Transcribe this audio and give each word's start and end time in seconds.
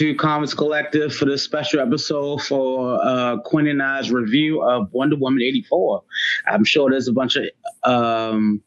to 0.00 0.14
Comics 0.14 0.54
Collective 0.54 1.14
for 1.14 1.26
this 1.26 1.42
special 1.42 1.78
episode 1.78 2.42
for 2.42 2.98
uh, 3.04 3.36
Quinn 3.40 3.66
and 3.66 3.82
I's 3.82 4.10
review 4.10 4.62
of 4.62 4.90
Wonder 4.94 5.16
Woman 5.16 5.42
84. 5.42 6.02
I'm 6.46 6.64
sure 6.64 6.90
there's 6.90 7.06
a 7.06 7.12
bunch 7.12 7.36
of 7.36 7.44
um, 7.84 8.62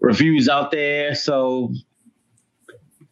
reviews 0.00 0.48
out 0.48 0.70
there, 0.70 1.14
so 1.14 1.70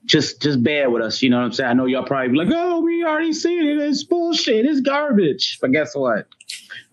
just 0.07 0.41
just 0.41 0.63
bear 0.63 0.89
with 0.89 1.03
us. 1.03 1.21
You 1.21 1.29
know 1.29 1.41
what 1.41 1.45
I'm 1.45 1.53
saying? 1.53 1.69
I 1.69 1.75
know 1.75 1.85
y'all 1.85 2.07
probably 2.07 2.29
be 2.29 2.39
like, 2.39 2.49
oh, 2.51 2.81
we 2.81 3.05
already 3.05 3.35
seen 3.35 3.67
it. 3.67 3.77
It's 3.77 4.03
bullshit. 4.03 4.65
It's 4.65 4.81
garbage. 4.81 5.59
But 5.61 5.73
guess 5.73 5.95
what? 5.95 6.27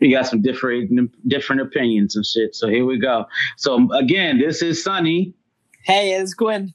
We 0.01 0.11
got 0.11 0.27
some 0.27 0.41
different 0.41 1.09
different 1.25 1.61
opinions 1.61 2.17
and 2.17 2.25
shit. 2.25 2.53
So 2.53 2.67
here 2.67 2.85
we 2.85 2.99
go. 2.99 3.27
So 3.55 3.89
again, 3.93 4.39
this 4.39 4.61
is 4.61 4.83
Sunny. 4.83 5.33
Hey, 5.85 6.15
it's 6.15 6.33
Gwen. 6.33 6.73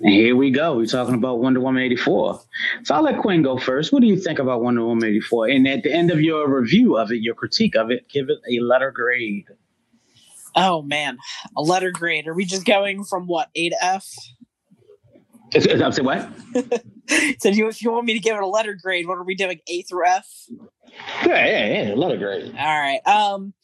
And 0.00 0.12
here 0.12 0.36
we 0.36 0.50
go. 0.50 0.76
We're 0.76 0.86
talking 0.86 1.14
about 1.14 1.40
Wonder 1.40 1.60
Woman 1.60 1.82
84. 1.82 2.40
So 2.84 2.94
I'll 2.94 3.02
let 3.02 3.18
Quinn 3.20 3.42
go 3.42 3.58
first. 3.58 3.92
What 3.92 4.00
do 4.00 4.06
you 4.06 4.16
think 4.16 4.38
about 4.38 4.62
Wonder 4.62 4.84
Woman 4.84 5.08
84? 5.08 5.48
And 5.48 5.66
at 5.66 5.82
the 5.82 5.92
end 5.92 6.10
of 6.10 6.20
your 6.20 6.48
review 6.48 6.96
of 6.96 7.10
it, 7.10 7.20
your 7.20 7.34
critique 7.34 7.74
of 7.74 7.90
it, 7.90 8.08
give 8.08 8.28
it 8.28 8.38
a 8.48 8.60
letter 8.62 8.92
grade. 8.92 9.46
Oh 10.54 10.82
man, 10.82 11.18
a 11.56 11.62
letter 11.62 11.90
grade. 11.90 12.26
Are 12.26 12.34
we 12.34 12.44
just 12.44 12.64
going 12.64 13.04
from 13.04 13.26
what 13.26 13.48
A 13.54 13.70
to 13.70 13.76
F? 13.84 14.06
I'm 15.54 15.92
saying 15.92 16.04
what? 16.04 16.28
so 17.40 17.48
you, 17.48 17.68
if 17.68 17.82
you 17.82 17.90
want 17.90 18.06
me 18.06 18.12
to 18.14 18.18
give 18.18 18.36
it 18.36 18.42
a 18.42 18.46
letter 18.46 18.74
grade, 18.74 19.06
what 19.06 19.18
are 19.18 19.24
we 19.24 19.34
doing? 19.34 19.60
A 19.68 19.82
through 19.82 20.06
F? 20.06 20.28
Yeah, 21.24 21.46
yeah, 21.46 21.82
yeah. 21.88 21.94
Letter 21.94 22.18
grade. 22.18 22.54
All 22.58 22.80
right. 22.80 23.00
Um. 23.06 23.54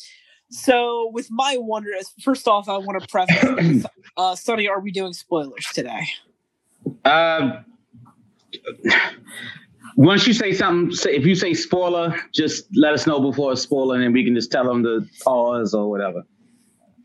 So 0.55 1.11
with 1.13 1.29
my 1.33 1.57
wonder, 1.59 1.91
first 2.23 2.47
off, 2.47 2.69
I 2.69 2.79
want 2.79 3.03
to 3.03 3.09
preface, 3.09 3.85
uh, 4.17 4.37
Sonny, 4.37 4.69
are 4.69 4.79
we 4.79 4.93
doing 4.93 5.13
spoilers 5.13 5.67
today? 5.75 6.07
Uh, 7.05 7.63
once 9.97 10.29
you 10.29 10.33
say 10.33 10.53
something, 10.53 10.95
say, 10.95 11.17
if 11.17 11.27
you 11.27 11.35
say 11.35 11.55
spoiler, 11.55 12.17
just 12.33 12.67
let 12.77 12.95
us 12.95 13.05
know 13.05 13.21
before 13.21 13.53
a 13.53 13.57
spoiler, 13.57 13.97
and 13.97 14.05
then 14.05 14.13
we 14.13 14.25
can 14.25 14.37
just 14.37 14.53
tell 14.53 14.65
them 14.65 14.85
to 14.85 15.05
pause 15.25 15.75
or 15.75 15.91
whatever. 15.91 16.23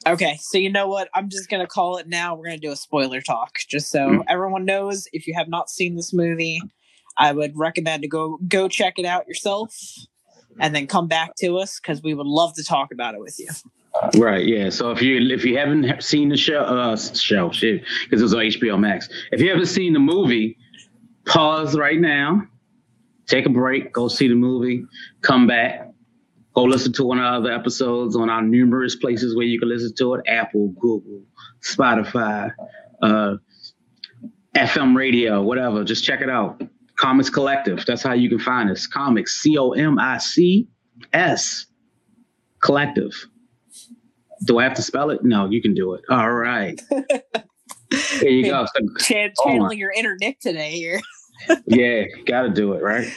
Okay, 0.08 0.38
so 0.40 0.60
you 0.60 0.72
know 0.72 0.88
what? 0.88 1.10
I'm 1.16 1.28
just 1.28 1.50
gonna 1.50 1.68
call 1.68 1.98
it 1.98 2.08
now. 2.08 2.36
We're 2.36 2.46
gonna 2.46 2.60
do 2.60 2.72
a 2.72 2.76
spoiler 2.76 3.20
talk, 3.20 3.58
just 3.68 3.90
so 3.90 4.00
mm. 4.00 4.24
everyone 4.30 4.64
knows. 4.64 5.08
If 5.12 5.26
you 5.26 5.34
have 5.34 5.50
not 5.50 5.72
seen 5.72 5.96
this 5.96 6.14
movie, 6.14 6.62
I 7.18 7.32
would 7.32 7.58
recommend 7.58 8.04
to 8.04 8.08
go 8.08 8.38
go 8.48 8.68
check 8.68 9.00
it 9.00 9.06
out 9.06 9.28
yourself, 9.28 9.76
and 10.60 10.76
then 10.76 10.88
come 10.88 11.08
back 11.08 11.36
to 11.38 11.58
us 11.58 11.80
because 11.80 12.02
we 12.04 12.14
would 12.14 12.28
love 12.28 12.54
to 12.56 12.64
talk 12.64 12.92
about 12.92 13.16
it 13.16 13.22
with 13.22 13.40
you. 13.40 13.48
Right. 14.18 14.46
Yeah. 14.46 14.70
So 14.70 14.92
if 14.92 15.02
you 15.02 15.18
if 15.34 15.44
you 15.44 15.58
haven't 15.58 16.04
seen 16.04 16.30
the 16.30 16.38
show, 16.38 16.60
uh, 16.62 16.96
show 16.96 17.52
shit, 17.52 17.84
because 18.04 18.22
it 18.22 18.24
was 18.24 18.34
on 18.34 18.42
HBO 18.42 18.80
Max. 18.80 19.10
If 19.32 19.42
you 19.42 19.50
haven't 19.50 19.66
seen 19.66 19.94
the 19.94 20.00
movie, 20.00 20.58
pause 21.26 21.78
right 21.78 22.00
now, 22.00 22.44
take 23.28 23.46
a 23.46 23.50
break, 23.50 23.92
go 23.92 24.08
see 24.08 24.28
the 24.28 24.36
movie, 24.36 24.86
come 25.22 25.48
back, 25.48 25.90
Go 26.60 26.64
listen 26.64 26.92
to 26.94 27.06
one 27.06 27.20
of 27.20 27.24
our 27.24 27.36
other 27.36 27.54
episodes 27.54 28.16
on 28.16 28.30
our 28.30 28.42
numerous 28.42 28.96
places 28.96 29.36
where 29.36 29.46
you 29.46 29.60
can 29.60 29.70
listen 29.70 29.94
to 29.96 30.16
it 30.16 30.26
Apple, 30.28 30.70
Google, 30.80 31.22
Spotify, 31.62 32.52
uh, 33.02 33.36
FM 34.56 34.96
radio, 34.96 35.42
whatever. 35.42 35.84
Just 35.84 36.04
check 36.04 36.22
it 36.22 36.30
out. 36.30 36.62
Comics 37.00 37.30
Collective. 37.30 37.86
That's 37.86 38.04
how 38.04 38.14
you 38.14 38.28
can 38.28 38.40
find 38.40 38.70
us. 38.70 38.86
Comics, 38.86 39.40
C 39.40 39.58
O 39.58 39.72
M 39.72 39.98
I 39.98 40.18
C 40.18 40.68
S, 41.14 41.66
Collective. 42.62 43.14
Do 44.46 44.60
I 44.60 44.64
have 44.64 44.74
to 44.76 44.82
spell 44.82 45.10
it? 45.10 45.24
No, 45.24 45.50
you 45.50 45.62
can 45.62 45.74
do 45.74 45.94
it. 45.94 46.02
All 46.10 46.32
right. 46.32 46.80
There 48.20 48.30
you 48.30 48.44
go. 48.44 48.68
So, 48.68 48.86
Ch- 49.00 49.34
channeling 49.44 49.80
your 49.80 49.92
inner 49.92 50.16
Nick 50.22 50.40
today 50.42 50.74
here. 50.74 51.02
yeah, 51.66 52.04
got 52.28 52.44
to 52.44 52.50
do 52.50 52.74
it, 52.74 52.84
right? 52.84 53.12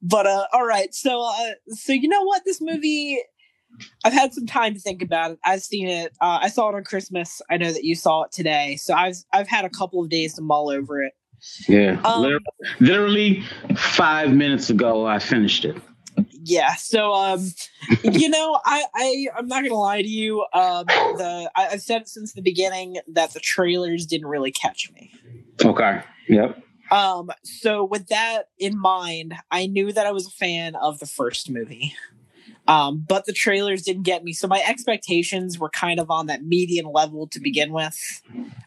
But 0.00 0.28
uh 0.28 0.46
all 0.52 0.64
right. 0.64 0.94
So 0.94 1.20
uh 1.22 1.54
so 1.66 1.92
you 1.92 2.06
know 2.06 2.22
what 2.22 2.42
this 2.44 2.60
movie 2.60 3.20
I've 4.04 4.12
had 4.12 4.32
some 4.32 4.46
time 4.46 4.74
to 4.74 4.78
think 4.78 5.02
about 5.02 5.32
it. 5.32 5.38
I've 5.44 5.62
seen 5.62 5.88
it. 5.88 6.12
Uh, 6.20 6.38
I 6.42 6.48
saw 6.48 6.68
it 6.68 6.76
on 6.76 6.84
Christmas. 6.84 7.42
I 7.50 7.56
know 7.56 7.72
that 7.72 7.82
you 7.82 7.96
saw 7.96 8.22
it 8.22 8.30
today. 8.30 8.76
So 8.76 8.94
I've 8.94 9.16
I've 9.32 9.48
had 9.48 9.64
a 9.64 9.70
couple 9.70 10.00
of 10.00 10.10
days 10.10 10.34
to 10.34 10.42
mull 10.42 10.70
over 10.70 11.02
it. 11.02 11.12
Yeah. 11.68 12.00
Um, 12.04 12.22
literally, 12.22 12.44
literally 12.80 13.44
5 13.76 14.32
minutes 14.32 14.70
ago 14.70 15.06
I 15.06 15.18
finished 15.18 15.64
it. 15.64 15.76
Yeah. 16.42 16.74
So 16.74 17.12
um 17.12 17.48
you 18.02 18.28
know, 18.28 18.60
I, 18.64 18.84
I 18.94 19.26
I'm 19.36 19.46
not 19.48 19.62
gonna 19.62 19.74
lie 19.74 20.02
to 20.02 20.08
you. 20.08 20.44
Um 20.52 20.86
the 20.86 21.50
I, 21.56 21.68
I've 21.68 21.82
said 21.82 22.08
since 22.08 22.32
the 22.32 22.42
beginning 22.42 22.98
that 23.08 23.32
the 23.32 23.40
trailers 23.40 24.06
didn't 24.06 24.26
really 24.26 24.52
catch 24.52 24.90
me. 24.92 25.12
Okay. 25.64 26.02
Yep. 26.28 26.62
Um, 26.90 27.30
so 27.42 27.84
with 27.84 28.08
that 28.08 28.48
in 28.58 28.78
mind, 28.78 29.34
I 29.50 29.66
knew 29.66 29.92
that 29.92 30.06
I 30.06 30.12
was 30.12 30.26
a 30.26 30.30
fan 30.30 30.76
of 30.76 30.98
the 30.98 31.06
first 31.06 31.50
movie. 31.50 31.94
Um, 32.66 33.04
but 33.06 33.26
the 33.26 33.32
trailers 33.32 33.82
didn't 33.82 34.04
get 34.04 34.24
me. 34.24 34.32
So 34.32 34.48
my 34.48 34.62
expectations 34.66 35.58
were 35.58 35.68
kind 35.68 36.00
of 36.00 36.10
on 36.10 36.26
that 36.26 36.44
median 36.44 36.86
level 36.86 37.26
to 37.28 37.40
begin 37.40 37.72
with. 37.72 37.98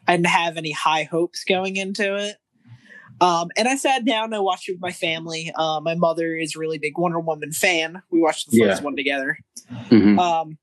I 0.08 0.16
didn't 0.16 0.28
have 0.28 0.58
any 0.58 0.72
high 0.72 1.04
hopes 1.04 1.44
going 1.44 1.78
into 1.78 2.16
it. 2.16 2.36
Um, 3.20 3.50
and 3.58 3.68
I 3.68 3.76
sat 3.76 4.06
down 4.06 4.34
and 4.34 4.44
watched 4.44 4.70
it 4.70 4.74
with 4.74 4.82
my 4.82 4.92
family. 4.92 5.52
Uh, 5.56 5.80
my 5.82 5.96
mother 5.96 6.36
is 6.36 6.56
a 6.56 6.60
really 6.60 6.78
big 6.78 6.98
Wonder 6.98 7.20
Woman 7.20 7.52
fan. 7.52 8.02
We 8.12 8.20
watched 8.20 8.52
the 8.52 8.60
first 8.60 8.82
yeah. 8.82 8.86
one 8.86 8.96
together. 8.96 9.40
Mm-hmm. 9.90 10.20
Um, 10.20 10.58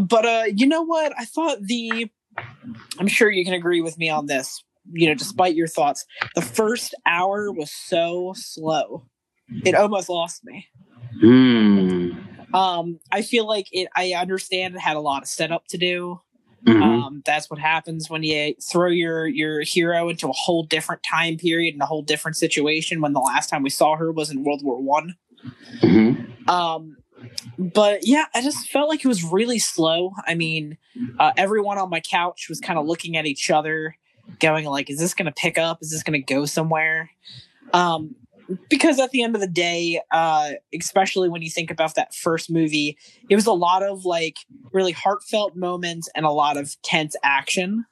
but 0.00 0.24
uh, 0.24 0.44
you 0.54 0.66
know 0.66 0.82
what? 0.82 1.12
I 1.18 1.24
thought 1.24 1.58
the 1.62 2.10
I'm 2.98 3.08
sure 3.08 3.30
you 3.30 3.44
can 3.44 3.54
agree 3.54 3.80
with 3.80 3.96
me 3.96 4.10
on 4.10 4.26
this 4.26 4.62
you 4.92 5.08
know, 5.08 5.14
despite 5.14 5.54
your 5.54 5.66
thoughts, 5.66 6.04
the 6.34 6.42
first 6.42 6.94
hour 7.06 7.50
was 7.52 7.70
so 7.70 8.32
slow. 8.36 9.06
It 9.64 9.74
almost 9.74 10.08
lost 10.08 10.44
me. 10.44 10.66
Mm. 11.22 12.54
Um, 12.54 12.98
I 13.12 13.22
feel 13.22 13.46
like 13.46 13.68
it. 13.72 13.88
I 13.94 14.12
understand 14.12 14.74
it 14.74 14.80
had 14.80 14.96
a 14.96 15.00
lot 15.00 15.22
of 15.22 15.28
setup 15.28 15.66
to 15.68 15.78
do. 15.78 16.20
Mm-hmm. 16.66 16.82
Um, 16.82 17.22
that's 17.24 17.48
what 17.48 17.60
happens 17.60 18.10
when 18.10 18.22
you 18.22 18.54
throw 18.60 18.88
your 18.88 19.26
your 19.26 19.60
hero 19.60 20.08
into 20.08 20.28
a 20.28 20.32
whole 20.32 20.64
different 20.64 21.02
time 21.02 21.36
period 21.36 21.74
and 21.74 21.82
a 21.82 21.86
whole 21.86 22.02
different 22.02 22.36
situation. 22.36 23.00
When 23.00 23.12
the 23.12 23.20
last 23.20 23.48
time 23.48 23.62
we 23.62 23.70
saw 23.70 23.96
her 23.96 24.10
was 24.10 24.30
in 24.30 24.42
World 24.42 24.62
War 24.64 24.80
One. 24.80 25.14
Mm-hmm. 25.80 26.50
Um, 26.50 26.96
but 27.58 28.06
yeah, 28.06 28.24
I 28.34 28.42
just 28.42 28.68
felt 28.68 28.88
like 28.88 29.04
it 29.04 29.08
was 29.08 29.22
really 29.22 29.58
slow. 29.58 30.12
I 30.26 30.34
mean, 30.34 30.76
uh, 31.18 31.32
everyone 31.36 31.78
on 31.78 31.88
my 31.88 32.00
couch 32.00 32.48
was 32.48 32.60
kind 32.60 32.78
of 32.78 32.86
looking 32.86 33.16
at 33.16 33.26
each 33.26 33.50
other 33.50 33.96
going 34.40 34.66
like, 34.66 34.90
is 34.90 34.98
this 34.98 35.14
going 35.14 35.26
to 35.26 35.32
pick 35.32 35.58
up? 35.58 35.78
Is 35.82 35.90
this 35.90 36.02
going 36.02 36.20
to 36.20 36.34
go 36.34 36.46
somewhere? 36.46 37.10
Um, 37.72 38.16
because 38.68 38.98
at 38.98 39.10
the 39.10 39.22
end 39.22 39.34
of 39.34 39.40
the 39.40 39.46
day, 39.46 40.00
uh, 40.10 40.52
especially 40.78 41.28
when 41.28 41.42
you 41.42 41.50
think 41.50 41.70
about 41.70 41.94
that 41.94 42.14
first 42.14 42.50
movie, 42.50 42.96
it 43.28 43.34
was 43.34 43.46
a 43.46 43.52
lot 43.52 43.82
of 43.82 44.04
like 44.04 44.36
really 44.72 44.92
heartfelt 44.92 45.56
moments 45.56 46.08
and 46.14 46.26
a 46.26 46.30
lot 46.30 46.56
of 46.56 46.76
tense 46.82 47.16
action. 47.22 47.84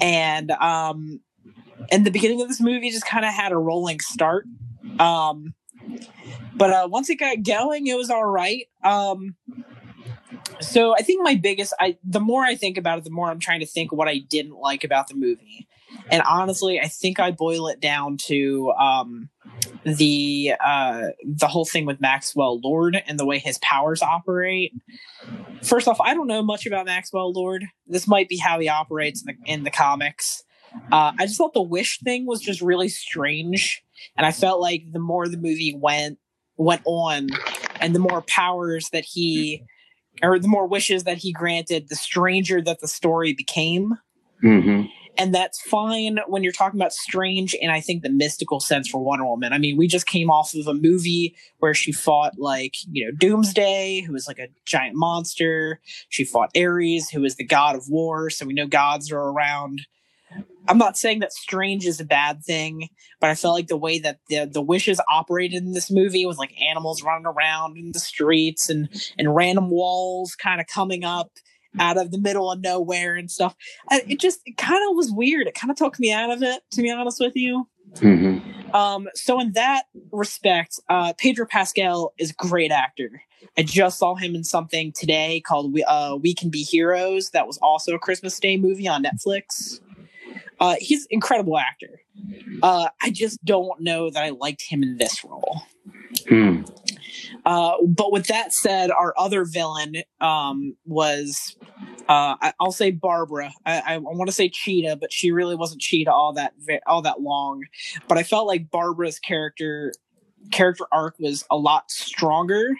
And 0.00 0.50
um, 0.52 1.20
and 1.90 2.04
the 2.04 2.10
beginning 2.10 2.40
of 2.42 2.48
this 2.48 2.60
movie 2.60 2.90
just 2.90 3.06
kind 3.06 3.24
of 3.24 3.32
had 3.32 3.52
a 3.52 3.58
rolling 3.58 4.00
start. 4.00 4.46
Um, 4.98 5.54
but 6.54 6.70
uh, 6.70 6.88
once 6.90 7.10
it 7.10 7.16
got 7.16 7.42
going, 7.42 7.86
it 7.86 7.96
was 7.96 8.10
all 8.10 8.24
right. 8.24 8.66
Um, 8.84 9.36
so 10.60 10.94
I 10.94 11.02
think 11.02 11.22
my 11.22 11.34
biggest 11.34 11.74
I 11.80 11.96
the 12.04 12.20
more 12.20 12.42
I 12.42 12.54
think 12.54 12.78
about 12.78 12.98
it, 12.98 13.04
the 13.04 13.10
more 13.10 13.30
I'm 13.30 13.40
trying 13.40 13.60
to 13.60 13.66
think 13.66 13.92
what 13.92 14.08
I 14.08 14.18
didn't 14.18 14.56
like 14.56 14.84
about 14.84 15.08
the 15.08 15.14
movie. 15.14 15.68
And 16.10 16.22
honestly, 16.22 16.80
I 16.80 16.88
think 16.88 17.20
I 17.20 17.30
boil 17.30 17.68
it 17.68 17.80
down 17.80 18.16
to 18.28 18.72
um, 18.72 19.28
the 19.84 20.54
uh, 20.64 21.08
the 21.24 21.48
whole 21.48 21.64
thing 21.64 21.86
with 21.86 22.00
Maxwell 22.00 22.60
Lord 22.60 23.02
and 23.06 23.18
the 23.18 23.26
way 23.26 23.38
his 23.38 23.58
powers 23.58 24.02
operate. 24.02 24.72
First 25.62 25.88
off, 25.88 26.00
I 26.00 26.14
don't 26.14 26.26
know 26.26 26.42
much 26.42 26.66
about 26.66 26.86
Maxwell 26.86 27.32
Lord. 27.32 27.64
This 27.86 28.08
might 28.08 28.28
be 28.28 28.36
how 28.36 28.58
he 28.58 28.68
operates 28.68 29.22
in 29.22 29.26
the, 29.26 29.52
in 29.52 29.64
the 29.64 29.70
comics. 29.70 30.42
Uh, 30.90 31.12
I 31.18 31.26
just 31.26 31.36
thought 31.36 31.54
the 31.54 31.62
wish 31.62 32.00
thing 32.00 32.26
was 32.26 32.40
just 32.40 32.62
really 32.62 32.88
strange, 32.88 33.82
and 34.16 34.26
I 34.26 34.32
felt 34.32 34.60
like 34.60 34.84
the 34.90 34.98
more 34.98 35.28
the 35.28 35.36
movie 35.36 35.76
went 35.76 36.18
went 36.56 36.82
on, 36.84 37.28
and 37.80 37.94
the 37.94 38.00
more 38.00 38.22
powers 38.22 38.88
that 38.92 39.04
he 39.04 39.64
or 40.22 40.38
the 40.38 40.48
more 40.48 40.66
wishes 40.66 41.04
that 41.04 41.18
he 41.18 41.32
granted, 41.32 41.88
the 41.88 41.96
stranger 41.96 42.60
that 42.62 42.80
the 42.80 42.88
story 42.88 43.32
became. 43.32 43.98
Mm-hmm. 44.42 44.86
And 45.18 45.34
that's 45.34 45.60
fine 45.60 46.18
when 46.26 46.42
you're 46.42 46.52
talking 46.52 46.80
about 46.80 46.92
strange 46.92 47.54
and 47.60 47.70
I 47.70 47.80
think 47.80 48.02
the 48.02 48.10
mystical 48.10 48.60
sense 48.60 48.88
for 48.88 49.02
Wonder 49.02 49.26
Woman. 49.26 49.52
I 49.52 49.58
mean, 49.58 49.76
we 49.76 49.86
just 49.86 50.06
came 50.06 50.30
off 50.30 50.54
of 50.54 50.66
a 50.66 50.74
movie 50.74 51.36
where 51.58 51.74
she 51.74 51.92
fought 51.92 52.38
like, 52.38 52.74
you 52.90 53.04
know, 53.04 53.12
Doomsday, 53.12 54.00
who 54.00 54.12
was 54.12 54.26
like 54.26 54.38
a 54.38 54.48
giant 54.64 54.96
monster. 54.96 55.80
She 56.08 56.24
fought 56.24 56.56
Ares, 56.56 57.10
who 57.10 57.24
is 57.24 57.36
the 57.36 57.44
god 57.44 57.76
of 57.76 57.88
war. 57.88 58.30
So 58.30 58.46
we 58.46 58.54
know 58.54 58.66
gods 58.66 59.12
are 59.12 59.20
around. 59.20 59.82
I'm 60.66 60.78
not 60.78 60.96
saying 60.96 61.18
that 61.20 61.32
strange 61.32 61.86
is 61.86 62.00
a 62.00 62.04
bad 62.04 62.42
thing, 62.42 62.88
but 63.20 63.28
I 63.28 63.34
felt 63.34 63.54
like 63.54 63.66
the 63.66 63.76
way 63.76 63.98
that 63.98 64.20
the 64.28 64.46
the 64.46 64.62
wishes 64.62 65.00
operated 65.12 65.62
in 65.62 65.72
this 65.72 65.90
movie 65.90 66.24
was 66.24 66.38
like 66.38 66.58
animals 66.60 67.02
running 67.02 67.26
around 67.26 67.76
in 67.76 67.92
the 67.92 67.98
streets 67.98 68.70
and 68.70 68.88
and 69.18 69.34
random 69.34 69.70
walls 69.70 70.34
kind 70.36 70.60
of 70.60 70.66
coming 70.68 71.04
up 71.04 71.32
out 71.78 71.98
of 71.98 72.10
the 72.10 72.18
middle 72.18 72.50
of 72.50 72.60
nowhere 72.60 73.14
and 73.14 73.30
stuff. 73.30 73.54
It 73.90 74.20
just 74.20 74.40
it 74.46 74.56
kind 74.56 74.82
of 74.88 74.96
was 74.96 75.10
weird. 75.10 75.46
It 75.46 75.54
kind 75.54 75.70
of 75.70 75.76
took 75.76 75.98
me 75.98 76.12
out 76.12 76.30
of 76.30 76.42
it, 76.42 76.62
to 76.72 76.82
be 76.82 76.90
honest 76.90 77.20
with 77.20 77.36
you. 77.36 77.68
Mm-hmm. 77.94 78.74
Um, 78.74 79.08
so 79.14 79.40
in 79.40 79.52
that 79.52 79.84
respect, 80.12 80.80
uh, 80.88 81.12
Pedro 81.18 81.46
Pascal 81.46 82.14
is 82.18 82.30
a 82.30 82.34
great 82.34 82.70
actor. 82.70 83.22
I 83.58 83.62
just 83.62 83.98
saw 83.98 84.14
him 84.14 84.34
in 84.34 84.44
something 84.44 84.92
today 84.92 85.40
called 85.40 85.72
"We 85.72 85.84
uh, 85.84 86.16
We 86.16 86.34
Can 86.34 86.48
Be 86.48 86.62
Heroes." 86.62 87.30
That 87.30 87.46
was 87.46 87.58
also 87.58 87.94
a 87.94 87.98
Christmas 87.98 88.38
Day 88.38 88.56
movie 88.56 88.88
on 88.88 89.04
Netflix. 89.04 89.80
Uh, 90.60 90.76
he's 90.78 91.02
an 91.02 91.08
incredible 91.10 91.58
actor. 91.58 92.00
Uh, 92.62 92.88
I 93.00 93.10
just 93.10 93.44
don't 93.44 93.80
know 93.80 94.10
that 94.10 94.22
I 94.22 94.30
liked 94.30 94.62
him 94.62 94.82
in 94.82 94.96
this 94.96 95.24
role. 95.24 95.62
Hmm. 96.28 96.62
Uh, 97.44 97.72
but 97.84 98.12
with 98.12 98.28
that 98.28 98.52
said, 98.52 98.90
our 98.90 99.14
other 99.18 99.44
villain 99.44 99.96
um, 100.20 100.76
was, 100.86 101.56
uh, 102.12 102.36
I, 102.42 102.52
will 102.60 102.72
say 102.72 102.90
Barbara. 102.90 103.52
I, 103.64 103.94
I, 103.94 103.96
want 103.96 104.28
to 104.28 104.34
say 104.34 104.50
Cheetah, 104.50 104.96
but 104.96 105.10
she 105.10 105.32
really 105.32 105.54
wasn't 105.56 105.80
Cheetah 105.80 106.12
all 106.12 106.34
that 106.34 106.52
all 106.86 107.00
that 107.02 107.22
long. 107.22 107.64
But 108.06 108.18
I 108.18 108.22
felt 108.22 108.46
like 108.46 108.70
Barbara's 108.70 109.18
character 109.18 109.94
character 110.50 110.84
arc 110.92 111.18
was 111.18 111.46
a 111.50 111.56
lot 111.56 111.90
stronger, 111.90 112.76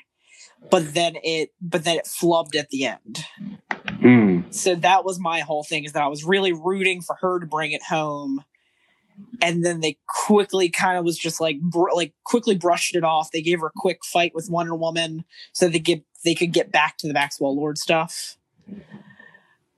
but 0.71 0.93
then 0.93 1.17
it 1.25 1.51
but 1.63 1.85
then 1.85 1.97
it 1.97 2.05
flubbed 2.05 2.57
at 2.57 2.69
the 2.69 2.85
end. 2.85 3.25
Mm. 3.71 4.53
So 4.53 4.75
that 4.75 5.07
was 5.07 5.19
my 5.19 5.41
whole 5.41 5.65
thing 5.65 5.85
is 5.85 5.93
that 5.93 6.03
I 6.03 6.09
was 6.09 6.25
really 6.25 6.53
rooting 6.53 7.01
for 7.01 7.17
her 7.23 7.41
to 7.41 7.47
bring 7.47 7.73
it 7.73 7.83
home 7.83 8.45
and 9.41 9.65
then 9.65 9.81
they 9.81 9.97
quickly 10.09 10.69
kind 10.69 10.99
of 10.99 11.07
was 11.07 11.17
just 11.17 11.41
like 11.41 11.59
br- 11.61 11.93
like 11.95 12.13
quickly 12.25 12.55
brushed 12.55 12.95
it 12.95 13.05
off. 13.05 13.31
They 13.31 13.41
gave 13.41 13.61
her 13.61 13.69
a 13.69 13.73
quick 13.75 14.05
fight 14.05 14.35
with 14.35 14.51
Wonder 14.51 14.75
Woman 14.75 15.25
so 15.53 15.69
they 15.69 15.79
get 15.79 16.03
they 16.23 16.35
could 16.35 16.53
get 16.53 16.71
back 16.71 16.99
to 16.99 17.07
the 17.07 17.15
Maxwell 17.15 17.57
Lord 17.57 17.79
stuff. 17.79 18.37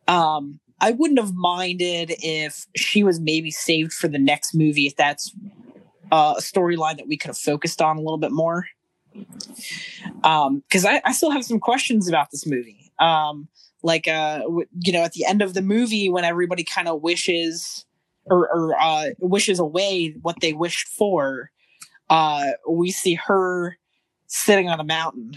Um, 0.09 0.61
I 0.81 0.91
wouldn't 0.91 1.19
have 1.19 1.35
minded 1.35 2.15
if 2.19 2.67
she 2.77 3.03
was 3.05 3.21
maybe 3.21 3.51
saved 3.51 3.93
for 3.93 4.09
the 4.09 4.19
next 4.19 4.55
movie 4.55 4.87
if 4.87 4.97
that's 4.97 5.35
uh, 6.13 6.35
a 6.37 6.41
storyline 6.41 6.97
that 6.97 7.09
we 7.09 7.17
could 7.17 7.29
have 7.29 7.39
focused 7.39 7.81
on 7.81 7.97
a 7.97 8.01
little 8.01 8.19
bit 8.19 8.33
more. 8.33 8.67
Um, 10.25 10.63
because 10.69 10.85
I, 10.85 11.01
I 11.05 11.13
still 11.13 11.31
have 11.31 11.45
some 11.45 11.61
questions 11.61 12.09
about 12.09 12.31
this 12.31 12.47
movie. 12.47 12.93
Um, 12.99 13.49
like 13.83 14.09
uh, 14.09 14.41
w- 14.41 14.67
you 14.81 14.93
know, 14.93 15.03
at 15.03 15.13
the 15.13 15.25
end 15.25 15.43
of 15.43 15.55
the 15.55 15.63
movie 15.63 16.09
when 16.09 16.25
everybody 16.25 16.65
kind 16.65 16.89
of 16.89 17.03
wishes 17.03 17.85
or, 18.27 18.49
or 18.53 18.75
uh, 18.81 19.11
wishes 19.19 19.59
away 19.59 20.17
what 20.23 20.41
they 20.41 20.53
wished 20.53 20.89
for, 20.89 21.51
uh, 22.11 22.53
we 22.69 22.91
see 22.91 23.15
her 23.15 23.77
sitting 24.27 24.69
on 24.69 24.81
a 24.81 24.85
mountain. 24.85 25.37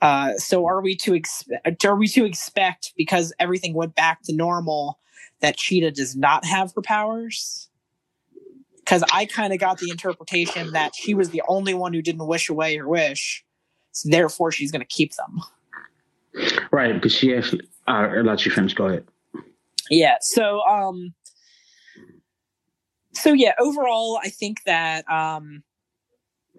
Uh, 0.00 0.34
so 0.34 0.66
are 0.66 0.80
we 0.80 0.96
to 0.96 1.14
expect? 1.14 1.84
Are 1.84 1.96
we 1.96 2.08
to 2.08 2.24
expect 2.24 2.92
because 2.96 3.32
everything 3.38 3.74
went 3.74 3.94
back 3.94 4.22
to 4.24 4.34
normal 4.34 4.98
that 5.40 5.56
Cheetah 5.56 5.92
does 5.92 6.16
not 6.16 6.44
have 6.44 6.72
her 6.74 6.82
powers? 6.82 7.68
Because 8.76 9.04
I 9.12 9.26
kind 9.26 9.52
of 9.52 9.58
got 9.58 9.78
the 9.78 9.90
interpretation 9.90 10.72
that 10.72 10.94
she 10.94 11.14
was 11.14 11.30
the 11.30 11.42
only 11.48 11.74
one 11.74 11.92
who 11.92 12.02
didn't 12.02 12.26
wish 12.26 12.48
away 12.48 12.76
her 12.76 12.88
wish, 12.88 13.44
so 13.92 14.08
therefore 14.08 14.50
she's 14.50 14.72
going 14.72 14.80
to 14.80 14.86
keep 14.86 15.14
them. 15.14 15.40
Right, 16.70 16.94
because 16.94 17.12
she 17.12 17.34
actually. 17.34 17.62
Uh, 17.86 18.08
I'll 18.16 18.24
let 18.24 18.44
you 18.46 18.52
finish. 18.52 18.74
Go 18.74 18.86
ahead. 18.86 19.04
Yeah. 19.90 20.16
So, 20.20 20.60
um, 20.62 21.14
so 23.12 23.32
yeah, 23.32 23.52
overall, 23.58 24.18
I 24.22 24.30
think 24.30 24.62
that 24.64 25.08
um, 25.10 25.62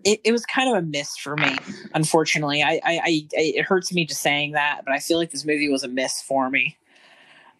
it, 0.03 0.21
it 0.23 0.31
was 0.31 0.45
kind 0.45 0.69
of 0.69 0.83
a 0.83 0.85
miss 0.85 1.17
for 1.17 1.35
me. 1.35 1.55
Unfortunately, 1.93 2.63
I, 2.63 2.79
I, 2.83 3.01
I, 3.03 3.27
it 3.33 3.65
hurts 3.65 3.93
me 3.93 4.05
just 4.05 4.21
saying 4.21 4.51
that, 4.51 4.81
but 4.85 4.93
I 4.93 4.99
feel 4.99 5.17
like 5.17 5.31
this 5.31 5.45
movie 5.45 5.69
was 5.69 5.83
a 5.83 5.87
miss 5.87 6.21
for 6.21 6.49
me. 6.49 6.77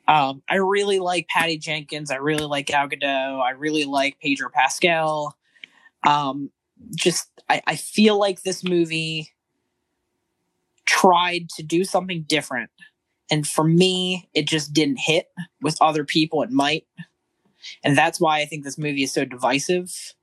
Um, 0.07 0.41
I 0.49 0.55
really 0.55 0.99
like 0.99 1.27
Patty 1.27 1.57
Jenkins. 1.57 2.11
I 2.11 2.15
really 2.15 2.45
like 2.45 2.67
Gal 2.67 2.89
Gadot. 2.89 3.41
I 3.41 3.51
really 3.51 3.85
like 3.85 4.19
Pedro 4.19 4.49
Pascal. 4.53 5.37
Um, 6.05 6.51
just 6.95 7.29
I, 7.49 7.61
I 7.67 7.75
feel 7.75 8.17
like 8.19 8.41
this 8.41 8.63
movie 8.63 9.31
tried 10.85 11.49
to 11.57 11.63
do 11.63 11.83
something 11.83 12.23
different, 12.23 12.71
and 13.29 13.47
for 13.47 13.63
me, 13.63 14.29
it 14.33 14.47
just 14.47 14.73
didn't 14.73 14.99
hit. 14.99 15.27
With 15.61 15.77
other 15.79 16.03
people, 16.03 16.41
it 16.41 16.49
might 16.49 16.85
and 17.83 17.97
that's 17.97 18.19
why 18.19 18.39
I 18.39 18.45
think 18.45 18.63
this 18.63 18.77
movie 18.77 19.03
is 19.03 19.13
so 19.13 19.25
divisive. 19.25 20.13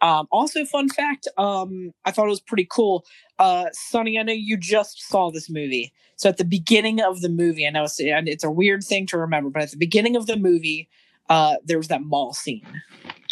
Um, 0.00 0.26
also, 0.30 0.64
fun 0.64 0.88
fact, 0.88 1.28
um, 1.38 1.92
I 2.04 2.10
thought 2.10 2.26
it 2.26 2.30
was 2.30 2.40
pretty 2.40 2.66
cool. 2.70 3.04
Uh, 3.38 3.66
Sonny, 3.72 4.18
I 4.18 4.22
know 4.22 4.32
you 4.32 4.56
just 4.56 5.08
saw 5.08 5.30
this 5.30 5.48
movie. 5.48 5.92
So 6.16 6.28
at 6.28 6.36
the 6.36 6.44
beginning 6.44 7.00
of 7.00 7.20
the 7.20 7.28
movie, 7.28 7.66
I 7.66 7.70
know 7.70 7.84
it's, 7.84 7.96
it's 7.98 8.44
a 8.44 8.50
weird 8.50 8.82
thing 8.82 9.06
to 9.06 9.18
remember, 9.18 9.50
but 9.50 9.62
at 9.62 9.70
the 9.70 9.76
beginning 9.76 10.16
of 10.16 10.26
the 10.26 10.36
movie, 10.36 10.88
uh, 11.28 11.56
there 11.64 11.78
was 11.78 11.88
that 11.88 12.02
mall 12.02 12.32
scene. 12.32 12.66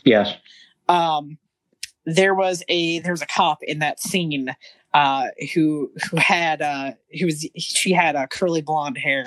Yes. 0.05 0.35
Um, 0.89 1.39
there 2.07 2.35
was 2.35 2.63
a 2.69 2.99
there 3.01 3.13
was 3.13 3.23
a 3.23 3.27
cop 3.27 3.63
in 3.63 3.79
that 3.79 4.01
scene 4.01 4.55
uh, 4.93 5.29
who 5.55 5.91
who 6.11 6.17
had 6.19 6.61
uh, 6.61 6.93
who 7.19 7.27
was 7.27 7.49
she 7.57 7.93
had 7.93 8.15
a 8.15 8.21
uh, 8.21 8.27
curly 8.27 8.61
blonde 8.61 8.99
hair 8.99 9.25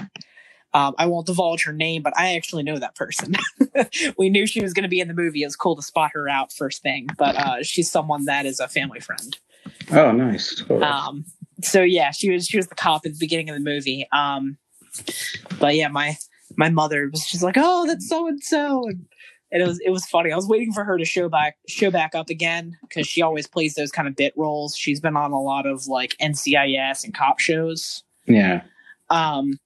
um, 0.77 0.93
I 0.99 1.07
won't 1.07 1.25
divulge 1.25 1.63
her 1.63 1.73
name, 1.73 2.03
but 2.03 2.13
I 2.15 2.35
actually 2.35 2.61
know 2.61 2.77
that 2.77 2.93
person. 2.93 3.35
we 4.17 4.29
knew 4.29 4.45
she 4.45 4.61
was 4.61 4.73
going 4.73 4.83
to 4.83 4.89
be 4.89 4.99
in 4.99 5.07
the 5.07 5.13
movie. 5.15 5.41
It 5.41 5.47
was 5.47 5.55
cool 5.55 5.75
to 5.75 5.81
spot 5.81 6.11
her 6.13 6.29
out 6.29 6.53
first 6.53 6.83
thing, 6.83 7.07
but 7.17 7.35
uh, 7.35 7.63
she's 7.63 7.91
someone 7.91 8.25
that 8.25 8.45
is 8.45 8.59
a 8.59 8.67
family 8.67 8.99
friend. 8.99 9.39
Oh, 9.91 10.11
nice. 10.11 10.61
Cool. 10.61 10.83
Um, 10.83 11.25
so 11.63 11.81
yeah, 11.81 12.11
she 12.11 12.29
was 12.29 12.45
she 12.45 12.57
was 12.57 12.67
the 12.67 12.75
cop 12.75 13.07
at 13.07 13.13
the 13.13 13.17
beginning 13.19 13.49
of 13.49 13.55
the 13.55 13.61
movie. 13.61 14.07
Um, 14.11 14.57
but 15.59 15.75
yeah, 15.75 15.87
my 15.87 16.15
my 16.57 16.69
mother 16.69 17.09
was 17.11 17.25
just 17.25 17.41
like, 17.41 17.55
"Oh, 17.57 17.87
that's 17.87 18.07
so 18.07 18.27
and 18.27 18.43
so," 18.43 18.87
and 19.51 19.63
it 19.63 19.67
was 19.67 19.79
it 19.79 19.89
was 19.89 20.05
funny. 20.05 20.31
I 20.31 20.35
was 20.35 20.47
waiting 20.47 20.73
for 20.73 20.83
her 20.83 20.99
to 20.99 21.05
show 21.05 21.27
back 21.27 21.57
show 21.67 21.89
back 21.89 22.13
up 22.13 22.29
again 22.29 22.77
because 22.81 23.07
she 23.07 23.23
always 23.23 23.47
plays 23.47 23.73
those 23.73 23.91
kind 23.91 24.07
of 24.07 24.15
bit 24.15 24.33
roles. 24.37 24.77
She's 24.77 24.99
been 24.99 25.17
on 25.17 25.31
a 25.31 25.41
lot 25.41 25.65
of 25.65 25.87
like 25.87 26.15
NCIS 26.21 27.03
and 27.03 27.15
cop 27.15 27.39
shows. 27.39 28.03
Yeah. 28.27 28.61
Um, 29.09 29.57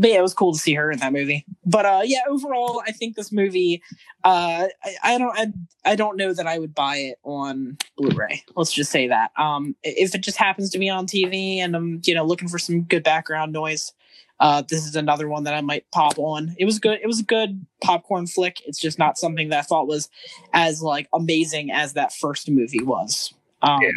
but 0.00 0.08
yeah, 0.08 0.18
it 0.18 0.22
was 0.22 0.32
cool 0.32 0.54
to 0.54 0.58
see 0.58 0.72
her 0.72 0.90
in 0.90 0.98
that 1.00 1.12
movie. 1.12 1.44
But 1.66 1.84
uh, 1.84 2.00
yeah, 2.04 2.20
overall, 2.26 2.82
I 2.86 2.92
think 2.92 3.16
this 3.16 3.30
movie, 3.30 3.82
uh, 4.24 4.68
I, 4.82 4.94
I 5.02 5.18
don't, 5.18 5.38
I, 5.38 5.92
I 5.92 5.94
don't 5.94 6.16
know 6.16 6.32
that 6.32 6.46
I 6.46 6.58
would 6.58 6.74
buy 6.74 6.96
it 6.96 7.18
on 7.22 7.76
Blu-ray. 7.98 8.42
Let's 8.56 8.72
just 8.72 8.90
say 8.90 9.08
that. 9.08 9.30
Um, 9.36 9.76
if 9.82 10.14
it 10.14 10.22
just 10.22 10.38
happens 10.38 10.70
to 10.70 10.78
be 10.78 10.88
on 10.88 11.06
TV 11.06 11.58
and 11.58 11.76
I'm, 11.76 12.00
you 12.06 12.14
know, 12.14 12.24
looking 12.24 12.48
for 12.48 12.58
some 12.58 12.84
good 12.84 13.04
background 13.04 13.52
noise, 13.52 13.92
uh, 14.40 14.62
this 14.66 14.86
is 14.86 14.96
another 14.96 15.28
one 15.28 15.44
that 15.44 15.52
I 15.52 15.60
might 15.60 15.84
pop 15.92 16.18
on. 16.18 16.56
It 16.58 16.64
was 16.64 16.78
good. 16.78 16.98
It 17.02 17.06
was 17.06 17.20
a 17.20 17.24
good 17.24 17.66
popcorn 17.82 18.26
flick. 18.26 18.62
It's 18.64 18.80
just 18.80 18.98
not 18.98 19.18
something 19.18 19.50
that 19.50 19.58
I 19.58 19.62
thought 19.62 19.86
was 19.86 20.08
as 20.54 20.80
like 20.80 21.08
amazing 21.12 21.70
as 21.70 21.92
that 21.92 22.14
first 22.14 22.48
movie 22.48 22.82
was. 22.82 23.34
Um, 23.60 23.82
yeah 23.82 23.90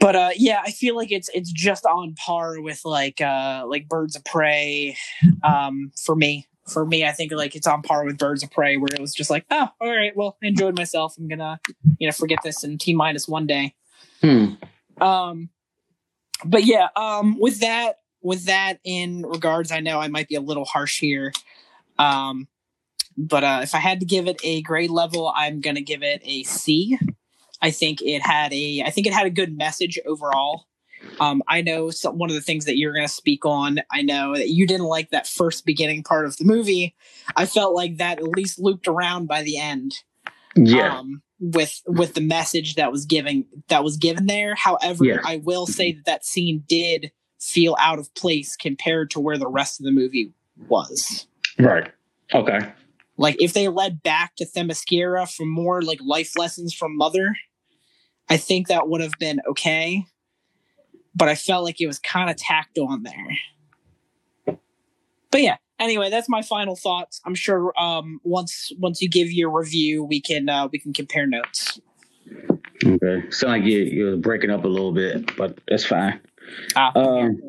but 0.00 0.16
uh, 0.16 0.30
yeah, 0.34 0.62
I 0.64 0.70
feel 0.70 0.96
like 0.96 1.12
it's 1.12 1.28
it's 1.34 1.52
just 1.52 1.84
on 1.84 2.14
par 2.14 2.60
with 2.60 2.80
like 2.84 3.20
uh, 3.20 3.64
like 3.66 3.86
Birds 3.88 4.16
of 4.16 4.24
Prey 4.24 4.96
um, 5.44 5.92
for 6.02 6.16
me. 6.16 6.46
For 6.66 6.86
me, 6.86 7.04
I 7.04 7.12
think 7.12 7.32
like 7.32 7.54
it's 7.54 7.66
on 7.66 7.82
par 7.82 8.04
with 8.04 8.16
Birds 8.16 8.42
of 8.42 8.50
Prey, 8.50 8.76
where 8.76 8.88
it 8.92 9.00
was 9.00 9.12
just 9.12 9.28
like, 9.28 9.44
oh, 9.50 9.68
all 9.80 9.90
right, 9.90 10.16
well, 10.16 10.36
I 10.42 10.46
enjoyed 10.46 10.76
myself. 10.76 11.16
I'm 11.18 11.28
gonna 11.28 11.60
you 11.98 12.08
know 12.08 12.12
forget 12.12 12.38
this 12.42 12.64
in 12.64 12.78
t 12.78 12.94
minus 12.94 13.28
one 13.28 13.46
day. 13.46 13.74
Hmm. 14.22 14.54
Um, 15.00 15.50
but 16.44 16.64
yeah, 16.64 16.88
um, 16.96 17.38
with 17.38 17.60
that 17.60 17.96
with 18.22 18.46
that 18.46 18.78
in 18.84 19.22
regards, 19.22 19.70
I 19.70 19.80
know 19.80 20.00
I 20.00 20.08
might 20.08 20.28
be 20.28 20.34
a 20.34 20.40
little 20.40 20.64
harsh 20.64 20.98
here. 20.98 21.32
Um, 21.98 22.48
but 23.16 23.44
uh, 23.44 23.60
if 23.62 23.74
I 23.74 23.78
had 23.78 24.00
to 24.00 24.06
give 24.06 24.28
it 24.28 24.40
a 24.42 24.62
grade 24.62 24.90
level, 24.90 25.32
I'm 25.34 25.60
gonna 25.60 25.82
give 25.82 26.02
it 26.02 26.22
a 26.24 26.44
C. 26.44 26.98
I 27.62 27.70
think 27.70 28.00
it 28.02 28.22
had 28.22 28.52
a 28.52 28.82
I 28.84 28.90
think 28.90 29.06
it 29.06 29.12
had 29.12 29.26
a 29.26 29.30
good 29.30 29.56
message 29.56 29.98
overall. 30.06 30.66
Um, 31.18 31.42
I 31.48 31.62
know 31.62 31.90
some, 31.90 32.18
one 32.18 32.28
of 32.28 32.36
the 32.36 32.42
things 32.42 32.66
that 32.66 32.76
you're 32.76 32.92
going 32.92 33.06
to 33.06 33.12
speak 33.12 33.46
on. 33.46 33.80
I 33.90 34.02
know 34.02 34.34
that 34.34 34.50
you 34.50 34.66
didn't 34.66 34.86
like 34.86 35.10
that 35.10 35.26
first 35.26 35.64
beginning 35.64 36.02
part 36.02 36.26
of 36.26 36.36
the 36.36 36.44
movie. 36.44 36.94
I 37.36 37.46
felt 37.46 37.74
like 37.74 37.96
that 37.96 38.18
at 38.18 38.24
least 38.24 38.58
looped 38.58 38.86
around 38.86 39.26
by 39.26 39.42
the 39.42 39.58
end. 39.58 39.94
Yeah. 40.56 40.98
Um, 40.98 41.22
with 41.38 41.80
with 41.86 42.14
the 42.14 42.20
message 42.20 42.74
that 42.74 42.92
was 42.92 43.06
giving 43.06 43.46
that 43.68 43.82
was 43.82 43.96
given 43.96 44.26
there. 44.26 44.54
However, 44.54 45.04
yeah. 45.04 45.20
I 45.24 45.36
will 45.36 45.66
say 45.66 45.92
that 45.92 46.04
that 46.04 46.24
scene 46.24 46.64
did 46.68 47.12
feel 47.40 47.76
out 47.78 47.98
of 47.98 48.14
place 48.14 48.56
compared 48.56 49.10
to 49.12 49.20
where 49.20 49.38
the 49.38 49.48
rest 49.48 49.80
of 49.80 49.86
the 49.86 49.92
movie 49.92 50.32
was. 50.68 51.26
Right. 51.58 51.90
Okay. 52.34 52.60
Like 53.16 53.36
if 53.40 53.54
they 53.54 53.68
led 53.68 54.02
back 54.02 54.36
to 54.36 54.44
Themyscira 54.44 55.30
for 55.30 55.46
more 55.46 55.82
like 55.82 55.98
life 56.02 56.32
lessons 56.36 56.74
from 56.74 56.96
Mother, 56.96 57.36
I 58.30 58.36
think 58.36 58.68
that 58.68 58.88
would 58.88 59.00
have 59.00 59.14
been 59.18 59.40
okay. 59.48 60.06
But 61.14 61.28
I 61.28 61.34
felt 61.34 61.64
like 61.64 61.80
it 61.80 61.88
was 61.88 61.98
kind 61.98 62.30
of 62.30 62.36
tacked 62.36 62.78
on 62.78 63.02
there. 63.02 64.56
But 65.30 65.42
yeah, 65.42 65.56
anyway, 65.78 66.08
that's 66.08 66.28
my 66.28 66.42
final 66.42 66.76
thoughts. 66.76 67.20
I'm 67.24 67.34
sure 67.34 67.72
um, 67.80 68.20
once 68.22 68.72
once 68.78 69.02
you 69.02 69.08
give 69.08 69.32
your 69.32 69.50
review, 69.50 70.04
we 70.04 70.20
can 70.20 70.48
uh, 70.48 70.68
we 70.70 70.78
can 70.78 70.92
compare 70.92 71.26
notes. 71.26 71.80
Okay, 72.84 73.28
sound 73.30 73.52
like 73.52 73.64
you 73.64 73.80
you're 73.80 74.16
breaking 74.16 74.50
up 74.50 74.64
a 74.64 74.68
little 74.68 74.92
bit, 74.92 75.36
but 75.36 75.58
that's 75.68 75.84
fine. 75.84 76.20
Ah, 76.76 76.92
um, 76.94 77.40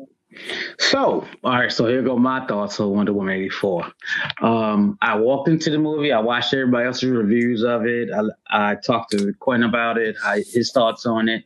So, 0.78 1.26
all 1.44 1.52
right, 1.52 1.70
so 1.70 1.86
here 1.86 2.02
go 2.02 2.16
my 2.16 2.46
thoughts 2.46 2.80
on 2.80 2.90
Wonder 2.90 3.12
Woman 3.12 3.34
84. 3.34 3.92
Um, 4.40 4.98
I 5.00 5.16
walked 5.16 5.48
into 5.48 5.70
the 5.70 5.78
movie, 5.78 6.12
I 6.12 6.20
watched 6.20 6.52
everybody 6.54 6.86
else's 6.86 7.10
reviews 7.10 7.62
of 7.62 7.86
it. 7.86 8.08
I, 8.12 8.72
I 8.72 8.74
talked 8.76 9.12
to 9.12 9.32
Quinn 9.40 9.62
about 9.62 9.98
it, 9.98 10.16
I, 10.24 10.42
his 10.52 10.72
thoughts 10.72 11.06
on 11.06 11.28
it. 11.28 11.44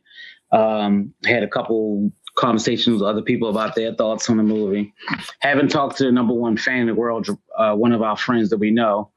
Um, 0.51 1.13
had 1.25 1.43
a 1.43 1.47
couple 1.47 2.11
conversations 2.35 3.01
with 3.01 3.09
other 3.09 3.21
people 3.21 3.49
about 3.49 3.75
their 3.75 3.93
thoughts 3.93 4.29
on 4.29 4.37
the 4.37 4.43
movie. 4.43 4.93
Haven't 5.39 5.69
talked 5.69 5.97
to 5.97 6.05
the 6.05 6.11
number 6.11 6.33
one 6.33 6.55
fan 6.55 6.81
in 6.81 6.87
the 6.87 6.95
world, 6.95 7.27
uh, 7.57 7.75
one 7.75 7.91
of 7.91 8.01
our 8.01 8.15
friends 8.15 8.49
that 8.51 8.57
we 8.57 8.71
know. 8.71 9.11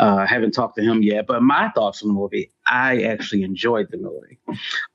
Uh, 0.00 0.26
haven't 0.26 0.50
talked 0.52 0.74
to 0.74 0.82
him 0.82 1.02
yet, 1.02 1.26
but 1.28 1.42
my 1.42 1.68
thoughts 1.76 2.02
on 2.02 2.08
the 2.08 2.14
movie, 2.14 2.50
I 2.66 3.02
actually 3.02 3.44
enjoyed 3.44 3.88
the 3.90 3.98
movie. 3.98 4.38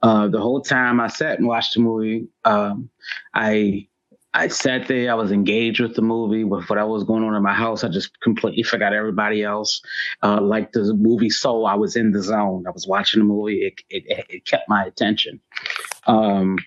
Uh, 0.02 0.28
the 0.28 0.42
whole 0.42 0.60
time 0.60 1.00
I 1.00 1.08
sat 1.08 1.38
and 1.38 1.48
watched 1.48 1.76
the 1.76 1.80
movie, 1.80 2.28
um, 2.44 2.90
I 3.34 3.88
I 4.34 4.50
sat 4.50 4.88
there, 4.88 5.12
I 5.12 5.16
was 5.16 5.32
engaged 5.32 5.80
with 5.80 5.96
the 5.96 6.02
movie, 6.02 6.44
with 6.44 6.70
what 6.70 6.78
I 6.78 6.84
was 6.84 7.04
going 7.04 7.24
on 7.24 7.34
in 7.34 7.42
my 7.42 7.54
house. 7.54 7.84
I 7.84 7.90
just 7.90 8.20
completely 8.22 8.64
forgot 8.64 8.94
everybody 8.94 9.44
else. 9.44 9.82
Uh, 10.22 10.42
like 10.42 10.74
the 10.74 10.94
movie 10.94 11.30
Soul, 11.30 11.66
I 11.66 11.76
was 11.76 11.96
in 11.96 12.12
the 12.12 12.22
zone. 12.22 12.66
I 12.68 12.72
was 12.72 12.88
watching 12.88 13.22
the 13.22 13.26
movie. 13.26 13.66
It, 13.66 13.82
it, 13.90 14.26
it 14.30 14.46
kept 14.46 14.70
my 14.70 14.84
attention. 14.84 15.40
Um, 16.06 16.58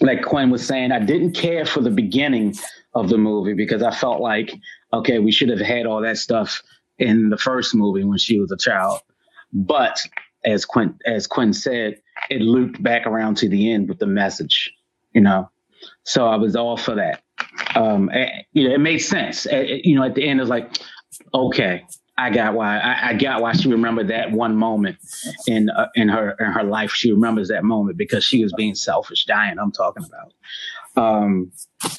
like 0.00 0.22
Quinn 0.22 0.50
was 0.50 0.66
saying, 0.66 0.92
I 0.92 0.98
didn't 0.98 1.32
care 1.32 1.64
for 1.64 1.80
the 1.80 1.90
beginning 1.90 2.56
of 2.94 3.08
the 3.08 3.18
movie 3.18 3.54
because 3.54 3.82
I 3.82 3.90
felt 3.90 4.20
like, 4.20 4.52
okay, 4.92 5.18
we 5.18 5.32
should 5.32 5.48
have 5.48 5.60
had 5.60 5.86
all 5.86 6.02
that 6.02 6.18
stuff 6.18 6.62
in 6.98 7.30
the 7.30 7.38
first 7.38 7.74
movie 7.74 8.04
when 8.04 8.18
she 8.18 8.38
was 8.38 8.52
a 8.52 8.56
child. 8.56 9.00
But 9.52 9.98
as 10.44 10.64
Quinn 10.64 10.98
as 11.06 11.26
Quinn 11.26 11.52
said, 11.52 12.00
it 12.30 12.40
looped 12.40 12.82
back 12.82 13.06
around 13.06 13.36
to 13.38 13.48
the 13.48 13.72
end 13.72 13.88
with 13.88 13.98
the 13.98 14.06
message, 14.06 14.72
you 15.12 15.20
know. 15.20 15.50
So 16.04 16.26
I 16.26 16.36
was 16.36 16.56
all 16.56 16.76
for 16.76 16.94
that. 16.96 17.22
Um, 17.74 18.10
it, 18.12 18.46
you 18.52 18.68
know, 18.68 18.74
it 18.74 18.80
made 18.80 18.98
sense. 18.98 19.46
It, 19.46 19.84
you 19.84 19.96
know, 19.96 20.04
at 20.04 20.14
the 20.14 20.26
end, 20.26 20.40
it's 20.40 20.50
like, 20.50 20.78
okay, 21.34 21.84
I 22.18 22.30
got 22.30 22.54
why. 22.54 22.78
I, 22.78 23.10
I, 23.10 23.14
got 23.14 23.40
why 23.40 23.52
she 23.52 23.68
remembered 23.68 24.08
that 24.08 24.32
one 24.32 24.54
moment 24.54 24.98
in 25.46 25.70
uh, 25.70 25.88
in 25.94 26.08
her 26.08 26.36
in 26.38 26.46
her 26.46 26.62
life. 26.62 26.92
She 26.92 27.10
remembers 27.10 27.48
that 27.48 27.64
moment 27.64 27.96
because 27.96 28.22
she 28.22 28.42
was 28.42 28.52
being 28.52 28.74
selfish, 28.74 29.24
dying. 29.24 29.58
I'm 29.58 29.72
talking 29.72 30.04
about. 30.04 30.32
Um, 30.94 31.52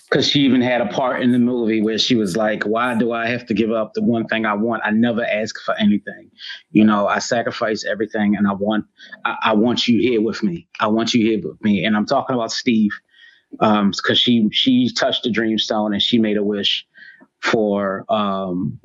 because 0.09 0.27
she 0.27 0.41
even 0.41 0.61
had 0.61 0.81
a 0.81 0.85
part 0.85 1.23
in 1.23 1.31
the 1.31 1.39
movie 1.39 1.81
where 1.81 1.97
she 1.97 2.15
was 2.15 2.37
like, 2.37 2.63
"Why 2.63 2.95
do 2.95 3.11
I 3.11 3.27
have 3.27 3.45
to 3.47 3.53
give 3.55 3.71
up 3.71 3.93
the 3.95 4.03
one 4.03 4.27
thing 4.27 4.45
I 4.45 4.53
want? 4.53 4.83
I 4.85 4.91
never 4.91 5.25
ask 5.25 5.59
for 5.59 5.75
anything. 5.75 6.29
You 6.71 6.85
know, 6.85 7.07
I 7.07 7.17
sacrifice 7.19 7.83
everything, 7.83 8.35
and 8.35 8.47
I 8.47 8.53
want 8.53 8.85
I, 9.25 9.37
I 9.41 9.53
want 9.55 9.87
you 9.87 9.99
here 9.99 10.21
with 10.21 10.43
me. 10.43 10.67
I 10.79 10.87
want 10.87 11.13
you 11.13 11.25
here 11.25 11.41
with 11.43 11.61
me." 11.63 11.83
And 11.83 11.97
I'm 11.97 12.05
talking 12.05 12.35
about 12.35 12.51
Steve, 12.51 12.91
um, 13.59 13.91
because 13.91 14.19
she 14.19 14.49
she 14.51 14.89
touched 14.93 15.23
the 15.23 15.31
dream 15.31 15.57
stone 15.57 15.93
and 15.93 16.01
she 16.01 16.17
made 16.17 16.37
a 16.37 16.43
wish 16.43 16.85
for 17.39 18.05
um 18.09 18.79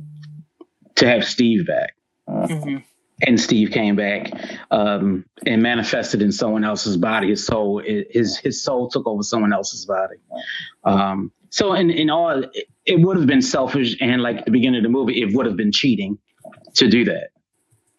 to 0.97 1.07
have 1.07 1.25
Steve 1.25 1.67
back. 1.67 1.95
Mm-hmm. 2.29 2.79
And 3.27 3.41
Steve 3.41 3.73
came 3.73 3.97
back 3.97 4.33
um, 4.71 5.25
and 5.45 5.61
manifested 5.61 6.23
in 6.23 6.31
someone 6.31 6.63
else's 6.63 6.97
body. 6.97 7.31
His 7.31 7.45
soul, 7.45 7.83
his 7.85 8.39
his 8.39 8.63
soul 8.63 8.89
took 8.89 9.09
over 9.09 9.25
someone 9.25 9.53
else's 9.53 9.87
body. 9.87 10.19
Um, 10.85 11.33
so 11.51 11.73
in 11.73 11.91
in 11.91 12.11
all, 12.11 12.45
it, 12.45 12.69
it 12.87 13.01
would 13.01 13.17
have 13.17 13.27
been 13.27 13.43
selfish, 13.43 13.97
and 14.01 14.23
like 14.23 14.45
the 14.45 14.53
beginning 14.53 14.79
of 14.79 14.83
the 14.85 14.89
movie, 14.89 15.21
it 15.21 15.35
would 15.35 15.47
have 15.47 15.57
been 15.57 15.73
cheating 15.73 16.17
to 16.75 16.89
do 16.89 17.05
that, 17.07 17.31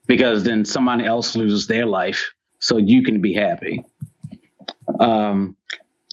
because 0.08 0.44
then 0.44 0.64
somebody 0.64 1.04
else 1.04 1.36
loses 1.36 1.68
their 1.68 1.86
life, 1.86 2.34
so 2.60 2.78
you 2.78 3.04
can 3.04 3.20
be 3.20 3.34
happy. 3.34 3.84
Um, 5.02 5.58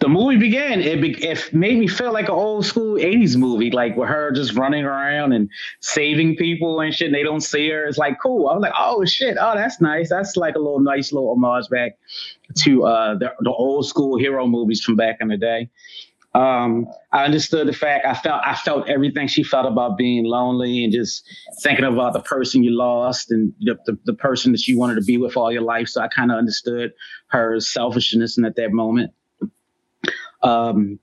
the 0.01 0.09
movie 0.09 0.37
began, 0.37 0.81
it, 0.83 1.01
be, 1.01 1.13
it 1.25 1.55
made 1.55 1.79
me 1.79 1.87
feel 1.87 2.13
like 2.13 2.27
an 2.27 2.35
old 2.35 2.67
school 2.67 2.97
80s 2.97 3.35
movie, 3.37 3.71
like 3.71 3.97
with 3.97 4.11
her 4.11 4.31
just 4.31 4.55
running 4.55 4.85
around 4.85 5.33
and 5.33 5.49
saving 5.81 6.37
people 6.37 6.81
and 6.81 6.93
shit. 6.93 7.07
And 7.07 7.15
they 7.15 7.23
don't 7.23 7.41
see 7.41 7.71
her. 7.71 7.87
It's 7.87 7.97
like, 7.97 8.19
cool. 8.23 8.49
I 8.49 8.55
was 8.55 8.61
like, 8.61 8.75
oh 8.79 9.07
shit. 9.07 9.39
Oh, 9.41 9.55
that's 9.55 9.81
nice. 9.81 10.11
That's 10.11 10.37
like 10.37 10.55
a 10.55 10.59
little 10.59 10.81
nice 10.81 11.13
little 11.13 11.31
homage 11.31 11.71
back 11.71 11.93
to 12.59 12.85
uh, 12.85 13.15
the, 13.17 13.33
the 13.41 13.51
old 13.51 13.87
school 13.87 14.19
hero 14.19 14.47
movies 14.47 14.83
from 14.83 14.97
back 14.97 15.17
in 15.21 15.29
the 15.29 15.39
day. 15.39 15.71
Um, 16.35 16.87
I 17.13 17.25
understood 17.25 17.67
the 17.67 17.73
fact 17.73 18.05
I 18.05 18.13
felt 18.13 18.43
I 18.45 18.55
felt 18.55 18.91
everything 18.91 19.27
she 19.27 19.43
felt 19.43 19.65
about 19.65 19.97
being 19.97 20.27
lonely 20.27 20.85
and 20.85 20.93
just 20.93 21.27
thinking 21.63 21.87
about 21.87 22.13
the 22.13 22.21
person 22.21 22.63
you 22.63 22.77
lost 22.77 23.31
and 23.31 23.55
the, 23.61 23.79
the, 23.87 23.99
the 24.05 24.13
person 24.13 24.53
that 24.53 24.69
you 24.69 24.79
wanted 24.79 24.97
to 24.97 25.01
be 25.01 25.17
with 25.17 25.39
all 25.39 25.51
your 25.51 25.63
life. 25.63 25.89
So 25.89 26.03
I 26.03 26.09
kind 26.09 26.31
of 26.31 26.37
understood 26.37 26.93
her 27.29 27.59
selfishness 27.61 28.37
and 28.37 28.45
at 28.45 28.57
that 28.57 28.73
moment. 28.73 29.13
Um, 30.43 30.99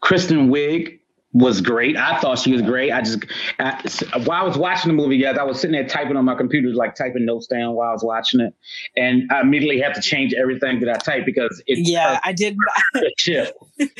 Kristen 0.00 0.50
Wiig 0.52 0.97
was 1.32 1.60
great. 1.60 1.96
I 1.96 2.18
thought 2.20 2.38
she 2.38 2.52
was 2.52 2.62
great. 2.62 2.90
I 2.90 3.02
just 3.02 3.24
I, 3.58 3.82
while 4.24 4.42
I 4.42 4.44
was 4.44 4.56
watching 4.56 4.88
the 4.88 4.94
movie, 4.94 5.18
guys, 5.18 5.36
I 5.36 5.42
was 5.42 5.60
sitting 5.60 5.72
there 5.72 5.86
typing 5.86 6.16
on 6.16 6.24
my 6.24 6.34
computer, 6.34 6.70
like 6.70 6.94
typing 6.94 7.26
notes 7.26 7.46
down 7.46 7.74
while 7.74 7.90
I 7.90 7.92
was 7.92 8.02
watching 8.02 8.40
it, 8.40 8.54
and 8.96 9.30
I 9.30 9.42
immediately 9.42 9.78
had 9.78 9.94
to 9.94 10.00
change 10.00 10.32
everything 10.32 10.80
that 10.80 10.88
I 10.88 10.96
typed 10.96 11.26
because 11.26 11.62
it. 11.66 11.86
Yeah, 11.86 12.14
her, 12.14 12.20
I 12.24 12.32
did. 12.32 12.56
Her 12.94 13.02
shift. 13.18 13.52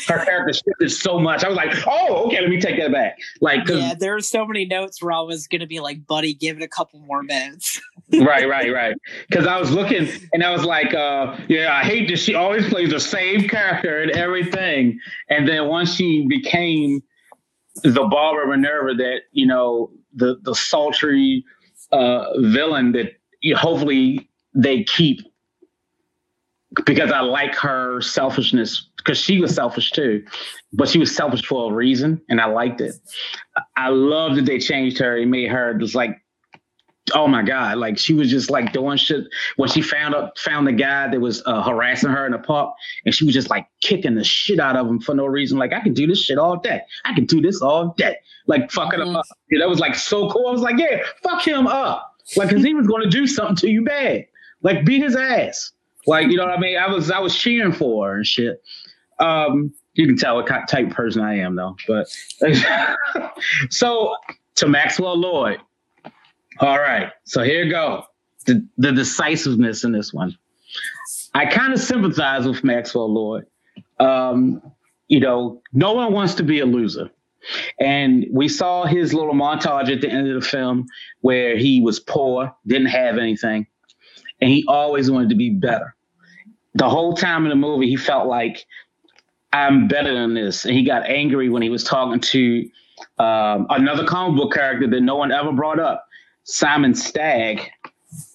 Her 0.09 0.25
character 0.25 0.55
shifted 0.55 0.91
so 0.91 1.19
much. 1.19 1.45
I 1.45 1.49
was 1.49 1.57
like, 1.57 1.75
oh, 1.87 2.27
okay, 2.27 2.41
let 2.41 2.49
me 2.49 2.61
take 2.61 2.81
that 2.81 2.93
back. 2.93 3.19
Like, 3.43 3.69
yeah, 3.69 3.95
there 3.99 4.15
were 4.15 4.21
so 4.21 4.47
many 4.47 4.65
notes 4.65 5.03
where 5.03 5.13
I 5.13 5.21
was 5.21 5.47
going 5.47 5.61
to 5.61 5.67
be 5.67 5.81
like, 5.81 6.07
buddy, 6.07 6.33
give 6.33 6.57
it 6.57 6.63
a 6.63 6.69
couple 6.69 6.99
more 7.01 7.23
minutes. 7.23 7.81
right, 8.13 8.49
right, 8.49 8.73
right. 8.75 8.97
Because 9.29 9.47
I 9.47 9.61
was 9.61 9.71
looking 9.71 10.09
and 10.33 10.43
I 10.43 10.51
was 10.51 10.65
like, 10.65 10.95
uh, 10.95 11.37
yeah, 11.49 11.77
I 11.77 11.85
hate 11.85 12.09
that 12.09 12.19
she 12.19 12.35
always 12.35 12.69
plays 12.69 12.91
the 12.91 13.01
same 13.01 13.49
character 13.49 14.01
and 14.01 14.13
everything, 14.13 14.99
and 15.29 15.47
then 15.47 15.69
once 15.69 15.95
she 15.95 16.27
became 16.27 17.03
the 17.83 18.07
Barbara 18.11 18.47
Minerva 18.49 18.95
that 18.95 19.21
you 19.33 19.47
know 19.47 19.91
the 20.15 20.39
the 20.43 20.55
sultry 20.55 21.45
uh, 21.93 22.39
villain 22.39 22.93
that 22.93 23.13
you 23.41 23.55
know, 23.55 23.61
hopefully 23.61 24.29
they 24.55 24.85
keep 24.85 25.21
because 26.85 27.11
I 27.11 27.21
like 27.21 27.55
her 27.57 28.01
selfishness 28.01 28.91
because 28.99 29.19
she 29.19 29.41
was 29.41 29.55
selfish 29.55 29.91
too, 29.91 30.25
but 30.73 30.89
she 30.89 30.99
was 30.99 31.15
selfish 31.15 31.45
for 31.45 31.71
a 31.71 31.75
reason, 31.75 32.21
and 32.29 32.41
I 32.41 32.47
liked 32.47 32.81
it. 32.81 32.95
I 33.77 33.89
love 33.89 34.37
that 34.37 34.45
they 34.45 34.59
changed 34.59 34.99
her 34.99 35.17
and 35.17 35.31
made 35.31 35.51
her 35.51 35.75
just 35.75 35.95
like 35.95 36.21
oh 37.15 37.27
my 37.27 37.43
god 37.43 37.79
like 37.79 37.99
she 37.99 38.15
was 38.15 38.31
just 38.31 38.51
like 38.51 38.73
doing 38.73 38.97
shit. 38.97 39.25
When 39.57 39.69
she 39.69 39.83
found 39.83 40.15
up 40.15 40.39
found 40.39 40.67
the 40.67 40.73
guy 40.73 41.09
that 41.09 41.21
was 41.21 41.43
uh, 41.47 41.63
harassing 41.63 42.11
her 42.11 42.27
in 42.27 42.33
the 42.33 42.39
park 42.39 42.75
and 43.05 43.15
she 43.15 43.25
was 43.25 43.35
just 43.35 43.51
like 43.51 43.67
kicking 43.81 44.15
the 44.15 44.25
shit 44.25 44.61
out 44.61 44.77
of 44.77 44.87
him 44.87 45.01
for 45.01 45.15
no 45.15 45.27
reason. 45.27 45.59
Like 45.59 45.73
i 45.73 45.81
can 45.81 45.95
do 45.95 46.07
this 46.07 46.23
shit 46.23 46.39
all 46.39 46.57
day. 46.57 46.81
I 47.05 47.15
can 47.15 47.27
do 47.27 47.41
this 47.41 47.61
all 47.63 47.95
day. 47.97 48.17
Like 48.47 48.71
fucking 48.71 49.01
mm-hmm. 49.01 49.11
him 49.11 49.17
up 49.17 49.27
yeah, 49.51 49.61
that 49.61 49.69
was 49.69 49.81
like 49.81 49.95
so 49.95 50.31
cool. 50.31 50.49
I 50.49 50.53
was 50.53 50.63
like 50.63 50.79
yeah 50.79 51.03
fuck 51.23 51.47
him 51.47 51.67
up. 51.67 52.15
Like 52.37 52.49
because 52.49 52.65
he 52.65 52.75
was 52.75 52.87
going 52.87 53.03
to 53.03 53.11
do 53.11 53.27
something 53.27 53.57
to 53.57 53.71
you 53.71 53.85
bad. 53.85 54.27
Like 54.63 54.85
beat 54.85 55.03
his 55.03 55.17
ass. 55.17 55.73
Like 56.07 56.29
you 56.29 56.37
know 56.37 56.45
what 56.45 56.57
i 56.57 56.61
mean? 56.61 56.79
I 56.79 56.89
was 56.89 57.11
i 57.11 57.19
was 57.19 57.37
cheering 57.37 57.73
for 57.73 58.09
her 58.09 58.17
and 58.17 58.27
shit. 58.27 58.63
Um 59.19 59.73
you 59.99 60.07
can 60.07 60.17
tell 60.17 60.37
what 60.37 60.47
type 60.47 60.91
person 60.91 61.23
i 61.23 61.35
am 61.35 61.57
though 61.57 61.77
but 61.87 62.07
so 63.71 64.15
to 64.55 64.69
maxwell 64.69 65.19
lord 65.19 65.61
all 66.61 66.79
right. 66.79 67.11
So 67.25 67.43
here 67.43 67.65
you 67.65 67.71
go. 67.71 68.05
The, 68.47 68.67
the 68.79 68.93
decisiveness 68.93 69.85
in 69.85 69.93
this 69.93 70.13
one. 70.13 70.37
I 71.35 71.47
kind 71.47 71.73
of 71.73 71.81
sympathize 71.81 72.47
with 72.47 72.65
Maxwell 72.65 73.13
Lord. 73.13 73.47
Um, 74.01 74.63
you 75.09 75.21
know, 75.21 75.63
no 75.73 75.93
one 75.93 76.13
wants 76.13 76.35
to 76.35 76.43
be 76.43 76.61
a 76.61 76.67
loser. 76.67 77.11
And 77.79 78.27
we 78.33 78.49
saw 78.49 78.85
his 78.85 79.15
little 79.15 79.35
montage 79.35 79.91
at 79.91 80.01
the 80.01 80.11
end 80.11 80.29
of 80.29 80.43
the 80.43 80.47
film 80.47 80.87
where 81.21 81.57
he 81.57 81.81
was 81.81 82.01
poor, 82.01 82.55
didn't 82.67 82.89
have 82.89 83.17
anything, 83.19 83.67
and 84.41 84.51
he 84.51 84.65
always 84.69 85.11
wanted 85.11 85.31
to 85.31 85.35
be 85.35 85.51
better. 85.51 85.95
The 86.75 86.89
whole 86.89 87.15
time 87.15 87.45
in 87.45 87.51
the 87.51 87.57
movie, 87.57 87.89
he 87.89 87.97
felt 87.97 88.29
like 88.29 88.67
I'm 89.53 89.89
better 89.89 90.13
than 90.13 90.35
this. 90.35 90.65
And 90.65 90.75
he 90.75 90.85
got 90.85 91.07
angry 91.07 91.49
when 91.49 91.63
he 91.63 91.71
was 91.71 91.85
talking 91.85 92.21
to 92.21 92.71
um, 93.19 93.67
another 93.71 94.05
comic 94.05 94.37
book 94.37 94.53
character 94.53 94.89
that 94.89 95.01
no 95.01 95.17
one 95.17 95.33
ever 95.33 95.53
brought 95.53 95.81
up. 95.81 96.07
Simon 96.49 96.95
Stagg, 96.95 97.61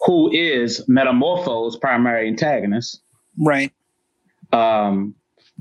who 0.05 0.31
is 0.31 0.87
Metamorpho's 0.87 1.75
primary 1.77 2.27
antagonist. 2.27 3.01
Right. 3.39 3.73
Um, 4.51 5.15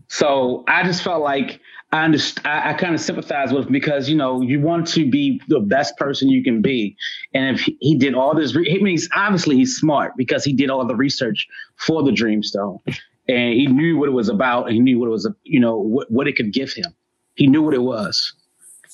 so 0.09 0.63
I 0.69 0.83
just 0.83 1.03
felt 1.03 1.23
like 1.23 1.61
I 1.93 2.05
understand, 2.05 2.47
I, 2.47 2.71
I 2.71 2.75
kind 2.75 2.95
of 2.95 3.01
sympathize 3.01 3.55
with 3.55 3.67
him 3.67 3.73
because 3.73 4.07
you 4.07 4.17
know 4.17 4.43
you 4.43 4.61
want 4.61 4.87
to 4.89 5.11
be 5.11 5.41
the 5.49 5.61
best 5.61 5.97
person 5.97 6.29
you 6.29 6.45
can 6.45 6.61
be, 6.61 6.95
and 7.33 7.57
if 7.57 7.63
he, 7.63 7.79
he 7.81 7.97
did 7.97 8.15
all 8.15 8.35
this, 8.35 8.55
re- 8.55 8.79
I 8.79 8.83
mean, 8.83 8.99
obviously 9.15 9.57
he's 9.57 9.77
smart 9.77 10.13
because 10.19 10.45
he 10.45 10.53
did 10.53 10.69
all 10.69 10.87
the 10.87 10.95
research 10.95 11.47
for 11.77 12.03
the 12.03 12.11
Dreamstone, 12.11 12.81
and 13.29 13.55
he 13.55 13.67
knew 13.67 13.97
what 13.97 14.11
it 14.11 14.13
was 14.13 14.29
about, 14.29 14.67
and 14.67 14.75
he 14.75 14.81
knew 14.81 14.99
what 14.99 15.07
it 15.07 15.11
was, 15.11 15.31
you 15.45 15.61
know, 15.61 15.79
what, 15.79 16.11
what 16.11 16.29
it 16.29 16.37
could 16.37 16.53
give 16.53 16.71
him. 16.73 16.95
He 17.35 17.47
knew 17.47 17.63
what 17.63 17.73
it 17.73 17.83
was. 17.83 18.35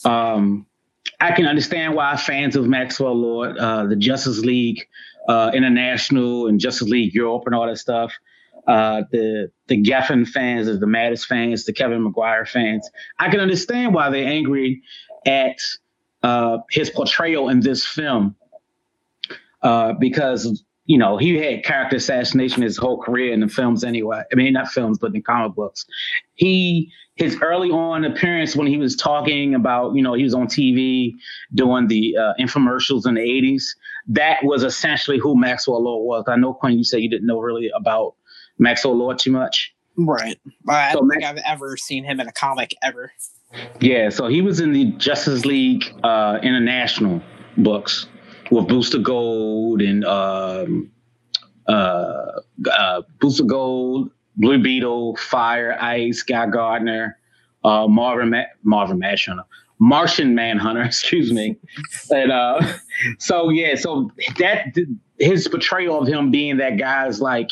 Um, 0.04 0.64
I 1.20 1.32
can 1.32 1.46
understand 1.46 1.94
why 1.94 2.16
fans 2.16 2.54
of 2.56 2.66
Maxwell 2.66 3.14
Lord, 3.14 3.58
uh, 3.58 3.86
the 3.86 3.96
Justice 3.96 4.38
League 4.40 4.86
uh, 5.28 5.50
International 5.52 6.46
and 6.46 6.60
Justice 6.60 6.88
League 6.88 7.14
Europe 7.14 7.42
and 7.46 7.54
all 7.54 7.66
that 7.66 7.78
stuff, 7.78 8.12
uh, 8.66 9.02
the 9.10 9.50
the 9.66 9.76
Giffen 9.76 10.26
fans, 10.26 10.66
the 10.66 10.86
Mattis 10.86 11.24
fans, 11.24 11.64
the 11.64 11.72
Kevin 11.72 12.02
Maguire 12.02 12.46
fans. 12.46 12.88
I 13.18 13.30
can 13.30 13.40
understand 13.40 13.94
why 13.94 14.10
they're 14.10 14.28
angry 14.28 14.82
at 15.26 15.58
uh, 16.22 16.58
his 16.70 16.90
portrayal 16.90 17.48
in 17.48 17.60
this 17.60 17.84
film 17.84 18.36
uh, 19.62 19.94
because 19.94 20.64
you 20.84 20.98
know 20.98 21.16
he 21.16 21.36
had 21.36 21.64
character 21.64 21.96
assassination 21.96 22.62
his 22.62 22.76
whole 22.76 23.00
career 23.00 23.32
in 23.32 23.40
the 23.40 23.48
films 23.48 23.84
anyway. 23.84 24.22
I 24.32 24.34
mean, 24.36 24.52
not 24.52 24.68
films, 24.68 24.98
but 24.98 25.14
in 25.14 25.22
comic 25.22 25.54
books. 25.54 25.84
He 26.34 26.92
his 27.18 27.36
early 27.42 27.70
on 27.70 28.04
appearance 28.04 28.54
when 28.54 28.66
he 28.66 28.76
was 28.76 28.96
talking 28.96 29.54
about 29.54 29.94
you 29.94 30.02
know 30.02 30.14
he 30.14 30.24
was 30.24 30.34
on 30.34 30.46
TV 30.46 31.14
doing 31.54 31.88
the 31.88 32.16
uh, 32.16 32.32
infomercials 32.40 33.06
in 33.06 33.14
the 33.14 33.20
'80s. 33.20 33.64
That 34.06 34.38
was 34.42 34.62
essentially 34.62 35.18
who 35.18 35.38
Maxwell 35.38 35.82
Lord 35.82 36.06
was. 36.06 36.24
I 36.28 36.36
know, 36.36 36.54
Quinn, 36.54 36.78
you 36.78 36.84
said 36.84 37.00
you 37.00 37.10
didn't 37.10 37.26
know 37.26 37.40
really 37.40 37.70
about 37.74 38.14
Maxwell 38.58 38.96
Lord 38.96 39.18
too 39.18 39.32
much. 39.32 39.74
Right. 39.96 40.38
I 40.68 40.92
don't 40.92 41.10
think 41.10 41.24
I've 41.24 41.42
ever 41.44 41.76
seen 41.76 42.04
him 42.04 42.20
in 42.20 42.28
a 42.28 42.32
comic 42.32 42.72
ever. 42.82 43.12
Yeah, 43.80 44.10
so 44.10 44.28
he 44.28 44.42
was 44.42 44.60
in 44.60 44.72
the 44.72 44.92
Justice 44.92 45.44
League 45.44 45.84
uh, 46.04 46.38
International 46.42 47.20
books 47.56 48.06
with 48.50 48.68
Booster 48.68 48.98
Gold 48.98 49.82
and 49.82 50.04
um, 50.04 50.92
uh, 51.66 52.40
uh, 52.70 53.02
Booster 53.20 53.44
Gold, 53.44 54.10
Blue 54.38 54.62
Beetle, 54.62 55.16
Fire, 55.16 55.76
Ice, 55.80 56.22
Guy 56.22 56.46
Gardner, 56.46 57.18
uh, 57.64 57.86
Marvin 57.88 58.30
Ma- 58.30 58.44
Marvin 58.62 58.98
Manhunter, 58.98 59.42
Martian 59.78 60.34
Manhunter, 60.34 60.82
excuse 60.84 61.32
me, 61.32 61.56
and 62.10 62.32
uh, 62.32 62.60
so 63.18 63.50
yeah, 63.50 63.74
so 63.74 64.10
that 64.38 64.74
his 65.18 65.48
portrayal 65.48 66.00
of 66.00 66.08
him 66.08 66.30
being 66.30 66.56
that 66.58 66.78
guy's 66.78 67.20
like 67.20 67.50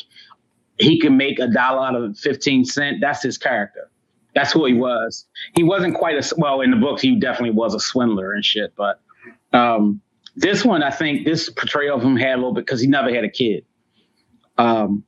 he 0.79 1.01
can 1.01 1.17
make 1.17 1.39
a 1.39 1.49
dollar 1.49 1.87
out 1.87 1.95
of 1.97 2.19
fifteen 2.19 2.65
cent. 2.65 3.01
That's 3.01 3.23
his 3.23 3.37
character. 3.37 3.91
That's 4.35 4.53
who 4.53 4.67
he 4.67 4.75
was. 4.75 5.27
He 5.55 5.63
wasn't 5.63 5.97
quite 5.97 6.17
a 6.17 6.35
well 6.37 6.61
in 6.61 6.71
the 6.71 6.77
books. 6.77 7.01
He 7.03 7.17
definitely 7.19 7.53
was 7.57 7.75
a 7.75 7.81
swindler 7.81 8.33
and 8.33 8.45
shit. 8.45 8.75
But 8.77 9.01
um, 9.53 10.03
this 10.37 10.65
one, 10.65 10.83
I 10.83 10.91
think 10.91 11.25
this 11.25 11.49
portrayal 11.49 11.97
of 11.97 12.03
him 12.03 12.17
had 12.17 12.35
a 12.35 12.37
little 12.37 12.53
bit 12.53 12.67
because 12.67 12.81
he 12.81 12.87
never 12.87 13.13
had 13.13 13.25
a 13.25 13.31
kid. 13.31 13.65
Um, 14.59 15.05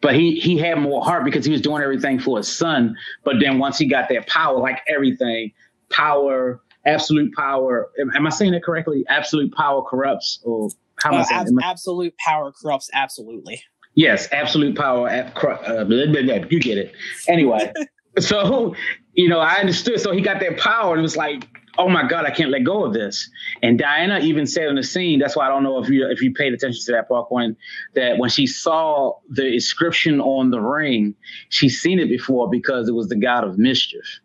but 0.00 0.14
he 0.14 0.40
he 0.40 0.56
had 0.58 0.78
more 0.78 1.04
heart 1.04 1.24
because 1.24 1.44
he 1.44 1.52
was 1.52 1.60
doing 1.60 1.82
everything 1.82 2.18
for 2.18 2.38
his 2.38 2.48
son. 2.48 2.96
But 3.24 3.36
then 3.40 3.58
once 3.58 3.78
he 3.78 3.86
got 3.86 4.08
that 4.08 4.26
power, 4.26 4.58
like 4.58 4.80
everything, 4.88 5.52
power, 5.90 6.60
absolute 6.86 7.34
power. 7.34 7.90
Am, 8.00 8.10
am 8.14 8.26
I 8.26 8.30
saying 8.30 8.52
that 8.52 8.64
correctly? 8.64 9.04
Absolute 9.08 9.52
power 9.54 9.82
corrupts, 9.82 10.40
or 10.44 10.70
how 11.02 11.10
am 11.10 11.16
I 11.16 11.20
uh, 11.20 11.24
saying? 11.24 11.40
Ab- 11.40 11.70
absolute 11.70 12.14
power 12.18 12.52
corrupts 12.52 12.90
absolutely. 12.92 13.62
Yes, 13.94 14.28
absolute 14.32 14.76
power. 14.76 15.08
Uh, 15.08 15.30
blah, 15.34 15.84
blah, 15.84 16.22
blah, 16.22 16.34
you 16.48 16.60
get 16.60 16.78
it. 16.78 16.94
Anyway, 17.28 17.72
so 18.18 18.74
you 19.14 19.28
know, 19.28 19.40
I 19.40 19.54
understood. 19.56 20.00
So 20.00 20.12
he 20.12 20.20
got 20.20 20.40
that 20.40 20.58
power, 20.58 20.92
and 20.92 21.00
it 21.00 21.02
was 21.02 21.16
like, 21.16 21.46
oh 21.80 21.88
my 21.88 22.06
god, 22.06 22.26
I 22.26 22.30
can't 22.30 22.50
let 22.50 22.62
go 22.64 22.84
of 22.84 22.92
this. 22.92 23.28
And 23.62 23.78
Diana 23.78 24.18
even 24.20 24.46
said 24.46 24.68
in 24.68 24.76
the 24.76 24.82
scene, 24.82 25.18
that's 25.18 25.34
why 25.34 25.46
I 25.46 25.48
don't 25.48 25.62
know 25.62 25.82
if 25.82 25.88
you 25.88 26.06
if 26.08 26.20
you 26.20 26.32
paid 26.32 26.52
attention 26.52 26.82
to 26.84 26.92
that 26.92 27.08
part 27.08 27.32
when 27.32 27.56
that 27.94 28.18
when 28.18 28.28
she 28.28 28.46
saw 28.46 29.14
the 29.30 29.46
inscription 29.46 30.20
on 30.20 30.50
the 30.50 30.60
ring, 30.60 31.14
she's 31.48 31.80
seen 31.80 31.98
it 31.98 32.08
before 32.08 32.50
because 32.50 32.88
it 32.88 32.92
was 32.92 33.08
the 33.08 33.16
god 33.16 33.44
of 33.44 33.58
mischief. 33.58 34.20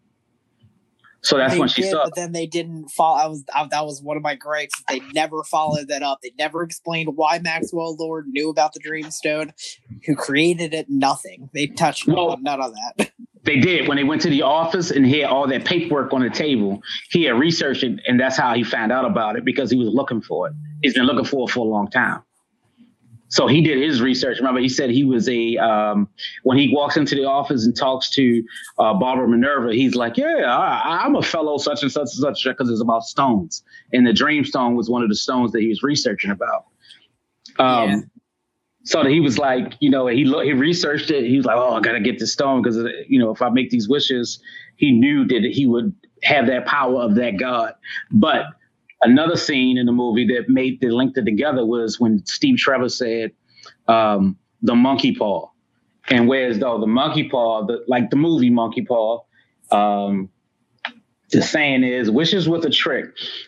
So 1.22 1.38
that's 1.38 1.54
they 1.54 1.60
when 1.60 1.70
she 1.70 1.82
did, 1.82 1.92
saw. 1.92 2.04
But 2.04 2.16
then 2.16 2.34
they 2.34 2.46
didn't 2.46 2.90
follow. 2.90 3.18
I 3.18 3.28
was 3.28 3.44
I, 3.54 3.66
that 3.72 3.86
was 3.86 4.02
one 4.02 4.18
of 4.18 4.22
my 4.22 4.36
gripes. 4.36 4.76
They 4.88 5.00
never 5.14 5.44
followed 5.44 5.88
that 5.88 6.04
up. 6.04 6.20
They 6.22 6.34
never 6.38 6.62
explained 6.62 7.10
why 7.16 7.40
Maxwell 7.40 7.96
Lord 7.96 8.28
knew 8.28 8.50
about 8.50 8.74
the 8.74 8.80
Dreamstone, 8.80 9.52
who 10.06 10.16
created 10.16 10.74
it. 10.74 10.88
Nothing. 10.90 11.50
They 11.54 11.68
touched 11.68 12.06
well, 12.08 12.38
none 12.42 12.62
of 12.62 12.74
that. 12.74 13.12
They 13.46 13.58
did 13.58 13.88
when 13.88 13.98
they 13.98 14.04
went 14.04 14.24
to 14.24 14.30
the 14.30 14.42
office 14.42 14.90
and 14.90 15.06
he 15.06 15.20
had 15.20 15.30
all 15.30 15.48
that 15.48 15.66
paperwork 15.66 16.12
on 16.14 16.22
the 16.22 16.32
table. 16.32 16.82
He 17.12 17.24
had 17.24 17.40
researched 17.40 17.84
it, 17.84 18.00
and 18.08 18.20
that's 18.20 18.38
how 18.38 18.56
he 18.56 18.64
found 18.64 18.92
out 18.92 19.06
about 19.06 19.38
it 19.38 19.46
because 19.46 19.70
he 19.70 19.78
was 19.78 19.88
looking 19.88 20.22
for 20.22 20.48
it. 20.48 20.54
He's 20.82 20.96
been 20.96 21.06
looking 21.06 21.26
for 21.26 21.48
it 21.48 21.54
for 21.54 21.60
a 21.60 21.70
long 21.70 21.90
time. 21.90 22.24
So 23.30 23.48
he 23.48 23.62
did 23.62 23.82
his 23.82 24.02
research. 24.02 24.38
Remember, 24.38 24.60
he 24.60 24.70
said 24.70 24.90
he 24.90 25.04
was 25.04 25.28
a 25.30 25.58
um, 25.58 26.08
when 26.44 26.58
he 26.58 26.74
walks 26.74 26.96
into 26.96 27.16
the 27.16 27.26
office 27.26 27.66
and 27.66 27.76
talks 27.76 28.10
to 28.12 28.44
uh, 28.80 28.94
Barbara 28.94 29.28
Minerva. 29.28 29.74
He's 29.74 29.96
like, 29.96 30.18
"Yeah, 30.18 30.46
I, 30.46 31.06
am 31.06 31.16
a 31.16 31.22
fellow 31.22 31.58
such 31.58 31.84
and 31.84 31.92
such 31.92 32.10
and 32.14 32.22
such 32.22 32.44
because 32.46 32.70
it's 32.70 32.82
about 32.82 33.04
stones." 33.04 33.64
And 33.94 34.08
the 34.08 34.14
Dream 34.14 34.46
Stone 34.46 34.76
was 34.76 34.90
one 34.90 35.04
of 35.04 35.10
the 35.10 35.16
stones 35.16 35.52
that 35.52 35.62
he 35.62 35.68
was 35.68 35.84
researching 35.84 36.32
about. 36.32 36.66
Um, 37.60 37.90
yeah. 37.90 37.98
So 38.86 39.04
he 39.06 39.20
was 39.20 39.38
like, 39.38 39.74
you 39.80 39.90
know, 39.90 40.08
he 40.08 40.24
he 40.24 40.54
researched 40.54 41.12
it. 41.12 41.26
He 41.26 41.38
was 41.38 41.46
like, 41.46 41.58
"Oh, 41.58 41.74
I 41.74 41.82
gotta 41.82 42.00
get 42.00 42.20
this 42.20 42.32
stone 42.32 42.62
because 42.62 42.78
you 43.08 43.20
know, 43.20 43.32
if 43.32 43.42
I 43.42 43.50
make 43.50 43.70
these 43.70 43.90
wishes, 43.90 44.40
he 44.78 44.92
knew 44.92 45.26
that 45.26 45.44
he 45.44 45.66
would 45.66 45.94
have 46.24 46.48
that 46.48 46.66
power 46.66 47.02
of 47.02 47.16
that 47.16 47.38
god." 47.38 47.74
But 48.12 48.46
Another 49.06 49.36
scene 49.36 49.78
in 49.78 49.86
the 49.86 49.92
movie 49.92 50.26
that 50.28 50.50
made 50.50 50.82
the 50.82 50.90
linked 50.90 51.16
it 51.18 51.26
together 51.26 51.64
was 51.64 52.00
when 52.00 52.26
Steve 52.26 52.58
Trevor 52.58 52.90
said, 52.90 53.32
um, 53.88 54.36
"The 54.64 54.74
monkey 54.74 55.14
paw," 55.14 55.50
and 56.10 56.28
whereas 56.28 56.58
though 56.58 56.80
the 56.80 56.88
monkey 56.88 57.30
paw, 57.30 57.66
the, 57.68 57.84
like 57.88 58.10
the 58.10 58.16
movie 58.16 58.50
Monkey 58.50 58.84
Paw, 58.84 59.22
um, 59.70 60.30
the 61.30 61.44
saying 61.44 61.84
is, 61.84 62.10
"Wishes 62.10 62.50
with 62.50 62.66
a 62.66 62.72
trick." 62.72 63.06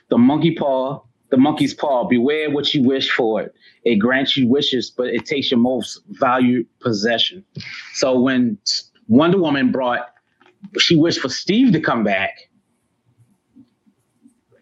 The 0.09 0.19
monkey 0.19 0.51
paw, 0.51 1.01
the 1.29 1.37
monkey's 1.37 1.73
paw. 1.73 2.07
Beware 2.07 2.49
what 2.49 2.73
you 2.73 2.83
wish 2.83 3.11
for 3.11 3.41
it. 3.41 3.53
It 3.83 3.95
grants 3.95 4.37
you 4.37 4.47
wishes, 4.47 4.89
but 4.89 5.07
it 5.07 5.25
takes 5.25 5.51
your 5.51 5.59
most 5.59 6.01
valued 6.09 6.67
possession. 6.79 7.43
So 7.93 8.19
when 8.19 8.57
Wonder 9.07 9.37
Woman 9.37 9.71
brought, 9.71 10.09
she 10.79 10.95
wished 10.95 11.19
for 11.19 11.29
Steve 11.29 11.71
to 11.73 11.79
come 11.79 12.03
back 12.03 12.31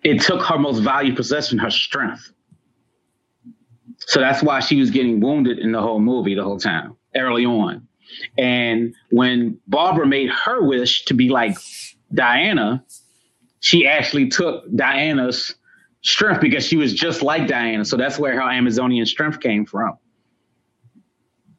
it 0.05 0.21
took 0.21 0.43
her 0.43 0.59
most 0.59 0.79
valued 0.79 1.15
possession, 1.15 1.57
her 1.57 1.71
strength. 1.71 2.31
So 3.97 4.19
that's 4.19 4.43
why 4.43 4.59
she 4.59 4.79
was 4.79 4.91
getting 4.91 5.19
wounded 5.19 5.57
in 5.57 5.71
the 5.71 5.81
whole 5.81 5.99
movie 5.99 6.35
the 6.35 6.43
whole 6.43 6.59
time, 6.59 6.95
early 7.15 7.43
on. 7.43 7.87
And 8.37 8.93
when 9.09 9.59
Barbara 9.67 10.05
made 10.05 10.29
her 10.29 10.61
wish 10.61 11.05
to 11.05 11.15
be 11.15 11.29
like 11.29 11.57
Diana, 12.13 12.85
she 13.61 13.87
actually 13.87 14.29
took 14.29 14.63
Diana's 14.75 15.55
strength 16.05 16.39
because 16.39 16.65
she 16.65 16.77
was 16.77 16.93
just 16.93 17.21
like 17.21 17.47
Diana. 17.47 17.83
So 17.83 17.97
that's 17.97 18.17
where 18.17 18.33
her 18.35 18.49
Amazonian 18.49 19.05
strength 19.05 19.39
came 19.41 19.65
from. 19.65 19.97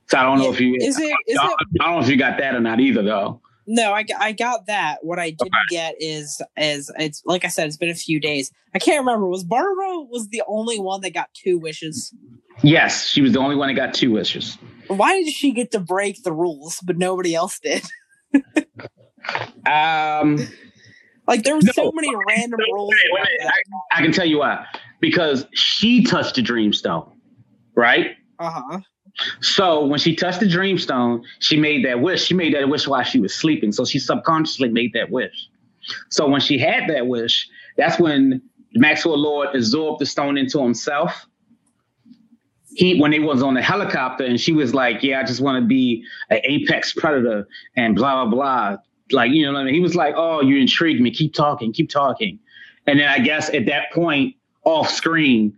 So 0.09 0.19
I 0.19 0.23
don't 0.23 0.39
know 0.39 0.53
if 0.53 0.61
you 0.61 0.77
is 0.81 0.99
it, 0.99 1.17
is 1.27 1.37
I, 1.39 1.47
it, 1.47 1.53
I 1.81 1.85
don't 1.85 1.97
know 1.97 2.01
if 2.01 2.09
you 2.09 2.17
got 2.17 2.39
that 2.39 2.55
or 2.55 2.61
not 2.61 2.79
either 2.79 3.03
though. 3.03 3.41
No, 3.67 3.93
I, 3.93 4.05
I 4.21 4.31
got 4.31 4.67
that. 4.67 4.99
What 5.03 5.19
I 5.19 5.31
didn't 5.31 5.49
okay. 5.49 5.65
get 5.71 5.97
is 5.99 6.41
is 6.57 6.93
it's 6.97 7.23
like 7.27 7.45
I 7.45 7.49
said, 7.49 7.67
it's 7.67 7.77
been 7.77 7.91
a 7.91 7.95
few 7.95 8.21
days. 8.21 8.53
I 8.73 8.79
can't 8.79 9.01
remember. 9.01 9.27
Was 9.27 9.43
Barbara 9.43 10.03
was 10.03 10.29
the 10.29 10.45
only 10.47 10.79
one 10.79 11.01
that 11.01 11.13
got 11.13 11.31
two 11.35 11.59
wishes? 11.59 12.15
Yes, 12.63 13.09
she 13.09 13.21
was 13.21 13.33
the 13.33 13.41
only 13.41 13.57
one 13.57 13.67
that 13.67 13.75
got 13.75 13.95
two 13.95 14.13
wishes. 14.13 14.57
Why 14.87 15.21
did 15.21 15.33
she 15.33 15.51
get 15.51 15.73
to 15.73 15.81
break 15.81 16.23
the 16.23 16.33
rules, 16.33 16.81
but 16.85 16.97
nobody 16.97 17.35
else 17.35 17.59
did? 17.59 17.85
um, 19.67 20.47
like 21.27 21.43
there 21.43 21.55
were 21.55 21.63
no, 21.63 21.73
so 21.73 21.93
many 21.93 22.13
random 22.29 22.61
rules. 22.73 22.91
Wait, 22.91 23.23
wait, 23.23 23.49
I, 23.49 23.99
I 23.99 24.03
can 24.03 24.13
tell 24.13 24.27
you 24.27 24.39
why. 24.39 24.65
Because 25.01 25.47
she 25.53 26.05
touched 26.05 26.37
the 26.37 26.43
Dreamstone, 26.43 27.13
right? 27.75 28.17
Uh 28.39 28.51
huh. 28.51 28.81
So 29.41 29.85
when 29.87 29.99
she 29.99 30.15
touched 30.15 30.41
the 30.41 30.47
dreamstone, 30.47 31.23
she 31.39 31.57
made 31.57 31.85
that 31.85 32.01
wish. 32.01 32.25
She 32.25 32.35
made 32.35 32.55
that 32.55 32.69
wish 32.69 32.87
while 32.87 33.03
she 33.03 33.19
was 33.19 33.35
sleeping. 33.35 33.73
So 33.73 33.85
she 33.85 33.99
subconsciously 33.99 34.69
made 34.69 34.93
that 34.93 35.11
wish. 35.11 35.49
So 36.11 36.29
when 36.29 36.41
she 36.41 36.59
had 36.59 36.89
that 36.89 37.07
wish, 37.07 37.49
that's 37.77 37.99
when 37.99 38.43
Maxwell 38.75 39.19
Lord 39.19 39.55
absorbed 39.55 40.01
the 40.01 40.07
stone 40.07 40.37
into 40.37 40.61
himself. 40.61 41.27
He 42.75 43.01
when 43.01 43.11
he 43.11 43.21
was 43.21 43.43
on 43.43 43.55
the 43.55 43.63
helicopter 43.63 44.25
and 44.25 44.39
she 44.39 44.53
was 44.53 44.75
like, 44.75 45.03
Yeah, 45.03 45.21
I 45.21 45.25
just 45.25 45.41
want 45.41 45.63
to 45.63 45.67
be 45.67 46.05
an 46.29 46.41
apex 46.45 46.93
predator 46.93 47.49
and 47.75 47.95
blah 47.97 48.25
blah 48.25 48.31
blah. 48.35 48.77
Like, 49.13 49.31
you 49.33 49.47
know 49.47 49.53
what 49.53 49.61
I 49.61 49.65
mean? 49.65 49.75
He 49.75 49.81
was 49.81 49.95
like, 49.95 50.15
Oh, 50.17 50.41
you 50.41 50.59
intrigued 50.59 51.01
me. 51.01 51.11
Keep 51.11 51.35
talking, 51.35 51.73
keep 51.73 51.91
talking. 51.91 52.39
And 52.87 53.01
then 53.01 53.09
I 53.09 53.19
guess 53.19 53.53
at 53.53 53.67
that 53.67 53.93
point, 53.93 54.37
off 54.65 54.91
screen, 54.91 55.57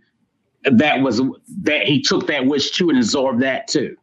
that 0.63 1.01
was 1.01 1.21
that 1.63 1.83
he 1.85 2.01
took 2.01 2.27
that 2.27 2.45
wish 2.45 2.71
too 2.71 2.89
and 2.89 2.97
absorbed 2.97 3.41
that 3.41 3.67
too. 3.67 3.95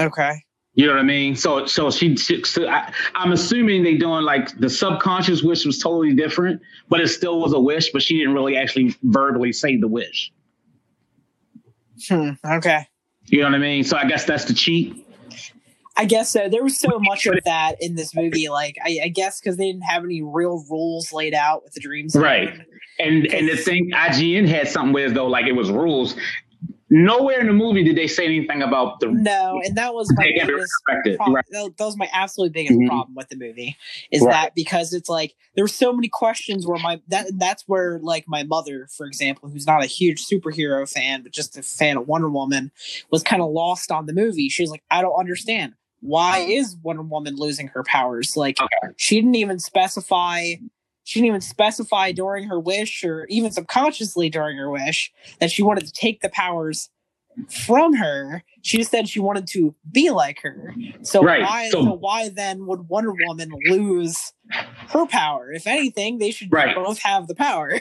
Okay. 0.00 0.44
You 0.74 0.86
know 0.86 0.94
what 0.94 1.00
I 1.00 1.04
mean? 1.04 1.36
So, 1.36 1.66
so 1.66 1.90
she, 1.90 2.16
she 2.16 2.42
so 2.44 2.66
I, 2.66 2.90
am 3.14 3.32
assuming 3.32 3.82
they 3.82 3.96
doing 3.96 4.24
like 4.24 4.58
the 4.58 4.70
subconscious 4.70 5.42
wish 5.42 5.66
was 5.66 5.78
totally 5.78 6.14
different, 6.14 6.62
but 6.88 7.00
it 7.00 7.08
still 7.08 7.40
was 7.40 7.52
a 7.52 7.60
wish, 7.60 7.92
but 7.92 8.02
she 8.02 8.16
didn't 8.18 8.32
really 8.32 8.56
actually 8.56 8.96
verbally 9.02 9.52
say 9.52 9.76
the 9.76 9.88
wish. 9.88 10.32
Hmm. 12.08 12.30
Okay. 12.44 12.88
You 13.26 13.40
know 13.40 13.46
what 13.46 13.54
I 13.54 13.58
mean? 13.58 13.84
So 13.84 13.98
I 13.98 14.06
guess 14.06 14.24
that's 14.24 14.46
the 14.46 14.54
cheat. 14.54 15.06
I 15.96 16.06
guess 16.06 16.30
so. 16.30 16.48
There 16.48 16.62
was 16.62 16.78
so 16.78 16.98
much 17.00 17.26
of 17.26 17.38
that 17.44 17.76
in 17.80 17.96
this 17.96 18.14
movie. 18.14 18.48
Like, 18.48 18.78
I, 18.82 19.00
I 19.04 19.08
guess 19.08 19.40
because 19.40 19.56
they 19.56 19.66
didn't 19.66 19.82
have 19.82 20.04
any 20.04 20.22
real 20.22 20.64
rules 20.70 21.12
laid 21.12 21.34
out 21.34 21.64
with 21.64 21.74
the 21.74 21.80
dreams. 21.80 22.16
Right. 22.16 22.50
And 22.98 23.26
and 23.26 23.48
the 23.48 23.56
thing 23.56 23.90
IGN 23.94 24.48
had 24.48 24.68
something 24.68 24.92
with 24.92 25.14
though, 25.14 25.26
like 25.26 25.46
it 25.46 25.52
was 25.52 25.70
rules. 25.70 26.14
nowhere 26.94 27.40
in 27.40 27.46
the 27.46 27.52
movie 27.54 27.82
did 27.82 27.96
they 27.96 28.06
say 28.06 28.26
anything 28.26 28.60
about 28.60 29.00
the 29.00 29.08
no, 29.08 29.60
and 29.64 29.76
that 29.76 29.94
was 29.94 30.12
my 30.16 30.30
biggest 30.46 30.72
problem. 31.16 31.34
Right. 31.34 31.44
That, 31.50 31.72
was 31.78 31.96
my 31.96 32.08
absolutely 32.12 32.52
biggest 32.52 32.78
mm-hmm. 32.78 32.88
problem 32.88 33.14
with 33.14 33.28
the 33.30 33.36
movie 33.36 33.76
is 34.10 34.22
right. 34.22 34.30
that 34.30 34.54
because 34.54 34.92
it's 34.92 35.08
like 35.08 35.34
there 35.54 35.64
were 35.64 35.68
so 35.68 35.92
many 35.92 36.08
questions 36.08 36.66
where 36.66 36.78
my 36.80 37.00
that 37.08 37.26
that's 37.38 37.64
where 37.66 37.98
like 38.00 38.24
my 38.28 38.44
mother, 38.44 38.88
for 38.94 39.06
example, 39.06 39.48
who's 39.48 39.66
not 39.66 39.82
a 39.82 39.86
huge 39.86 40.26
superhero 40.26 40.90
fan 40.90 41.22
but 41.22 41.32
just 41.32 41.56
a 41.56 41.62
fan 41.62 41.96
of 41.96 42.06
Wonder 42.06 42.28
Woman, 42.28 42.70
was 43.10 43.22
kind 43.22 43.42
of 43.42 43.50
lost 43.50 43.90
on 43.90 44.06
the 44.06 44.12
movie. 44.12 44.48
She's 44.48 44.70
like, 44.70 44.82
I 44.90 45.00
don't 45.00 45.18
understand 45.18 45.74
why 46.02 46.38
is 46.38 46.76
Wonder 46.82 47.02
Woman 47.02 47.36
losing 47.36 47.68
her 47.68 47.82
powers? 47.82 48.36
Like 48.36 48.60
okay. 48.60 48.92
she 48.96 49.16
didn't 49.16 49.36
even 49.36 49.58
specify 49.58 50.54
she 51.04 51.18
didn't 51.18 51.28
even 51.28 51.40
specify 51.40 52.12
during 52.12 52.48
her 52.48 52.60
wish 52.60 53.02
or 53.04 53.26
even 53.28 53.50
subconsciously 53.50 54.28
during 54.28 54.56
her 54.56 54.70
wish 54.70 55.12
that 55.40 55.50
she 55.50 55.62
wanted 55.62 55.86
to 55.86 55.92
take 55.92 56.20
the 56.20 56.28
powers 56.28 56.90
from 57.48 57.94
her. 57.94 58.42
She 58.62 58.78
just 58.78 58.90
said 58.90 59.08
she 59.08 59.20
wanted 59.20 59.46
to 59.48 59.74
be 59.90 60.10
like 60.10 60.40
her. 60.42 60.74
So 61.02 61.22
right. 61.22 61.42
why 61.42 61.68
so, 61.70 61.82
so 61.82 61.92
why 61.94 62.28
then 62.28 62.66
would 62.66 62.88
Wonder 62.88 63.12
Woman 63.26 63.50
lose 63.66 64.32
her 64.90 65.06
power? 65.06 65.50
If 65.52 65.66
anything, 65.66 66.18
they 66.18 66.30
should 66.30 66.52
right. 66.52 66.74
both 66.74 67.00
have 67.00 67.26
the 67.26 67.34
power. 67.34 67.80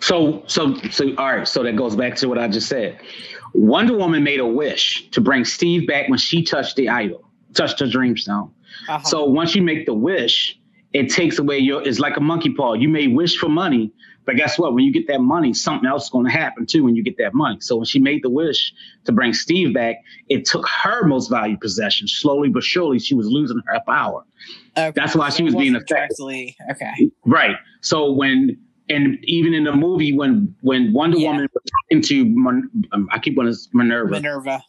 So 0.00 0.44
so 0.46 0.74
so 0.90 1.14
all 1.16 1.36
right, 1.36 1.48
so 1.48 1.62
that 1.64 1.76
goes 1.76 1.96
back 1.96 2.16
to 2.16 2.28
what 2.28 2.38
I 2.38 2.48
just 2.48 2.68
said. 2.68 3.00
Wonder 3.52 3.96
Woman 3.96 4.22
made 4.22 4.40
a 4.40 4.46
wish 4.46 5.10
to 5.10 5.20
bring 5.20 5.44
Steve 5.44 5.86
back 5.86 6.08
when 6.08 6.18
she 6.18 6.42
touched 6.42 6.76
the 6.76 6.88
idol, 6.88 7.28
touched 7.54 7.78
the 7.78 7.86
dreamstone. 7.86 8.50
Uh-huh. 8.88 9.00
So 9.00 9.24
once 9.24 9.54
you 9.54 9.62
make 9.62 9.86
the 9.86 9.94
wish, 9.94 10.58
it 10.92 11.10
takes 11.10 11.38
away 11.38 11.58
your 11.58 11.86
it's 11.86 11.98
like 11.98 12.16
a 12.16 12.20
monkey 12.20 12.50
paw. 12.50 12.74
You 12.74 12.88
may 12.88 13.06
wish 13.06 13.36
for 13.36 13.48
money, 13.48 13.92
but 14.24 14.36
guess 14.36 14.58
what? 14.58 14.74
When 14.74 14.84
you 14.84 14.92
get 14.92 15.06
that 15.08 15.20
money, 15.20 15.54
something 15.54 15.88
else 15.88 16.04
is 16.04 16.10
going 16.10 16.26
to 16.26 16.30
happen 16.30 16.66
too 16.66 16.84
when 16.84 16.96
you 16.96 17.02
get 17.02 17.16
that 17.18 17.34
money. 17.34 17.58
So 17.60 17.76
when 17.76 17.86
she 17.86 17.98
made 17.98 18.22
the 18.22 18.30
wish 18.30 18.72
to 19.04 19.12
bring 19.12 19.32
Steve 19.32 19.74
back, 19.74 19.96
it 20.28 20.44
took 20.44 20.66
her 20.68 21.04
most 21.06 21.28
valued 21.28 21.60
possession. 21.60 22.08
Slowly 22.08 22.48
but 22.48 22.62
surely, 22.62 22.98
she 22.98 23.14
was 23.14 23.26
losing 23.26 23.60
her 23.66 23.80
power. 23.86 24.24
Okay. 24.76 24.92
That's 24.94 25.14
why 25.14 25.30
she 25.30 25.42
was 25.42 25.54
being 25.54 25.76
affected. 25.76 26.54
Okay. 26.70 27.10
Right. 27.24 27.56
So 27.80 28.12
when 28.12 28.58
and 28.88 29.18
even 29.24 29.54
in 29.54 29.64
the 29.64 29.74
movie 29.74 30.12
when 30.12 30.54
when 30.60 30.92
Wonder 30.92 31.18
yeah. 31.18 31.28
Woman 31.28 31.48
was 31.54 31.62
talking 31.90 32.02
to 32.02 32.88
um, 32.92 33.08
I 33.10 33.18
keep 33.18 33.36
wanting 33.36 33.54
Minerva. 33.72 34.10
Minerva 34.10 34.62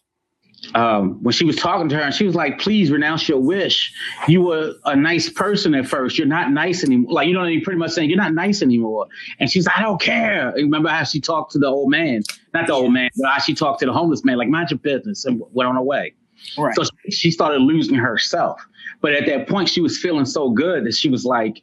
um, 0.75 1.21
when 1.23 1.33
she 1.33 1.45
was 1.45 1.55
talking 1.55 1.89
to 1.89 1.95
her, 1.95 2.01
and 2.01 2.13
she 2.13 2.25
was 2.25 2.35
like, 2.35 2.59
"Please 2.59 2.91
renounce 2.91 3.27
your 3.27 3.39
wish. 3.39 3.93
You 4.27 4.41
were 4.41 4.73
a 4.85 4.95
nice 4.95 5.29
person 5.29 5.75
at 5.75 5.87
first. 5.87 6.17
You're 6.17 6.27
not 6.27 6.51
nice 6.51 6.83
anymore. 6.83 7.13
Like 7.13 7.27
you 7.27 7.33
know, 7.33 7.39
what 7.39 7.47
I 7.47 7.49
mean? 7.49 7.61
pretty 7.61 7.79
much 7.79 7.91
saying 7.91 8.09
you're 8.09 8.17
not 8.17 8.33
nice 8.33 8.61
anymore." 8.61 9.07
And 9.39 9.49
she's, 9.49 9.67
"I 9.67 9.81
don't 9.81 10.01
care." 10.01 10.49
And 10.49 10.63
remember 10.63 10.89
how 10.89 11.03
she 11.03 11.19
talked 11.19 11.51
to 11.53 11.59
the 11.59 11.67
old 11.67 11.89
man, 11.89 12.23
not 12.53 12.67
the 12.67 12.73
old 12.73 12.93
man, 12.93 13.09
but 13.15 13.29
how 13.29 13.39
she 13.39 13.53
talked 13.53 13.79
to 13.81 13.85
the 13.85 13.93
homeless 13.93 14.23
man, 14.23 14.37
like 14.37 14.49
mind 14.49 14.71
your 14.71 14.79
business, 14.79 15.25
and 15.25 15.41
went 15.51 15.69
on 15.69 15.75
her 15.75 15.81
way. 15.81 16.13
Right. 16.57 16.75
So 16.75 16.83
she 17.09 17.31
started 17.31 17.61
losing 17.61 17.95
herself. 17.95 18.61
But 19.01 19.13
at 19.13 19.25
that 19.27 19.47
point, 19.47 19.69
she 19.69 19.81
was 19.81 19.97
feeling 19.97 20.25
so 20.25 20.49
good 20.49 20.85
that 20.85 20.93
she 20.93 21.09
was 21.09 21.25
like, 21.25 21.61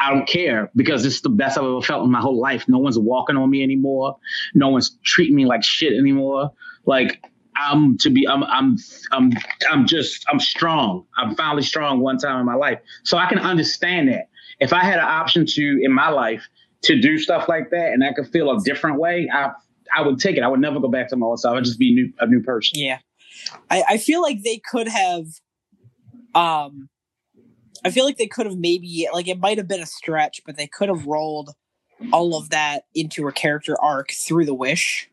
I 0.00 0.10
don't 0.10 0.26
care 0.26 0.70
because 0.74 1.02
this 1.02 1.14
is 1.14 1.20
the 1.20 1.28
best 1.28 1.56
I've 1.56 1.64
ever 1.64 1.80
felt 1.80 2.04
in 2.04 2.10
my 2.10 2.20
whole 2.20 2.38
life. 2.38 2.66
No 2.68 2.78
one's 2.78 2.98
walking 2.98 3.36
on 3.36 3.50
me 3.50 3.62
anymore. 3.62 4.16
No 4.54 4.68
one's 4.68 4.98
treating 5.04 5.36
me 5.36 5.46
like 5.46 5.62
shit 5.62 5.92
anymore. 5.92 6.52
Like 6.86 7.22
I'm 7.56 7.96
to 7.98 8.10
be 8.10 8.26
I'm 8.28 8.42
I'm 8.44 8.76
I'm 9.12 9.32
I'm 9.70 9.86
just 9.86 10.24
I'm 10.28 10.40
strong. 10.40 11.06
I'm 11.16 11.34
finally 11.36 11.62
strong 11.62 12.00
one 12.00 12.18
time 12.18 12.40
in 12.40 12.46
my 12.46 12.54
life. 12.54 12.80
So 13.04 13.16
I 13.18 13.28
can 13.28 13.38
understand 13.38 14.08
that. 14.08 14.28
If 14.60 14.72
I 14.72 14.84
had 14.84 14.98
an 14.98 15.04
option 15.04 15.46
to 15.46 15.80
in 15.82 15.92
my 15.92 16.08
life 16.10 16.46
to 16.82 17.00
do 17.00 17.18
stuff 17.18 17.48
like 17.48 17.70
that 17.70 17.92
and 17.92 18.04
I 18.04 18.12
could 18.12 18.28
feel 18.28 18.50
a 18.50 18.60
different 18.64 18.98
way, 18.98 19.28
I 19.32 19.50
I 19.94 20.02
would 20.02 20.18
take 20.18 20.36
it. 20.36 20.42
I 20.42 20.48
would 20.48 20.60
never 20.60 20.80
go 20.80 20.88
back 20.88 21.08
to 21.10 21.16
my 21.16 21.26
old 21.26 21.40
self. 21.40 21.56
I'd 21.56 21.64
just 21.64 21.78
be 21.78 21.94
new, 21.94 22.12
a 22.20 22.26
new 22.26 22.42
person. 22.42 22.78
Yeah. 22.78 22.98
I, 23.70 23.84
I 23.90 23.98
feel 23.98 24.22
like 24.22 24.42
they 24.42 24.58
could 24.58 24.88
have 24.88 25.26
um 26.34 26.88
I 27.84 27.90
feel 27.90 28.04
like 28.04 28.16
they 28.16 28.26
could 28.26 28.46
have 28.46 28.56
maybe 28.56 29.08
like 29.12 29.28
it 29.28 29.38
might 29.38 29.58
have 29.58 29.68
been 29.68 29.82
a 29.82 29.86
stretch, 29.86 30.40
but 30.46 30.56
they 30.56 30.66
could 30.66 30.88
have 30.88 31.06
rolled 31.06 31.50
all 32.12 32.36
of 32.36 32.50
that 32.50 32.84
into 32.94 33.22
her 33.24 33.32
character 33.32 33.76
arc 33.80 34.10
through 34.10 34.46
the 34.46 34.54
wish 34.54 35.08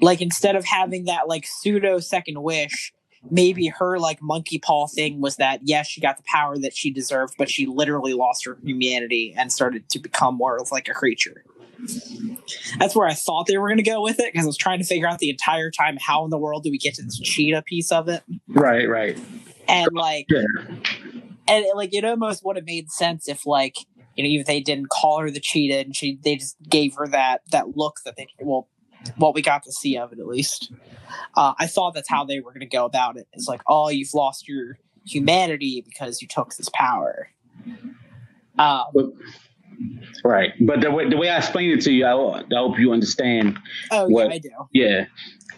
like 0.00 0.20
instead 0.20 0.56
of 0.56 0.64
having 0.64 1.04
that 1.04 1.28
like 1.28 1.46
pseudo 1.46 1.98
second 1.98 2.42
wish 2.42 2.92
maybe 3.30 3.68
her 3.68 3.98
like 3.98 4.20
monkey 4.22 4.58
paw 4.58 4.86
thing 4.86 5.20
was 5.20 5.36
that 5.36 5.60
yes 5.62 5.86
she 5.86 6.00
got 6.00 6.16
the 6.16 6.22
power 6.26 6.58
that 6.58 6.76
she 6.76 6.90
deserved 6.90 7.34
but 7.38 7.48
she 7.48 7.66
literally 7.66 8.14
lost 8.14 8.44
her 8.44 8.58
humanity 8.62 9.34
and 9.36 9.52
started 9.52 9.88
to 9.88 9.98
become 9.98 10.34
more 10.34 10.60
of 10.60 10.70
like 10.70 10.88
a 10.88 10.94
creature. 10.94 11.44
That's 12.78 12.94
where 12.94 13.06
i 13.06 13.14
thought 13.14 13.46
they 13.46 13.58
were 13.58 13.68
going 13.68 13.78
to 13.78 13.82
go 13.82 14.02
with 14.02 14.18
it 14.20 14.32
because 14.32 14.44
i 14.44 14.46
was 14.46 14.56
trying 14.56 14.78
to 14.78 14.84
figure 14.84 15.06
out 15.06 15.18
the 15.18 15.30
entire 15.30 15.70
time 15.70 15.96
how 16.00 16.24
in 16.24 16.30
the 16.30 16.38
world 16.38 16.64
do 16.64 16.70
we 16.70 16.78
get 16.78 16.94
to 16.94 17.02
this 17.02 17.18
cheetah 17.18 17.62
piece 17.62 17.92
of 17.92 18.08
it? 18.08 18.22
Right 18.48 18.88
right. 18.88 19.18
And 19.68 19.88
like 19.92 20.26
yeah. 20.28 20.42
and 21.48 21.66
like 21.74 21.94
it 21.94 22.04
almost 22.04 22.44
would 22.44 22.56
have 22.56 22.66
made 22.66 22.90
sense 22.90 23.28
if 23.28 23.46
like 23.46 23.76
you 24.16 24.24
know 24.24 24.40
if 24.40 24.46
they 24.46 24.60
didn't 24.60 24.88
call 24.88 25.20
her 25.20 25.30
the 25.30 25.40
cheetah 25.40 25.78
and 25.78 25.96
she 25.96 26.18
they 26.22 26.36
just 26.36 26.56
gave 26.68 26.94
her 26.94 27.08
that 27.08 27.42
that 27.50 27.76
look 27.76 27.96
that 28.04 28.16
they 28.16 28.28
well 28.40 28.68
what 29.16 29.34
we 29.34 29.42
got 29.42 29.62
to 29.64 29.72
see 29.72 29.96
of 29.96 30.12
it 30.12 30.18
at 30.18 30.26
least. 30.26 30.72
Uh, 31.36 31.54
I 31.58 31.66
thought 31.66 31.94
that's 31.94 32.08
how 32.08 32.24
they 32.24 32.40
were 32.40 32.50
going 32.50 32.60
to 32.60 32.66
go 32.66 32.84
about 32.84 33.16
it. 33.16 33.26
It's 33.32 33.48
like, 33.48 33.60
oh, 33.66 33.88
you've 33.88 34.14
lost 34.14 34.48
your 34.48 34.78
humanity 35.06 35.82
because 35.86 36.22
you 36.22 36.28
took 36.28 36.54
this 36.56 36.68
power. 36.72 37.28
Um, 38.58 38.84
but, 38.94 39.06
right, 40.24 40.52
but 40.60 40.80
the 40.80 40.90
way 40.90 41.08
the 41.08 41.16
way 41.16 41.28
I 41.28 41.38
explained 41.38 41.72
it 41.72 41.82
to 41.82 41.92
you, 41.92 42.06
I, 42.06 42.40
I 42.40 42.44
hope 42.50 42.78
you 42.78 42.92
understand. 42.92 43.58
Oh 43.90 44.08
what, 44.08 44.28
yeah, 44.28 44.34
I 44.34 44.38
do. 44.38 44.50
Yeah, 44.72 45.04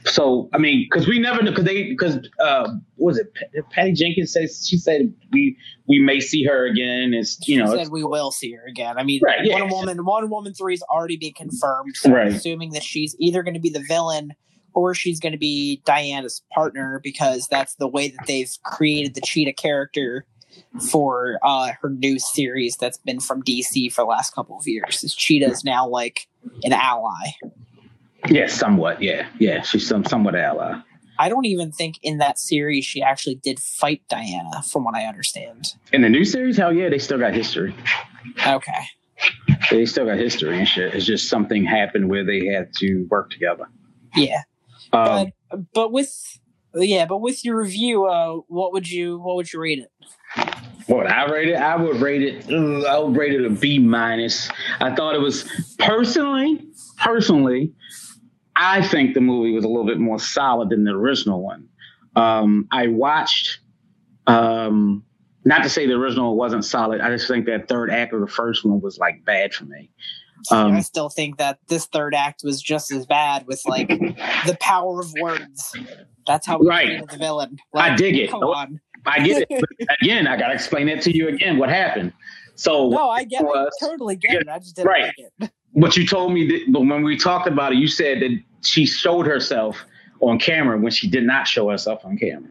so 0.07 0.49
I 0.53 0.59
mean, 0.59 0.87
because 0.91 1.09
we 1.09 1.19
never 1.19 1.43
know, 1.43 1.51
because 1.51 1.65
they, 1.65 1.85
because 1.85 2.19
uh, 2.41 2.69
was 2.97 3.19
it 3.19 3.33
Patty 3.71 3.93
Jenkins 3.93 4.33
says 4.33 4.67
she 4.67 4.77
said 4.77 5.13
we 5.33 5.57
we 5.89 5.99
may 5.99 6.21
see 6.21 6.45
her 6.45 6.67
again. 6.67 7.13
Is 7.13 7.39
you 7.47 7.63
know, 7.63 7.75
said 7.75 7.89
we 7.89 8.05
will 8.05 8.31
see 8.31 8.53
her 8.53 8.65
again. 8.67 8.99
I 8.99 9.03
mean, 9.03 9.21
right, 9.23 9.45
yeah. 9.45 9.61
Wonder 9.61 9.75
Woman, 9.75 10.05
Wonder 10.05 10.29
Woman 10.29 10.55
three 10.55 10.75
has 10.75 10.83
already 10.83 11.17
been 11.17 11.33
confirmed. 11.33 11.97
So 11.97 12.11
right. 12.11 12.29
I'm 12.29 12.35
assuming 12.35 12.73
that 12.73 12.83
she's 12.83 13.17
either 13.19 13.43
going 13.43 13.55
to 13.55 13.61
be 13.61 13.71
the 13.71 13.85
villain 13.89 14.33
or 14.75 14.95
she's 14.95 15.19
going 15.19 15.33
to 15.33 15.39
be 15.39 15.83
Diana's 15.85 16.43
partner 16.53 17.01
because 17.03 17.49
that's 17.51 17.75
the 17.77 17.89
way 17.89 18.09
that 18.09 18.27
they've 18.27 18.51
created 18.65 19.15
the 19.15 19.23
Cheetah 19.23 19.55
character 19.55 20.27
for 20.91 21.39
uh, 21.43 21.73
her 21.81 21.91
new 21.91 22.19
series 22.19 22.77
that's 22.77 22.99
been 22.99 23.21
from 23.21 23.43
DC 23.43 23.93
for 23.93 24.03
the 24.03 24.09
last 24.09 24.35
couple 24.35 24.59
of 24.59 24.67
years. 24.67 25.05
Is 25.05 25.65
now 25.65 25.89
like 25.89 26.27
an 26.65 26.73
ally. 26.73 27.33
Yeah, 28.29 28.47
somewhat. 28.47 29.03
Yeah, 29.03 29.29
yeah. 29.39 29.63
She's 29.63 29.87
some 29.87 30.05
somewhat 30.05 30.35
ally. 30.35 30.81
I 31.19 31.29
don't 31.29 31.47
even 31.47 31.73
think 31.73 31.99
in 32.03 32.19
that 32.19 32.39
series 32.39 32.85
she 32.85 33.03
actually 33.03 33.37
did 33.37 33.59
fight 33.59 34.03
Diana, 34.09 34.63
from 34.63 34.85
what 34.85 34.95
I 34.95 35.07
understand. 35.07 35.75
In 35.93 36.03
the 36.03 36.09
new 36.09 36.25
series, 36.25 36.57
hell 36.57 36.73
yeah, 36.73 36.89
they 36.89 36.99
still 36.99 37.19
got 37.19 37.35
history. 37.35 37.75
Okay. 38.47 38.87
They 39.71 39.87
still 39.87 40.07
got 40.07 40.19
history 40.19 40.59
and 40.59 40.69
shit. 40.69 40.95
It's 40.95 41.07
just 41.07 41.29
something 41.29 41.65
happened 41.65 42.11
where 42.11 42.25
they 42.25 42.47
had 42.47 42.75
to 42.77 43.07
work 43.11 43.31
together. 43.31 43.65
Yeah. 44.15 44.43
Um, 44.93 45.33
but, 45.51 45.73
but 45.73 45.93
with 45.93 46.39
yeah, 46.83 47.07
but 47.07 47.19
with 47.19 47.45
your 47.45 47.59
review, 47.59 48.07
uh, 48.07 48.41
what 48.49 48.73
would 48.73 48.91
you 48.91 49.19
what 49.19 49.37
would 49.37 49.53
you 49.53 49.61
rate 49.61 49.79
it? 49.79 49.91
What 50.87 51.11
I 51.11 51.31
rate 51.31 51.49
it? 51.49 51.57
I 51.57 51.77
would 51.77 52.01
rate 52.01 52.23
it. 52.23 52.51
I 52.87 52.99
would 52.99 53.17
rate 53.17 53.33
it 53.33 53.45
a 53.45 53.51
B 53.51 53.79
minus. 53.79 54.49
I 54.81 54.95
thought 54.95 55.15
it 55.15 55.21
was 55.21 55.45
personally, 55.79 56.65
personally, 56.99 57.73
I 58.57 58.87
think 58.87 59.15
the 59.15 59.21
movie 59.21 59.53
was 59.53 59.65
a 59.65 59.69
little 59.69 59.87
bit 59.87 59.99
more 59.99 60.19
solid 60.19 60.71
than 60.71 60.85
the 60.85 60.93
original 60.93 61.43
one. 61.43 61.69
Um, 62.17 62.67
I 62.73 62.87
watched, 62.87 63.59
um, 64.27 65.05
not 65.45 65.63
to 65.63 65.69
say 65.69 65.87
the 65.87 65.93
original 65.93 66.37
wasn't 66.37 66.65
solid. 66.65 67.03
I 67.03 67.11
just 67.11 67.29
think 67.29 67.47
that 67.47 67.69
third 67.69 67.91
act 67.91 68.15
of 68.15 68.21
the 68.21 68.27
first 68.27 68.65
one 68.65 68.81
was 68.81 68.99
like 68.99 69.25
bad 69.25 69.53
for 69.53 69.67
me. 69.67 69.91
Um, 70.51 70.73
I 70.73 70.81
still 70.81 71.09
think 71.09 71.39
that 71.39 71.59
this 71.69 71.87
third 71.87 72.15
act 72.15 72.43
was 72.45 72.63
just 72.63 72.93
as 72.93 73.07
bad 73.07 73.47
with 73.47 73.63
like 73.67 73.89
the 73.89 74.57
power 74.61 75.01
of 75.01 75.13
words. 75.21 75.75
That's 76.27 76.47
how 76.47 76.59
we 76.59 76.67
right. 76.67 77.09
the 77.09 77.17
villain. 77.17 77.59
Like, 77.73 77.93
I 77.93 77.97
dig 77.97 78.17
it. 78.17 78.31
Come 78.31 78.43
on. 78.43 78.81
I 79.07 79.21
get 79.21 79.47
it. 79.49 79.65
again, 80.03 80.27
I 80.27 80.37
gotta 80.37 80.55
explain 80.55 80.89
it 80.89 81.03
to 81.03 81.17
you 81.17 81.29
again. 81.29 81.59
What 81.59 81.69
happened? 81.69 82.13
So 82.57 82.89
no, 82.89 83.11
I 83.11 83.25
get 83.25 83.45
was, 83.45 83.73
it. 83.81 83.85
Totally 83.85 84.17
get 84.17 84.43
it. 84.43 84.49
I 84.49 84.59
just 84.59 84.77
didn't 84.77 84.89
right. 84.89 85.05
like 85.05 85.31
it. 85.41 85.51
But 85.79 85.95
you 85.95 86.07
told 86.07 86.33
me 86.33 86.49
that, 86.49 86.73
but 86.73 86.81
when 86.87 87.05
we 87.05 87.19
talked 87.19 87.47
about 87.47 87.73
it, 87.73 87.77
you 87.77 87.87
said 87.87 88.23
that 88.23 88.31
she 88.63 88.87
showed 88.87 89.27
herself 89.27 89.85
on 90.23 90.39
camera 90.39 90.79
when 90.79 90.91
she 90.91 91.07
did 91.07 91.25
not 91.25 91.47
show 91.47 91.69
herself 91.69 92.03
on 92.03 92.17
camera. 92.17 92.51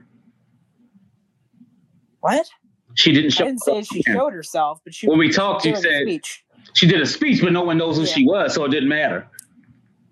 What? 2.19 2.48
She 2.93 3.12
didn't 3.12 3.32
show. 3.32 3.45
I 3.45 3.48
didn't 3.48 3.63
say 3.63 3.82
she 3.82 4.04
showed 4.04 4.32
herself, 4.32 4.80
but 4.84 4.93
she. 4.93 5.08
When 5.08 5.17
we 5.17 5.32
talked, 5.32 5.65
you 5.65 5.76
said 5.76 6.08
she 6.73 6.88
did 6.88 7.01
a 7.01 7.06
speech, 7.06 7.41
but 7.41 7.51
no 7.51 7.63
one 7.63 7.78
knows 7.78 7.97
who 7.97 8.04
yeah. 8.04 8.13
she 8.13 8.25
was, 8.25 8.54
so 8.54 8.65
it 8.65 8.69
didn't 8.69 8.89
matter. 8.89 9.28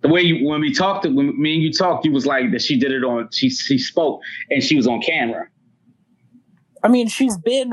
The 0.02 0.10
way 0.10 0.22
you, 0.22 0.48
when 0.48 0.62
we 0.62 0.74
talked, 0.74 1.06
when 1.06 1.39
me 1.42 1.56
and 1.56 1.63
you 1.63 1.72
talked, 1.72 2.06
you 2.06 2.12
was 2.12 2.26
like 2.26 2.52
that 2.52 2.62
she 2.62 2.78
did 2.78 2.92
it 2.92 3.04
on. 3.04 3.30
She 3.32 3.50
she 3.50 3.78
spoke 3.78 4.22
and 4.50 4.62
she 4.62 4.76
was 4.76 4.88
on 4.88 5.02
camera. 5.02 5.48
I 6.84 6.89
mean, 6.89 7.08
she's 7.08 7.38
been 7.38 7.72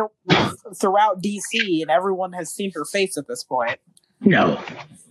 throughout 0.81 1.21
DC, 1.21 1.83
and 1.83 1.91
everyone 1.91 2.33
has 2.33 2.53
seen 2.53 2.71
her 2.75 2.85
face 2.85 3.17
at 3.17 3.27
this 3.27 3.43
point. 3.43 3.81
No. 4.21 4.63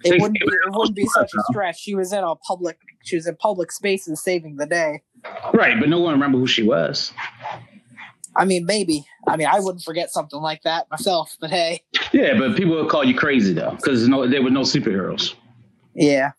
It 0.06 0.22
wouldn't 0.22 0.40
be 0.40 0.46
it 0.46 0.72
wouldn't 0.72 0.96
be 0.96 1.08
such 1.08 1.32
a 1.34 1.42
stretch. 1.52 1.80
She 1.80 1.96
was 1.96 2.14
in 2.14 2.24
a 2.24 2.36
public 2.36 2.78
she 3.04 3.16
was 3.16 3.28
in 3.28 3.36
public 3.36 3.72
spaces 3.72 4.22
saving 4.24 4.58
the 4.58 4.66
day. 4.66 5.02
Right, 5.54 5.80
but 5.80 5.90
no 5.90 6.00
one 6.00 6.14
remember 6.14 6.38
who 6.38 6.48
she 6.48 6.64
was. 6.64 7.12
I 8.36 8.46
mean, 8.46 8.66
maybe. 8.66 9.06
I 9.28 9.36
mean, 9.36 9.48
I 9.48 9.60
wouldn't 9.60 9.84
forget 9.84 10.12
something 10.12 10.40
like 10.40 10.62
that 10.64 10.88
myself, 10.90 11.36
but 11.42 11.50
hey. 11.50 11.84
Yeah, 12.12 12.38
but 12.38 12.56
people 12.56 12.76
would 12.76 12.90
call 12.90 13.04
you 13.04 13.16
crazy 13.16 13.54
though, 13.54 13.72
because 13.72 14.08
no, 14.08 14.28
there 14.28 14.42
were 14.42 14.50
no 14.50 14.62
superheroes. 14.62 15.36
Yeah. 15.94 16.32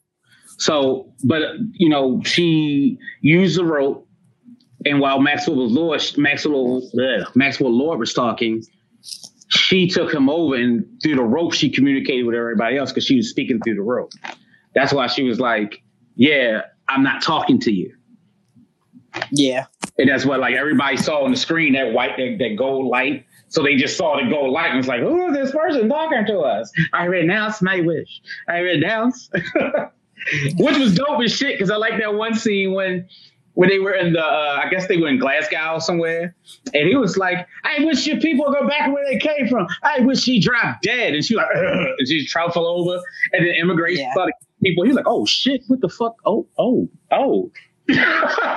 So, 0.59 1.12
but 1.24 1.42
you 1.72 1.88
know, 1.88 2.20
she 2.24 2.98
used 3.20 3.59
the 3.59 3.64
rope, 3.64 4.06
and 4.85 5.00
while 5.00 5.20
Maxwell 5.20 5.56
was 5.56 5.72
Lord, 5.72 6.02
Maxwell, 6.16 6.83
ugh, 7.00 7.28
Maxwell 7.35 7.72
Lord 7.76 7.98
was 7.98 8.12
talking, 8.12 8.62
she 9.48 9.88
took 9.88 10.12
him 10.12 10.28
over, 10.28 10.56
and 10.56 10.85
through 11.02 11.16
the 11.16 11.22
rope, 11.22 11.54
she 11.54 11.70
communicated 11.70 12.24
with 12.24 12.35
everybody 12.35 12.76
else 12.76 12.90
because 12.90 13.04
she 13.04 13.16
was 13.16 13.30
speaking 13.30 13.61
through 13.61 13.76
the 13.76 13.83
rope. 13.83 14.12
That's 14.74 14.92
why 14.92 15.06
she 15.06 15.22
was 15.22 15.40
like, 15.40 15.83
"Yeah, 16.14 16.62
I'm 16.88 17.02
not 17.02 17.22
talking 17.22 17.59
to 17.61 17.72
you." 17.72 17.94
Yeah. 19.30 19.66
And 19.98 20.09
that's 20.09 20.24
what 20.24 20.40
like 20.40 20.54
everybody 20.54 20.96
saw 20.96 21.24
on 21.24 21.30
the 21.30 21.37
screen 21.37 21.72
that 21.74 21.92
white 21.92 22.16
that, 22.16 22.37
that 22.38 22.56
gold 22.56 22.87
light. 22.87 23.26
So 23.51 23.65
they 23.65 23.75
just 23.75 23.97
saw 23.97 24.17
the 24.17 24.31
gold 24.31 24.53
light 24.53 24.69
and 24.69 24.79
was 24.79 24.87
like, 24.87 25.01
"Who 25.01 25.27
is 25.27 25.35
this 25.35 25.51
person 25.53 25.89
talking 25.89 26.25
to 26.27 26.39
us?" 26.41 26.73
I 26.93 27.05
renounce 27.05 27.61
my 27.61 27.81
wish. 27.81 28.23
I 28.49 28.59
renounce, 28.59 29.29
which 30.57 30.79
was 30.79 30.95
dope 30.95 31.21
as 31.23 31.33
shit 31.33 31.59
because 31.59 31.71
I 31.71 31.77
like 31.77 31.99
that 31.99 32.15
one 32.15 32.35
scene 32.35 32.73
when 32.73 33.09
when 33.55 33.69
they 33.69 33.81
were 33.81 33.93
in 33.93 34.13
the 34.13 34.25
uh, 34.25 34.61
I 34.65 34.71
guess 34.71 34.87
they 34.87 34.97
were 34.97 35.09
in 35.09 35.19
Glasgow 35.19 35.81
somewhere, 35.81 36.37
and 36.73 36.89
he 36.89 36.95
was 36.95 37.17
like, 37.17 37.47
"I 37.65 37.85
wish 37.85 38.07
your 38.07 38.19
people 38.21 38.53
go 38.53 38.69
back 38.69 38.93
where 38.93 39.05
they 39.05 39.19
came 39.19 39.49
from. 39.49 39.67
I 39.83 40.01
wish 40.01 40.21
she 40.21 40.41
dropped 40.41 40.85
dead." 40.85 41.15
And 41.15 41.25
she 41.25 41.35
like, 41.35 41.49
Ugh, 41.55 41.87
and 41.99 42.09
she 42.09 42.27
fell 42.29 42.67
over, 42.67 43.01
and 43.33 43.47
then 43.47 43.55
immigration 43.57 44.05
yeah. 44.05 44.13
started 44.13 44.35
people. 44.63 44.85
He 44.85 44.91
was 44.91 44.97
like, 44.97 45.09
"Oh 45.09 45.27
shit, 45.27 45.63
what 45.67 45.81
the 45.81 45.89
fuck? 45.89 46.15
Oh 46.25 46.47
oh 46.57 46.89
oh." 47.11 47.51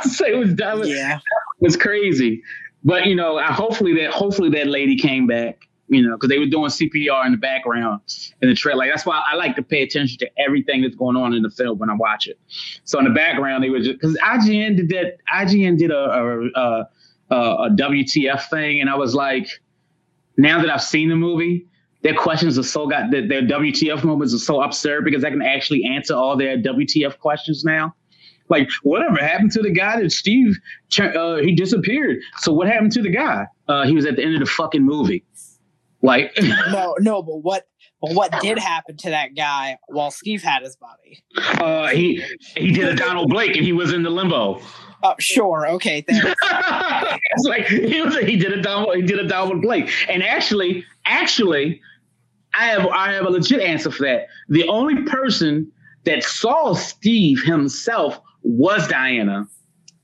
so 0.03 0.25
it 0.25 0.37
was 0.37 0.55
that 0.55 0.77
was, 0.77 0.89
yeah. 0.89 1.15
it 1.15 1.21
was 1.61 1.75
crazy. 1.75 2.43
But 2.83 3.05
you 3.05 3.15
know, 3.15 3.37
I, 3.37 3.51
hopefully 3.51 3.93
that 3.95 4.11
hopefully 4.11 4.49
that 4.51 4.67
lady 4.67 4.97
came 4.97 5.27
back. 5.27 5.67
You 5.89 6.01
know, 6.01 6.15
because 6.15 6.29
they 6.29 6.39
were 6.39 6.47
doing 6.47 6.69
CPR 6.69 7.25
in 7.25 7.33
the 7.33 7.37
background 7.37 8.01
in 8.41 8.49
the 8.49 8.55
trailer. 8.55 8.79
Like 8.79 8.89
that's 8.89 9.05
why 9.05 9.21
I 9.29 9.35
like 9.35 9.55
to 9.57 9.61
pay 9.61 9.83
attention 9.83 10.17
to 10.19 10.29
everything 10.39 10.81
that's 10.81 10.95
going 10.95 11.17
on 11.17 11.33
in 11.33 11.43
the 11.43 11.51
film 11.51 11.77
when 11.77 11.89
I 11.89 11.93
watch 11.93 12.25
it. 12.25 12.39
So 12.83 12.97
in 12.97 13.05
the 13.05 13.11
background, 13.11 13.63
they 13.63 13.69
were 13.69 13.79
just 13.79 13.99
because 13.99 14.17
IGN 14.17 14.77
did 14.77 14.89
that. 14.89 15.17
IGN 15.35 15.77
did 15.77 15.91
a 15.91 15.97
a, 15.97 16.49
a 16.55 16.85
a 17.35 17.69
WTF 17.71 18.49
thing, 18.49 18.81
and 18.81 18.89
I 18.89 18.95
was 18.95 19.13
like, 19.13 19.47
now 20.37 20.61
that 20.61 20.69
I've 20.69 20.81
seen 20.81 21.09
the 21.09 21.15
movie, 21.15 21.67
their 22.01 22.15
questions 22.15 22.57
are 22.59 22.63
so 22.63 22.87
got 22.87 23.11
their, 23.11 23.27
their 23.27 23.41
WTF 23.41 24.03
moments 24.03 24.33
are 24.33 24.39
so 24.39 24.61
absurd 24.61 25.05
because 25.05 25.23
I 25.23 25.29
can 25.29 25.41
actually 25.41 25.83
answer 25.85 26.15
all 26.15 26.37
their 26.37 26.57
WTF 26.57 27.17
questions 27.19 27.63
now. 27.63 27.95
Like, 28.49 28.69
whatever 28.83 29.17
happened 29.17 29.51
to 29.53 29.61
the 29.61 29.71
guy 29.71 30.01
that 30.01 30.11
Steve, 30.11 30.57
uh, 30.99 31.37
he 31.37 31.55
disappeared. 31.55 32.17
So 32.37 32.53
what 32.53 32.67
happened 32.67 32.91
to 32.93 33.01
the 33.01 33.09
guy? 33.09 33.47
Uh, 33.67 33.85
he 33.85 33.93
was 33.95 34.05
at 34.05 34.15
the 34.17 34.23
end 34.23 34.35
of 34.35 34.41
the 34.41 34.45
fucking 34.45 34.83
movie. 34.83 35.23
Like, 36.01 36.33
no, 36.41 36.95
no, 36.99 37.23
but 37.23 37.37
what, 37.37 37.65
but 38.01 38.13
what 38.13 38.41
did 38.41 38.59
happen 38.59 38.97
to 38.97 39.11
that 39.11 39.35
guy 39.35 39.77
while 39.87 40.11
Steve 40.11 40.43
had 40.43 40.61
his 40.61 40.75
body? 40.75 41.23
Uh, 41.37 41.87
he 41.87 42.21
he 42.57 42.71
did 42.71 42.89
a 42.89 42.95
Donald 42.95 43.29
Blake 43.29 43.55
and 43.55 43.65
he 43.65 43.71
was 43.71 43.93
in 43.93 44.03
the 44.03 44.09
limbo. 44.09 44.61
Oh, 45.03 45.15
sure, 45.19 45.67
okay, 45.69 46.01
thanks. 46.01 46.25
it's 46.43 47.45
like 47.45 47.65
he 47.67 48.01
was 48.01 48.17
he 48.17 48.35
did 48.35 48.51
a 48.51 48.61
Donald 48.61 48.95
he 48.95 49.01
did 49.01 49.19
a 49.19 49.27
Donald 49.27 49.61
Blake, 49.61 49.89
and 50.09 50.21
actually, 50.21 50.85
actually, 51.05 51.81
I 52.53 52.65
have 52.65 52.85
I 52.87 53.13
have 53.13 53.25
a 53.25 53.29
legit 53.29 53.61
answer 53.61 53.89
for 53.89 54.03
that. 54.03 54.27
The 54.49 54.67
only 54.67 55.03
person 55.03 55.71
that 56.03 56.23
saw 56.23 56.73
Steve 56.73 57.41
himself 57.43 58.19
was 58.43 58.87
Diana. 58.87 59.47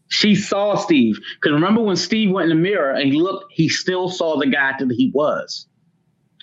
She 0.07 0.35
saw 0.35 0.75
Steve. 0.75 1.19
Because 1.35 1.53
remember 1.53 1.81
when 1.81 1.95
Steve 1.95 2.31
went 2.31 2.51
in 2.51 2.57
the 2.57 2.61
mirror 2.61 2.91
and 2.91 3.11
he 3.11 3.21
looked, 3.21 3.53
he 3.53 3.69
still 3.69 4.09
saw 4.09 4.37
the 4.37 4.47
guy 4.47 4.73
that 4.77 4.91
he 4.91 5.11
was. 5.13 5.67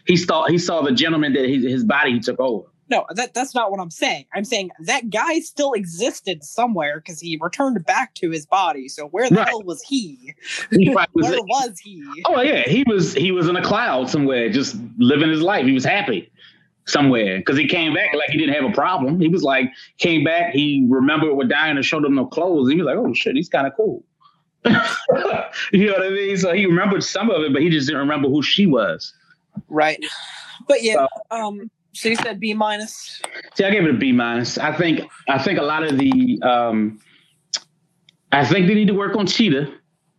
He 0.07 0.17
saw 0.17 0.47
he 0.47 0.59
saw 0.59 0.83
the 0.83 0.93
gentleman 0.93 1.33
that 1.33 1.47
he, 1.47 1.69
his 1.69 1.85
body 1.85 2.13
he 2.13 2.21
took 2.21 2.39
over. 2.39 2.69
No, 2.89 3.05
that 3.11 3.35
that's 3.35 3.57
not 3.57 3.73
what 3.73 3.81
I'm 3.81 3.91
saying. 3.91 4.27
I'm 4.33 4.45
saying 4.45 4.71
that 4.85 5.11
guy 5.11 5.41
still 5.41 5.73
existed 5.73 6.45
somewhere 6.45 7.01
because 7.01 7.19
he 7.19 7.37
returned 7.41 7.85
back 7.85 8.15
to 8.17 8.31
his 8.31 8.47
body. 8.47 8.89
So 8.89 9.09
where 9.09 9.29
the 9.29 9.35
right. 9.35 9.49
hell 9.49 9.65
was 9.65 9.83
he? 9.83 10.35
he 10.71 10.91
was 10.91 11.07
where 11.13 11.41
was 11.43 11.81
he? 11.83 12.05
Oh 12.27 12.41
yeah, 12.41 12.63
he 12.63 12.85
was 12.87 13.13
he 13.15 13.33
was 13.33 13.49
in 13.49 13.57
a 13.57 13.63
cloud 13.63 14.09
somewhere, 14.09 14.49
just 14.49 14.77
living 14.99 15.31
his 15.31 15.43
life. 15.43 15.67
He 15.67 15.73
was 15.73 15.85
happy 15.85 16.31
somewhere 16.87 17.39
because 17.39 17.59
he 17.59 17.67
came 17.67 17.95
back 17.95 18.15
like 18.15 18.31
he 18.31 18.39
didn't 18.39 18.55
have 18.55 18.65
a 18.65 18.75
problem. 18.75 19.21
He 19.21 19.29
was 19.29 19.43
like, 19.43 19.71
came 19.99 20.25
back, 20.25 20.53
he 20.53 20.87
remembered 20.89 21.35
what 21.35 21.49
Diana 21.49 21.83
showed 21.83 22.05
him 22.05 22.15
no 22.15 22.27
clothes. 22.27 22.71
He 22.71 22.77
was 22.77 22.87
like, 22.87 22.97
oh 22.97 23.13
shit, 23.13 23.37
he's 23.37 23.49
kind 23.49 23.67
of 23.67 23.75
cool. 23.77 24.05
you 24.65 25.87
know 25.87 25.93
what 25.93 26.03
I 26.03 26.11
mean? 26.11 26.37
So 26.37 26.53
he 26.53 26.67
remembered 26.67 27.05
some 27.05 27.31
of 27.31 27.43
it, 27.43 27.53
but 27.53 27.63
he 27.63 27.71
just 27.71 27.87
didn't 27.87 28.01
remember 28.01 28.29
who 28.29 28.43
she 28.43 28.67
was. 28.67 29.13
Right. 29.69 30.05
But 30.69 30.83
yeah, 30.83 30.95
so, 31.31 31.37
um, 31.37 31.71
so 31.93 32.09
you 32.09 32.17
said 32.17 32.41
B 32.41 32.55
minus. 32.55 33.23
See, 33.55 33.65
I 33.65 33.71
gave 33.71 33.85
it 33.85 33.91
a 33.91 33.99
B 33.99 34.13
minus. 34.13 34.59
I 34.59 34.73
think 34.77 35.01
I 35.29 35.39
think 35.39 35.59
a 35.59 35.63
lot 35.63 35.83
of 35.83 35.99
the 35.99 36.41
um, 36.43 37.01
I 38.33 38.45
think 38.45 38.67
they 38.67 38.75
need 38.75 38.89
to 38.89 38.95
work 38.95 39.17
on 39.17 39.27
Cheetah, 39.27 39.73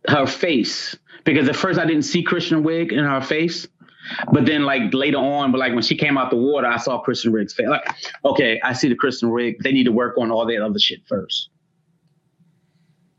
her 0.08 0.26
face, 0.26 0.96
because 1.24 1.48
at 1.48 1.56
first 1.56 1.78
I 1.78 1.84
didn't 1.84 2.02
see 2.02 2.22
Kristen 2.22 2.64
Wiig 2.64 2.92
in 2.92 3.04
her 3.04 3.20
face. 3.20 3.66
But 4.32 4.46
then, 4.46 4.64
like 4.64 4.92
later 4.92 5.18
on, 5.18 5.52
but 5.52 5.58
like 5.58 5.72
when 5.72 5.82
she 5.82 5.96
came 5.96 6.16
out 6.16 6.30
the 6.30 6.36
water, 6.36 6.66
I 6.66 6.76
saw 6.76 6.98
Kristen 6.98 7.32
Wiig's 7.32 7.54
face. 7.54 7.68
Like, 7.68 7.88
okay, 8.24 8.60
I 8.62 8.72
see 8.72 8.88
the 8.88 8.94
Kristen 8.94 9.30
Wiig. 9.30 9.58
They 9.62 9.72
need 9.72 9.84
to 9.84 9.92
work 9.92 10.16
on 10.18 10.30
all 10.30 10.46
that 10.46 10.62
other 10.62 10.78
shit 10.78 11.00
first. 11.08 11.50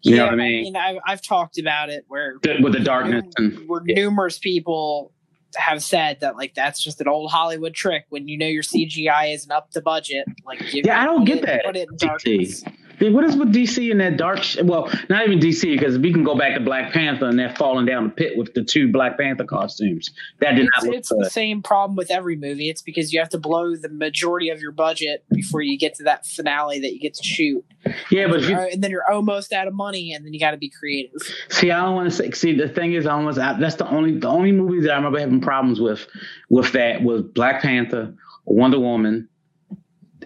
You 0.01 0.15
yeah, 0.15 0.17
know 0.17 0.25
what 0.25 0.33
I 0.33 0.37
mean? 0.37 0.59
I 0.59 0.63
mean, 0.63 0.75
I've, 0.75 0.97
I've 1.05 1.21
talked 1.21 1.57
about 1.57 1.89
it 1.89 2.05
where 2.07 2.35
with 2.61 2.73
the 2.73 2.79
darkness 2.79 3.25
and 3.37 3.67
where 3.67 3.81
yeah. 3.85 3.95
numerous 3.95 4.39
people 4.39 5.11
have 5.55 5.83
said 5.83 6.19
that 6.21 6.35
like 6.37 6.53
that's 6.53 6.81
just 6.81 7.01
an 7.01 7.07
old 7.07 7.31
Hollywood 7.31 7.73
trick 7.73 8.05
when 8.09 8.27
you 8.27 8.37
know 8.37 8.45
your 8.45 8.63
CGI 8.63 9.33
isn't 9.33 9.51
up 9.51 9.71
to 9.71 9.81
budget. 9.81 10.25
Like, 10.45 10.73
yeah, 10.73 11.01
I 11.01 11.05
don't 11.05 11.25
get 11.25 11.39
it, 11.39 11.45
that. 11.45 11.65
Put 11.65 11.75
it 11.75 11.89
in 11.89 11.97
darkness. 11.97 12.63
What 12.99 13.23
is 13.23 13.35
with 13.37 13.53
DC 13.53 13.91
and 13.91 13.99
that 14.01 14.17
dark? 14.17 14.43
Sh- 14.43 14.57
well, 14.63 14.91
not 15.09 15.25
even 15.25 15.39
DC 15.39 15.61
because 15.77 15.97
we 15.97 16.11
can 16.11 16.23
go 16.23 16.35
back 16.35 16.55
to 16.55 16.59
Black 16.59 16.91
Panther 16.91 17.27
and 17.27 17.39
they're 17.39 17.55
falling 17.55 17.85
down 17.85 18.05
the 18.05 18.09
pit 18.09 18.37
with 18.37 18.53
the 18.53 18.63
two 18.63 18.91
Black 18.91 19.17
Panther 19.17 19.45
costumes. 19.45 20.11
That 20.39 20.55
did 20.55 20.67
it's, 20.67 20.85
not. 20.85 20.93
it's 20.93 21.09
the 21.09 21.29
same 21.29 21.61
problem 21.61 21.95
with 21.95 22.11
every 22.11 22.35
movie. 22.35 22.69
It's 22.69 22.81
because 22.81 23.13
you 23.13 23.19
have 23.19 23.29
to 23.29 23.37
blow 23.37 23.75
the 23.75 23.89
majority 23.89 24.49
of 24.49 24.61
your 24.61 24.71
budget 24.71 25.23
before 25.31 25.61
you 25.61 25.77
get 25.77 25.95
to 25.95 26.03
that 26.03 26.25
finale 26.25 26.79
that 26.81 26.93
you 26.93 26.99
get 26.99 27.13
to 27.15 27.23
shoot. 27.23 27.63
Yeah, 28.11 28.27
but 28.27 28.41
you, 28.41 28.57
and 28.57 28.83
then 28.83 28.91
you're 28.91 29.09
almost 29.09 29.53
out 29.53 29.67
of 29.67 29.73
money, 29.73 30.13
and 30.13 30.25
then 30.25 30.33
you 30.33 30.39
got 30.39 30.51
to 30.51 30.57
be 30.57 30.69
creative. 30.69 31.21
See, 31.47 31.71
I 31.71 31.81
don't 31.81 31.95
want 31.95 32.09
to 32.09 32.15
say. 32.15 32.31
See, 32.31 32.53
the 32.53 32.67
thing 32.67 32.93
is, 32.93 33.05
I 33.05 33.13
almost 33.13 33.37
that's 33.37 33.75
the 33.75 33.89
only 33.89 34.19
the 34.19 34.27
only 34.27 34.51
movie 34.51 34.81
that 34.81 34.91
I 34.91 34.95
remember 34.97 35.19
having 35.19 35.39
problems 35.39 35.79
with 35.79 36.05
with 36.49 36.73
that 36.73 37.01
was 37.01 37.21
Black 37.21 37.61
Panther, 37.61 38.13
Wonder 38.45 38.79
Woman 38.79 39.28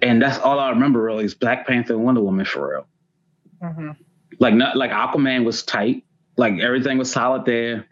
and 0.04 0.22
that's 0.22 0.38
all 0.40 0.60
I 0.60 0.70
remember 0.70 1.02
really 1.02 1.26
is 1.26 1.34
Black 1.34 1.66
Panther 1.66 1.94
and 1.94 2.04
Wonder 2.04 2.22
Woman 2.22 2.46
for 2.46 2.70
real. 2.70 2.88
Mm-hmm. 3.62 3.92
Like 4.40 4.54
not 4.54 4.76
like 4.76 4.92
Aquaman 4.92 5.46
was 5.46 5.64
tight, 5.64 6.04
like 6.38 6.60
everything 6.60 6.98
was 6.98 7.12
solid 7.12 7.46
there. 7.46 7.88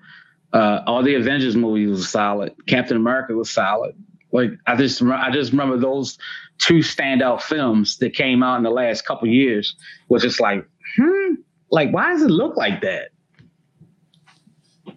Uh, 0.54 0.82
all 0.86 1.02
the 1.02 1.16
Avengers 1.16 1.56
movies 1.56 1.90
was 1.90 2.10
solid. 2.10 2.54
Captain 2.68 2.98
America 2.98 3.34
was 3.34 3.50
solid. 3.50 3.96
Like 4.32 4.52
I 4.68 4.76
just 4.76 5.02
I 5.02 5.32
just 5.32 5.52
remember 5.52 5.78
those 5.78 6.18
two 6.58 6.80
standout 6.80 7.42
films 7.42 7.98
that 7.98 8.14
came 8.14 8.44
out 8.44 8.58
in 8.58 8.64
the 8.64 8.70
last 8.70 9.06
couple 9.06 9.28
years 9.28 9.76
was 10.10 10.22
just 10.22 10.40
like, 10.40 10.66
hmm, 10.98 11.36
like 11.70 11.92
why 11.92 12.12
does 12.12 12.24
it 12.24 12.32
look 12.32 12.58
like 12.58 12.82
that? 12.82 13.10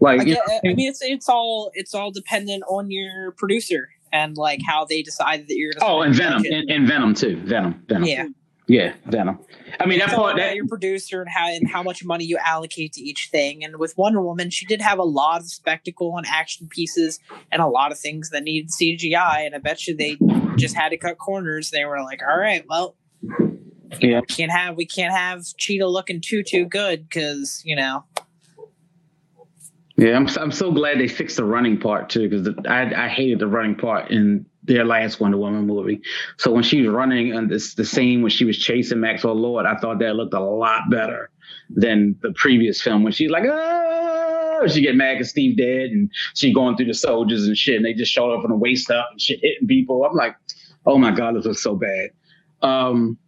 Like 0.01 0.21
I, 0.23 0.37
I 0.65 0.75
mean, 0.75 0.89
it's 0.89 1.01
it's 1.03 1.29
all 1.29 1.71
it's 1.75 1.95
all 1.95 2.11
dependent 2.11 2.65
on 2.69 2.91
your 2.91 3.33
producer 3.33 3.89
and 4.15 4.39
like 4.39 4.61
how 4.65 4.85
they 4.85 5.03
decided 5.03 5.49
that 5.49 5.57
you're. 5.57 5.73
Oh, 5.83 6.01
and 6.01 6.15
Venom, 6.15 6.45
and, 6.49 6.71
and, 6.71 6.89
Venom 6.89 7.15
too. 7.15 7.37
Venom, 7.45 7.83
Venom. 7.89 8.05
Yeah. 8.05 8.29
Yeah, 8.67 8.95
Venom. 9.05 9.41
I 9.79 9.85
mean, 9.85 9.99
that 9.99 10.09
part 10.09 10.37
that 10.37 10.55
your 10.55 10.67
producer 10.67 11.21
and 11.21 11.29
how 11.29 11.49
and 11.49 11.71
how 11.71 11.83
much 11.83 12.03
money 12.03 12.25
you 12.25 12.39
allocate 12.43 12.95
to 12.95 13.03
each 13.03 13.29
thing. 13.31 13.63
And 13.63 13.77
with 13.77 13.93
Wonder 13.99 14.23
Woman, 14.23 14.49
she 14.49 14.65
did 14.65 14.81
have 14.81 14.99
a 14.99 15.05
lot 15.05 15.43
of 15.43 15.51
spectacle 15.51 16.17
and 16.17 16.27
action 16.27 16.67
pieces 16.71 17.19
and 17.53 17.61
a 17.61 17.67
lot 17.67 17.93
of 17.93 17.99
things 17.99 18.31
that 18.31 18.43
needed 18.43 18.71
CGI. 18.71 19.45
And 19.45 19.55
I 19.55 19.59
bet 19.59 19.87
you 19.87 19.95
they 19.95 20.17
just 20.57 20.75
had 20.75 20.91
to 20.91 20.97
cut 20.97 21.19
corners. 21.19 21.73
They 21.73 21.85
were 21.85 22.03
like, 22.03 22.23
"All 22.27 22.39
right, 22.39 22.65
well, 22.67 22.97
yeah, 24.01 24.21
we 24.21 24.27
can't 24.27 24.51
have 24.51 24.77
we 24.77 24.87
can't 24.87 25.13
have 25.13 25.45
Cheetah 25.59 25.87
looking 25.87 26.23
too 26.23 26.43
too 26.43 26.65
good 26.65 27.07
because 27.07 27.61
you 27.67 27.77
know 27.77 28.05
yeah, 29.97 30.17
I'm 30.17 30.29
I'm 30.39 30.53
so 30.53 30.73
glad 30.73 31.01
they 31.01 31.09
fixed 31.09 31.37
the 31.37 31.45
running 31.45 31.79
part 31.81 32.11
too 32.11 32.29
because 32.29 32.49
I 32.69 32.93
I 33.07 33.09
hated 33.09 33.39
the 33.41 33.49
running 33.49 33.77
part 33.77 34.11
in 34.11 34.47
their 34.65 34.85
last 34.85 35.21
Wonder 35.21 35.39
Woman 35.39 35.67
movie. 35.67 36.01
So 36.39 36.53
when 36.53 36.65
she 36.65 36.83
was 36.83 36.91
running 36.91 37.33
and 37.33 37.51
this 37.51 37.75
the 37.75 37.85
scene 37.85 38.23
when 38.23 38.31
she 38.31 38.45
was 38.45 38.59
chasing 38.59 39.01
Maxwell 39.01 39.35
Lord, 39.35 39.67
I 39.67 39.77
thought 39.77 40.01
that 40.01 40.17
looked 40.17 40.35
a 40.35 40.41
lot 40.41 40.91
better 40.91 41.31
than 41.71 42.17
the 42.23 42.33
previous 42.37 42.83
film 42.83 43.03
when 43.05 43.13
she's 43.13 43.31
like, 43.31 43.45
oh, 43.47 44.67
she 44.69 44.83
get 44.83 44.97
mad 44.97 45.15
because 45.15 45.31
Steve 45.31 45.57
dead 45.59 45.91
and 45.91 46.11
she 46.35 46.53
going 46.53 46.77
through 46.77 46.87
the 46.87 46.95
soldiers 46.95 47.47
and 47.47 47.57
shit, 47.57 47.77
and 47.77 47.85
they 47.85 47.95
just 47.95 48.13
showed 48.13 48.33
up 48.37 48.45
on 48.45 48.51
the 48.51 48.57
waist 48.57 48.91
up 48.91 49.09
and 49.13 49.21
shit 49.21 49.41
hitting 49.43 49.69
people. 49.69 50.05
I'm 50.05 50.17
like, 50.17 50.37
Oh 50.87 50.99
my 50.99 51.11
god, 51.13 51.37
this 51.37 51.47
was 51.47 51.63
so 51.63 51.77
bad. 51.77 52.11
Um, 52.63 53.19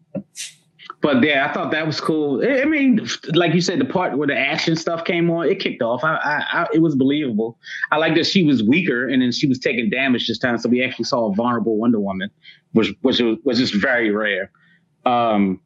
but 1.07 1.23
yeah, 1.23 1.49
I 1.49 1.53
thought 1.53 1.71
that 1.71 1.87
was 1.87 2.01
cool. 2.01 2.43
I 2.45 2.65
mean, 2.65 3.07
like 3.33 3.55
you 3.55 3.61
said, 3.61 3.79
the 3.79 3.85
part 3.85 4.19
where 4.19 4.27
the 4.27 4.37
action 4.37 4.75
stuff 4.75 5.05
came 5.05 5.31
on, 5.31 5.47
it 5.47 5.61
kicked 5.61 5.81
off. 5.81 6.03
I, 6.03 6.17
I, 6.17 6.63
I, 6.63 6.67
it 6.75 6.81
was 6.81 6.97
believable. 6.97 7.61
I 7.93 7.99
like 7.99 8.17
that 8.17 8.27
she 8.27 8.43
was 8.43 8.65
weaker 8.65 9.07
and 9.07 9.23
then 9.23 9.31
she 9.31 9.47
was 9.47 9.61
taking 9.61 9.89
damage 9.89 10.27
this 10.27 10.37
time, 10.37 10.59
so 10.59 10.69
we 10.69 10.83
actually 10.83 11.05
saw 11.05 11.31
a 11.31 11.35
vulnerable 11.37 11.77
Wonder 11.77 12.01
Woman, 12.01 12.29
which 12.73 12.93
which 13.03 13.21
was, 13.45 13.57
just 13.57 13.73
very 13.75 14.11
rare. 14.11 14.51
Um, 15.05 15.61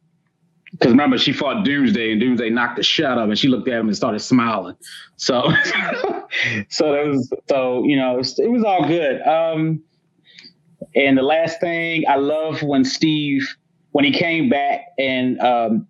because 0.72 0.90
remember 0.90 1.16
she 1.16 1.32
fought 1.32 1.64
Doomsday 1.64 2.12
and 2.12 2.20
Doomsday 2.20 2.50
knocked 2.50 2.76
the 2.76 2.82
shit 2.82 3.06
out 3.06 3.16
of 3.16 3.24
him 3.24 3.30
and 3.30 3.38
she 3.38 3.48
looked 3.48 3.66
at 3.66 3.80
him 3.80 3.86
and 3.86 3.96
started 3.96 4.18
smiling. 4.18 4.76
So, 5.16 5.50
so 6.68 6.92
that 6.92 7.06
was 7.06 7.32
so 7.48 7.82
you 7.84 7.96
know 7.96 8.12
it 8.12 8.18
was, 8.18 8.38
it 8.38 8.50
was 8.50 8.62
all 8.62 8.86
good. 8.86 9.22
Um, 9.22 9.82
and 10.94 11.16
the 11.16 11.22
last 11.22 11.60
thing 11.60 12.04
I 12.06 12.16
love 12.16 12.62
when 12.62 12.84
Steve 12.84 13.56
when 13.92 14.04
he 14.04 14.12
came 14.12 14.48
back 14.48 14.86
and 14.98 15.40
um, 15.40 15.86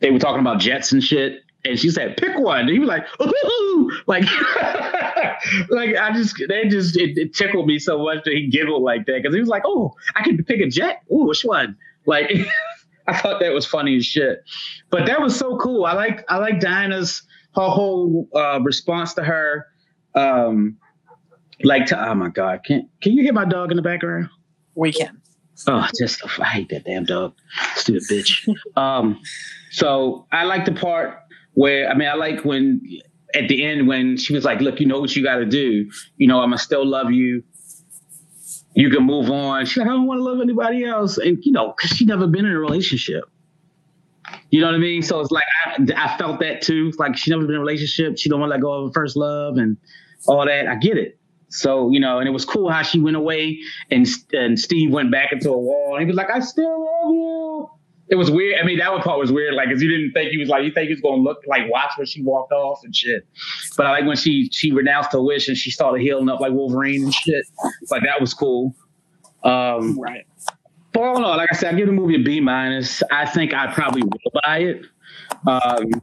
they 0.00 0.10
were 0.10 0.18
talking 0.18 0.40
about 0.40 0.60
jets 0.60 0.92
and 0.92 1.02
shit. 1.02 1.42
And 1.62 1.78
she 1.78 1.90
said, 1.90 2.16
"Pick 2.16 2.38
one." 2.38 2.60
And 2.60 2.70
he 2.70 2.78
was 2.78 2.88
like, 2.88 3.06
Ooh! 3.20 3.90
like, 4.06 4.24
like 5.68 5.94
I 5.94 6.10
just, 6.14 6.42
they 6.48 6.68
just, 6.68 6.96
it, 6.96 7.18
it, 7.18 7.34
tickled 7.34 7.66
me 7.66 7.78
so 7.78 8.02
much 8.02 8.24
that 8.24 8.32
he 8.32 8.48
giggled 8.48 8.82
like 8.82 9.04
that 9.06 9.22
because 9.22 9.34
he 9.34 9.40
was 9.40 9.50
like, 9.50 9.64
"Oh, 9.66 9.92
I 10.16 10.22
can 10.22 10.42
pick 10.42 10.60
a 10.60 10.68
jet. 10.70 11.02
Ooh, 11.12 11.26
which 11.26 11.42
one?" 11.42 11.76
Like, 12.06 12.32
I 13.06 13.18
thought 13.18 13.40
that 13.40 13.52
was 13.52 13.66
funny 13.66 13.96
as 13.98 14.06
shit. 14.06 14.42
But 14.88 15.04
that 15.04 15.20
was 15.20 15.36
so 15.36 15.58
cool. 15.58 15.84
I 15.84 15.92
like, 15.92 16.24
I 16.30 16.38
like 16.38 16.60
Diana's 16.60 17.22
her 17.54 17.68
whole 17.68 18.26
uh, 18.34 18.60
response 18.62 19.12
to 19.14 19.22
her. 19.22 19.66
Um, 20.14 20.78
like, 21.62 21.84
to, 21.86 22.08
oh 22.08 22.14
my 22.14 22.30
god, 22.30 22.64
can 22.64 22.88
can 23.02 23.12
you 23.12 23.22
hear 23.22 23.34
my 23.34 23.44
dog 23.44 23.70
in 23.70 23.76
the 23.76 23.82
background? 23.82 24.30
We 24.74 24.92
can. 24.92 25.19
Oh, 25.66 25.86
just 25.98 26.22
I 26.40 26.44
hate 26.44 26.68
that 26.70 26.84
damn 26.84 27.04
dog, 27.04 27.34
stupid 27.76 28.02
bitch. 28.04 28.48
um, 28.76 29.20
so 29.70 30.26
I 30.32 30.44
like 30.44 30.64
the 30.64 30.72
part 30.72 31.18
where 31.54 31.88
I 31.88 31.94
mean 31.94 32.08
I 32.08 32.14
like 32.14 32.44
when 32.44 32.82
at 33.34 33.48
the 33.48 33.64
end 33.64 33.86
when 33.86 34.16
she 34.16 34.34
was 34.34 34.44
like, 34.44 34.60
"Look, 34.60 34.80
you 34.80 34.86
know 34.86 35.00
what 35.00 35.14
you 35.14 35.22
got 35.22 35.36
to 35.36 35.46
do. 35.46 35.90
You 36.16 36.26
know 36.26 36.40
I'm 36.40 36.50
gonna 36.50 36.58
still 36.58 36.86
love 36.86 37.12
you. 37.12 37.42
You 38.74 38.90
can 38.90 39.04
move 39.04 39.30
on." 39.30 39.66
She's 39.66 39.78
like, 39.78 39.88
"I 39.88 39.90
don't 39.90 40.06
want 40.06 40.18
to 40.18 40.24
love 40.24 40.40
anybody 40.40 40.84
else," 40.84 41.18
and 41.18 41.38
you 41.44 41.52
know, 41.52 41.72
cause 41.72 41.90
she 41.90 42.04
never 42.04 42.26
been 42.26 42.44
in 42.44 42.52
a 42.52 42.58
relationship. 42.58 43.24
You 44.50 44.60
know 44.60 44.66
what 44.66 44.74
I 44.74 44.78
mean? 44.78 45.02
So 45.02 45.20
it's 45.20 45.30
like 45.30 45.44
I, 45.66 45.86
I 45.96 46.16
felt 46.18 46.40
that 46.40 46.62
too. 46.62 46.92
Like 46.98 47.16
she 47.16 47.30
never 47.30 47.42
been 47.42 47.50
in 47.50 47.56
a 47.56 47.60
relationship. 47.60 48.18
She 48.18 48.28
don't 48.28 48.40
want 48.40 48.50
to 48.50 48.54
let 48.54 48.62
go 48.62 48.72
of 48.72 48.88
her 48.88 48.92
first 48.92 49.16
love 49.16 49.56
and 49.56 49.76
all 50.26 50.44
that. 50.46 50.66
I 50.66 50.76
get 50.76 50.96
it. 50.96 51.19
So, 51.50 51.90
you 51.90 52.00
know, 52.00 52.18
and 52.18 52.28
it 52.28 52.32
was 52.32 52.44
cool 52.44 52.70
how 52.70 52.82
she 52.82 53.00
went 53.00 53.16
away 53.16 53.58
and 53.90 54.06
and 54.32 54.58
Steve 54.58 54.90
went 54.90 55.10
back 55.10 55.32
into 55.32 55.50
a 55.50 55.58
wall 55.58 55.94
and 55.94 56.00
he 56.00 56.06
was 56.06 56.16
like, 56.16 56.30
I 56.30 56.40
still 56.40 56.84
love 56.84 57.12
you. 57.12 57.70
It 58.08 58.16
was 58.16 58.30
weird. 58.30 58.58
I 58.60 58.64
mean, 58.64 58.78
that 58.78 58.90
one 58.90 59.02
part 59.02 59.20
was 59.20 59.30
weird. 59.30 59.54
Like, 59.54 59.68
cause 59.68 59.80
you 59.80 59.88
didn't 59.88 60.12
think 60.12 60.30
he 60.30 60.38
was 60.38 60.48
like, 60.48 60.64
you 60.64 60.72
think 60.72 60.88
he 60.88 60.94
was 60.94 61.00
going 61.00 61.20
to 61.20 61.22
look 61.22 61.42
like 61.46 61.70
watch 61.70 61.92
when 61.96 62.06
she 62.06 62.22
walked 62.22 62.52
off 62.52 62.80
and 62.82 62.94
shit. 62.94 63.26
But 63.76 63.86
I 63.86 63.92
like 63.92 64.06
when 64.06 64.16
she, 64.16 64.48
she 64.52 64.72
renounced 64.72 65.12
her 65.12 65.22
wish 65.22 65.48
and 65.48 65.56
she 65.56 65.70
started 65.70 66.02
healing 66.02 66.28
up 66.28 66.40
like 66.40 66.52
Wolverine 66.52 67.04
and 67.04 67.14
shit. 67.14 67.44
Like 67.90 68.02
that 68.02 68.20
was 68.20 68.34
cool. 68.34 68.74
Um, 69.44 69.98
right. 69.98 70.26
But 70.92 71.02
all 71.02 71.16
in 71.18 71.24
all, 71.24 71.36
like 71.36 71.50
I 71.52 71.56
said, 71.56 71.74
I 71.74 71.76
give 71.76 71.86
the 71.86 71.92
movie 71.92 72.16
a 72.16 72.24
B 72.24 72.40
minus. 72.40 73.02
I 73.12 73.26
think 73.26 73.54
I 73.54 73.72
probably 73.72 74.02
will 74.02 74.40
buy 74.44 74.58
it. 74.58 74.86
Um, 75.46 76.02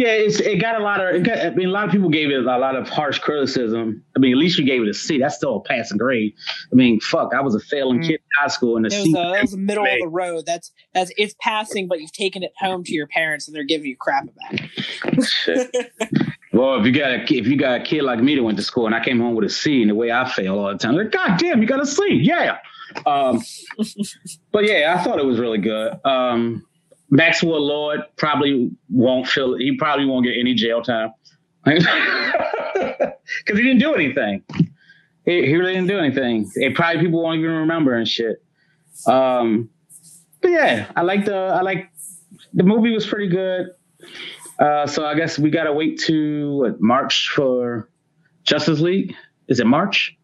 yeah, 0.00 0.12
it's, 0.12 0.40
it 0.40 0.62
got 0.62 0.80
a 0.80 0.82
lot 0.82 1.04
of. 1.04 1.22
Got, 1.22 1.38
I 1.38 1.50
mean, 1.50 1.68
a 1.68 1.70
lot 1.70 1.84
of 1.84 1.90
people 1.90 2.08
gave 2.08 2.30
it 2.30 2.38
a 2.38 2.42
lot 2.42 2.74
of 2.74 2.88
harsh 2.88 3.18
criticism. 3.18 4.02
I 4.16 4.18
mean, 4.18 4.32
at 4.32 4.38
least 4.38 4.58
you 4.58 4.64
gave 4.64 4.80
it 4.80 4.88
a 4.88 4.94
C. 4.94 5.18
That's 5.18 5.36
still 5.36 5.56
a 5.56 5.60
passing 5.60 5.98
grade. 5.98 6.32
I 6.72 6.74
mean, 6.74 7.00
fuck, 7.00 7.34
I 7.34 7.42
was 7.42 7.54
a 7.54 7.60
failing 7.60 7.98
mm. 7.98 8.06
kid 8.06 8.12
in 8.12 8.20
high 8.38 8.48
school, 8.48 8.78
and 8.78 8.86
a 8.86 8.88
it 8.88 8.92
C. 8.92 9.12
Was 9.12 9.14
a, 9.14 9.38
it 9.38 9.42
was 9.42 9.50
the 9.50 9.58
middle 9.58 9.84
of 9.84 9.98
the 10.00 10.08
road. 10.08 10.46
That's 10.46 10.72
that's 10.94 11.12
it's 11.18 11.34
passing, 11.42 11.86
but 11.86 12.00
you've 12.00 12.12
taken 12.12 12.42
it 12.42 12.52
home 12.58 12.82
to 12.84 12.94
your 12.94 13.08
parents, 13.08 13.46
and 13.46 13.54
they're 13.54 13.62
giving 13.62 13.88
you 13.88 13.96
crap 13.98 14.24
about 14.24 14.58
it. 14.58 15.92
well, 16.54 16.80
if 16.80 16.86
you 16.86 16.92
got 16.92 17.10
a 17.10 17.22
if 17.24 17.46
you 17.46 17.58
got 17.58 17.82
a 17.82 17.84
kid 17.84 18.00
like 18.00 18.20
me 18.20 18.36
that 18.36 18.42
went 18.42 18.56
to 18.56 18.64
school, 18.64 18.86
and 18.86 18.94
I 18.94 19.04
came 19.04 19.20
home 19.20 19.34
with 19.34 19.44
a 19.44 19.50
C, 19.50 19.82
and 19.82 19.90
the 19.90 19.94
way 19.94 20.10
I 20.10 20.26
fail 20.30 20.58
all 20.58 20.72
the 20.72 20.78
time, 20.78 20.96
like, 20.96 21.10
God 21.10 21.38
damn, 21.38 21.60
you 21.60 21.68
got 21.68 21.82
a 21.82 21.86
C, 21.86 22.20
yeah. 22.22 22.56
Um, 23.04 23.42
but 24.50 24.64
yeah, 24.64 24.96
I 24.98 25.04
thought 25.04 25.18
it 25.18 25.26
was 25.26 25.38
really 25.38 25.58
good. 25.58 25.92
Um, 26.06 26.64
Maxwell 27.10 27.60
Lord 27.60 28.00
probably 28.16 28.70
won't 28.88 29.26
feel 29.26 29.56
he 29.56 29.76
probably 29.76 30.06
won't 30.06 30.24
get 30.24 30.36
any 30.38 30.54
jail 30.54 30.80
time 30.82 31.12
because 31.64 31.88
he 33.46 33.54
didn't 33.54 33.78
do 33.78 33.94
anything. 33.94 34.42
He, 35.24 35.46
he, 35.46 35.56
really 35.56 35.74
didn't 35.74 35.88
do 35.88 35.98
anything. 35.98 36.50
It 36.54 36.74
probably 36.74 37.02
people 37.02 37.22
won't 37.22 37.40
even 37.40 37.50
remember 37.50 37.94
and 37.94 38.08
shit. 38.08 38.42
Um, 39.06 39.68
but 40.40 40.50
yeah, 40.52 40.90
I 40.96 41.02
like 41.02 41.24
the 41.24 41.36
I 41.36 41.62
like 41.62 41.90
the 42.54 42.62
movie 42.62 42.92
was 42.92 43.06
pretty 43.06 43.28
good. 43.28 43.70
Uh, 44.58 44.86
so 44.86 45.04
I 45.04 45.14
guess 45.14 45.38
we 45.38 45.50
gotta 45.50 45.72
wait 45.72 45.98
to 46.00 46.56
what, 46.56 46.80
March 46.80 47.30
for 47.34 47.90
Justice 48.44 48.80
League. 48.80 49.14
Is 49.48 49.58
it 49.58 49.66
March? 49.66 50.16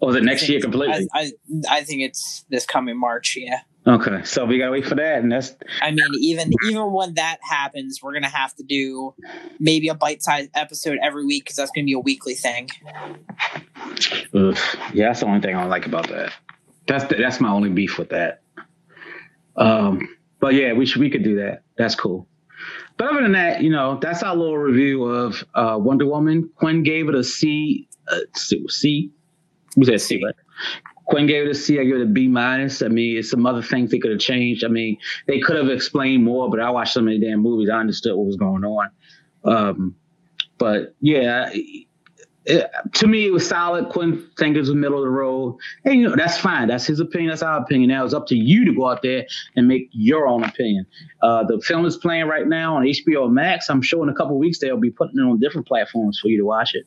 Or 0.00 0.10
is 0.10 0.16
it 0.16 0.24
next 0.24 0.48
year 0.48 0.60
completely? 0.60 1.08
I, 1.12 1.20
I, 1.20 1.32
I 1.68 1.84
think 1.84 2.02
it's 2.02 2.44
this 2.48 2.64
coming 2.64 2.98
March. 2.98 3.36
Yeah. 3.36 3.60
Okay, 3.86 4.24
so 4.24 4.44
we 4.44 4.58
gotta 4.58 4.72
wait 4.72 4.86
for 4.86 4.94
that, 4.96 5.22
and 5.22 5.32
that's. 5.32 5.56
I 5.80 5.90
mean, 5.90 6.04
even 6.20 6.52
even 6.68 6.92
when 6.92 7.14
that 7.14 7.38
happens, 7.42 8.02
we're 8.02 8.12
gonna 8.12 8.28
have 8.28 8.54
to 8.56 8.62
do 8.62 9.14
maybe 9.58 9.88
a 9.88 9.94
bite-sized 9.94 10.50
episode 10.54 10.98
every 11.02 11.24
week 11.24 11.44
because 11.44 11.56
that's 11.56 11.70
gonna 11.70 11.86
be 11.86 11.94
a 11.94 11.98
weekly 11.98 12.34
thing. 12.34 12.68
Ugh. 14.34 14.58
Yeah, 14.92 15.08
that's 15.08 15.20
the 15.20 15.26
only 15.26 15.40
thing 15.40 15.56
I 15.56 15.62
don't 15.62 15.70
like 15.70 15.86
about 15.86 16.08
that. 16.08 16.32
That's 16.86 17.04
the, 17.04 17.16
that's 17.16 17.40
my 17.40 17.50
only 17.50 17.70
beef 17.70 17.98
with 17.98 18.10
that. 18.10 18.42
Um, 19.56 20.08
but 20.40 20.54
yeah, 20.54 20.74
we 20.74 20.84
should 20.84 21.00
we 21.00 21.08
could 21.08 21.24
do 21.24 21.36
that. 21.36 21.62
That's 21.78 21.94
cool. 21.94 22.26
But 22.98 23.08
other 23.08 23.22
than 23.22 23.32
that, 23.32 23.62
you 23.62 23.70
know, 23.70 23.98
that's 23.98 24.22
our 24.22 24.36
little 24.36 24.58
review 24.58 25.04
of 25.04 25.42
uh, 25.54 25.78
Wonder 25.80 26.06
Woman. 26.06 26.50
Quinn 26.56 26.82
gave 26.82 27.08
it 27.08 27.14
a 27.14 27.24
C. 27.24 27.88
Uh, 28.06 28.18
C. 28.36 28.62
C. 28.68 29.10
We 29.76 29.86
said 29.86 30.02
C, 30.02 30.22
right? 30.22 30.34
Quinn 31.10 31.26
gave 31.26 31.44
it 31.44 31.50
a 31.50 31.54
C. 31.54 31.80
I 31.80 31.84
give 31.84 31.96
it 31.96 32.02
a 32.02 32.06
B 32.06 32.28
minus. 32.28 32.82
I 32.82 32.88
mean, 32.88 33.18
it's 33.18 33.30
some 33.30 33.44
other 33.44 33.62
things 33.62 33.90
they 33.90 33.98
could 33.98 34.12
have 34.12 34.20
changed. 34.20 34.64
I 34.64 34.68
mean, 34.68 34.96
they 35.26 35.40
could 35.40 35.56
have 35.56 35.68
explained 35.68 36.24
more, 36.24 36.48
but 36.48 36.60
I 36.60 36.70
watched 36.70 36.94
so 36.94 37.02
many 37.02 37.18
damn 37.18 37.40
movies. 37.40 37.68
I 37.68 37.78
understood 37.78 38.16
what 38.16 38.26
was 38.26 38.36
going 38.36 38.64
on. 38.64 38.90
Um, 39.44 39.96
but 40.56 40.94
yeah, 41.00 41.50
it, 42.44 42.70
to 42.94 43.08
me, 43.08 43.26
it 43.26 43.32
was 43.32 43.48
solid. 43.48 43.88
Quinn 43.88 44.24
think 44.38 44.54
it 44.54 44.60
was 44.60 44.72
middle 44.72 44.98
of 44.98 45.04
the 45.04 45.10
road. 45.10 45.58
And, 45.84 45.96
you 45.96 46.08
know, 46.08 46.14
that's 46.14 46.38
fine. 46.38 46.68
That's 46.68 46.86
his 46.86 47.00
opinion. 47.00 47.30
That's 47.30 47.42
our 47.42 47.60
opinion. 47.60 47.90
Now 47.90 48.04
it's 48.04 48.14
up 48.14 48.28
to 48.28 48.36
you 48.36 48.64
to 48.66 48.72
go 48.72 48.88
out 48.88 49.02
there 49.02 49.26
and 49.56 49.66
make 49.66 49.88
your 49.90 50.28
own 50.28 50.44
opinion. 50.44 50.86
Uh, 51.22 51.42
the 51.42 51.60
film 51.60 51.86
is 51.86 51.96
playing 51.96 52.26
right 52.26 52.46
now 52.46 52.76
on 52.76 52.84
HBO 52.84 53.28
Max. 53.32 53.68
I'm 53.68 53.82
sure 53.82 54.04
in 54.04 54.10
a 54.10 54.14
couple 54.14 54.38
weeks 54.38 54.60
they'll 54.60 54.76
be 54.76 54.90
putting 54.90 55.18
it 55.18 55.22
on 55.22 55.40
different 55.40 55.66
platforms 55.66 56.20
for 56.20 56.28
you 56.28 56.38
to 56.38 56.44
watch 56.44 56.74
it. 56.74 56.86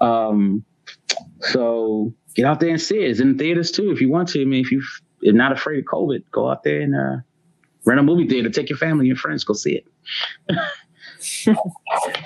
Um, 0.00 0.64
so 1.40 2.14
get 2.38 2.46
out 2.46 2.60
there 2.60 2.70
and 2.70 2.80
see 2.80 2.98
it. 2.98 3.10
It's 3.10 3.20
in 3.20 3.36
theaters 3.36 3.72
too 3.72 3.90
if 3.90 4.00
you 4.00 4.08
want 4.08 4.28
to. 4.28 4.40
I 4.40 4.44
mean, 4.44 4.64
if 4.64 4.70
you 4.70 4.80
are 5.26 5.32
not 5.32 5.50
afraid 5.50 5.80
of 5.80 5.86
COVID, 5.86 6.22
go 6.30 6.48
out 6.48 6.62
there 6.62 6.80
and 6.80 6.94
uh, 6.94 7.16
rent 7.84 7.98
a 7.98 8.02
movie 8.04 8.28
theater. 8.28 8.48
Take 8.48 8.68
your 8.68 8.78
family 8.78 9.10
and 9.10 9.18
friends. 9.18 9.42
Go 9.42 9.54
see 9.54 9.82
it. 9.82 9.86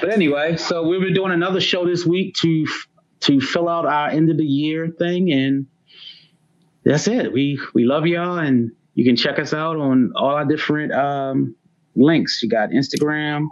but 0.03 0.13
anyway, 0.13 0.59
so 0.59 0.87
we'll 0.87 1.01
be 1.01 1.15
doing 1.15 1.33
another 1.33 1.63
show 1.63 1.87
this 1.87 2.05
week 2.05 2.35
to 2.37 2.67
to 3.21 3.41
fill 3.41 3.71
out 3.71 3.87
our 3.87 4.11
end 4.11 4.31
of 4.31 4.37
the 4.37 4.45
year 4.45 4.89
thing, 4.99 5.33
and 5.33 5.67
that's 6.85 7.09
it. 7.09 7.33
We 7.33 7.59
we 7.73 7.87
love 7.87 8.07
y'all, 8.07 8.37
and 8.37 8.71
you 8.95 9.07
can 9.07 9.17
check 9.17 9.39
us 9.39 9.55
out 9.55 9.79
on 9.79 10.13
all 10.15 10.35
our 10.35 10.45
different 10.45 10.93
um, 10.93 11.57
links. 11.97 12.43
You 12.43 12.51
got 12.51 12.69
Instagram, 12.69 13.47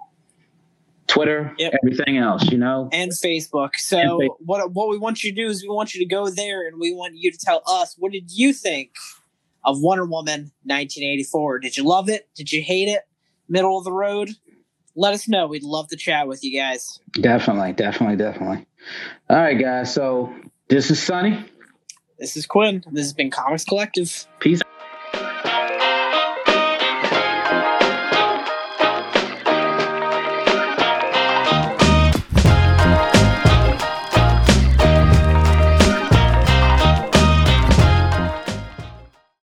Twitter, 1.11 1.55
yep. 1.59 1.75
everything 1.83 2.17
else, 2.17 2.51
you 2.51 2.59
know, 2.59 2.89
and 2.93 3.11
Facebook. 3.11 3.71
So 3.77 3.99
and 3.99 4.11
Facebook. 4.11 4.37
what 4.39 4.73
what 4.73 4.89
we 4.89 4.99
want 4.99 5.23
you 5.25 5.35
to 5.35 5.43
do 5.43 5.49
is 5.49 5.63
we 5.63 5.69
want 5.69 5.95
you 5.95 6.01
to 6.01 6.07
go 6.07 6.31
there 6.31 6.67
and 6.67 6.79
we 6.79 6.95
want 6.95 7.15
you 7.17 7.31
to 7.31 7.39
tell 7.39 7.63
us 7.67 7.97
what 7.99 8.13
did 8.13 8.31
you 8.31 8.53
think 8.53 8.93
of 9.65 9.81
Wonder 9.81 10.05
Woman 10.05 10.53
1984? 10.65 11.59
Did 11.59 11.77
you 11.77 11.85
love 11.85 12.09
it? 12.09 12.29
Did 12.35 12.53
you 12.53 12.63
hate 12.63 12.89
it? 12.89 13.03
Middle 13.49 13.77
of 13.77 13.85
the 13.85 13.93
road? 13.93 14.31
Let 14.95 15.13
us 15.13 15.29
know. 15.29 15.47
We'd 15.47 15.63
love 15.63 15.89
to 15.89 15.97
chat 15.97 16.29
with 16.29 16.45
you 16.45 16.59
guys. 16.59 17.01
Definitely, 17.13 17.73
definitely, 17.73 18.17
definitely. 18.17 18.67
All 19.29 19.37
right, 19.37 19.59
guys. 19.59 19.93
So 19.93 20.33
this 20.69 20.91
is 20.91 21.03
Sunny. 21.03 21.45
This 22.19 22.37
is 22.37 22.47
Quinn. 22.47 22.85
This 22.93 23.07
has 23.07 23.13
been 23.13 23.31
Comics 23.31 23.65
Collective. 23.65 24.27
Peace. 24.41 24.61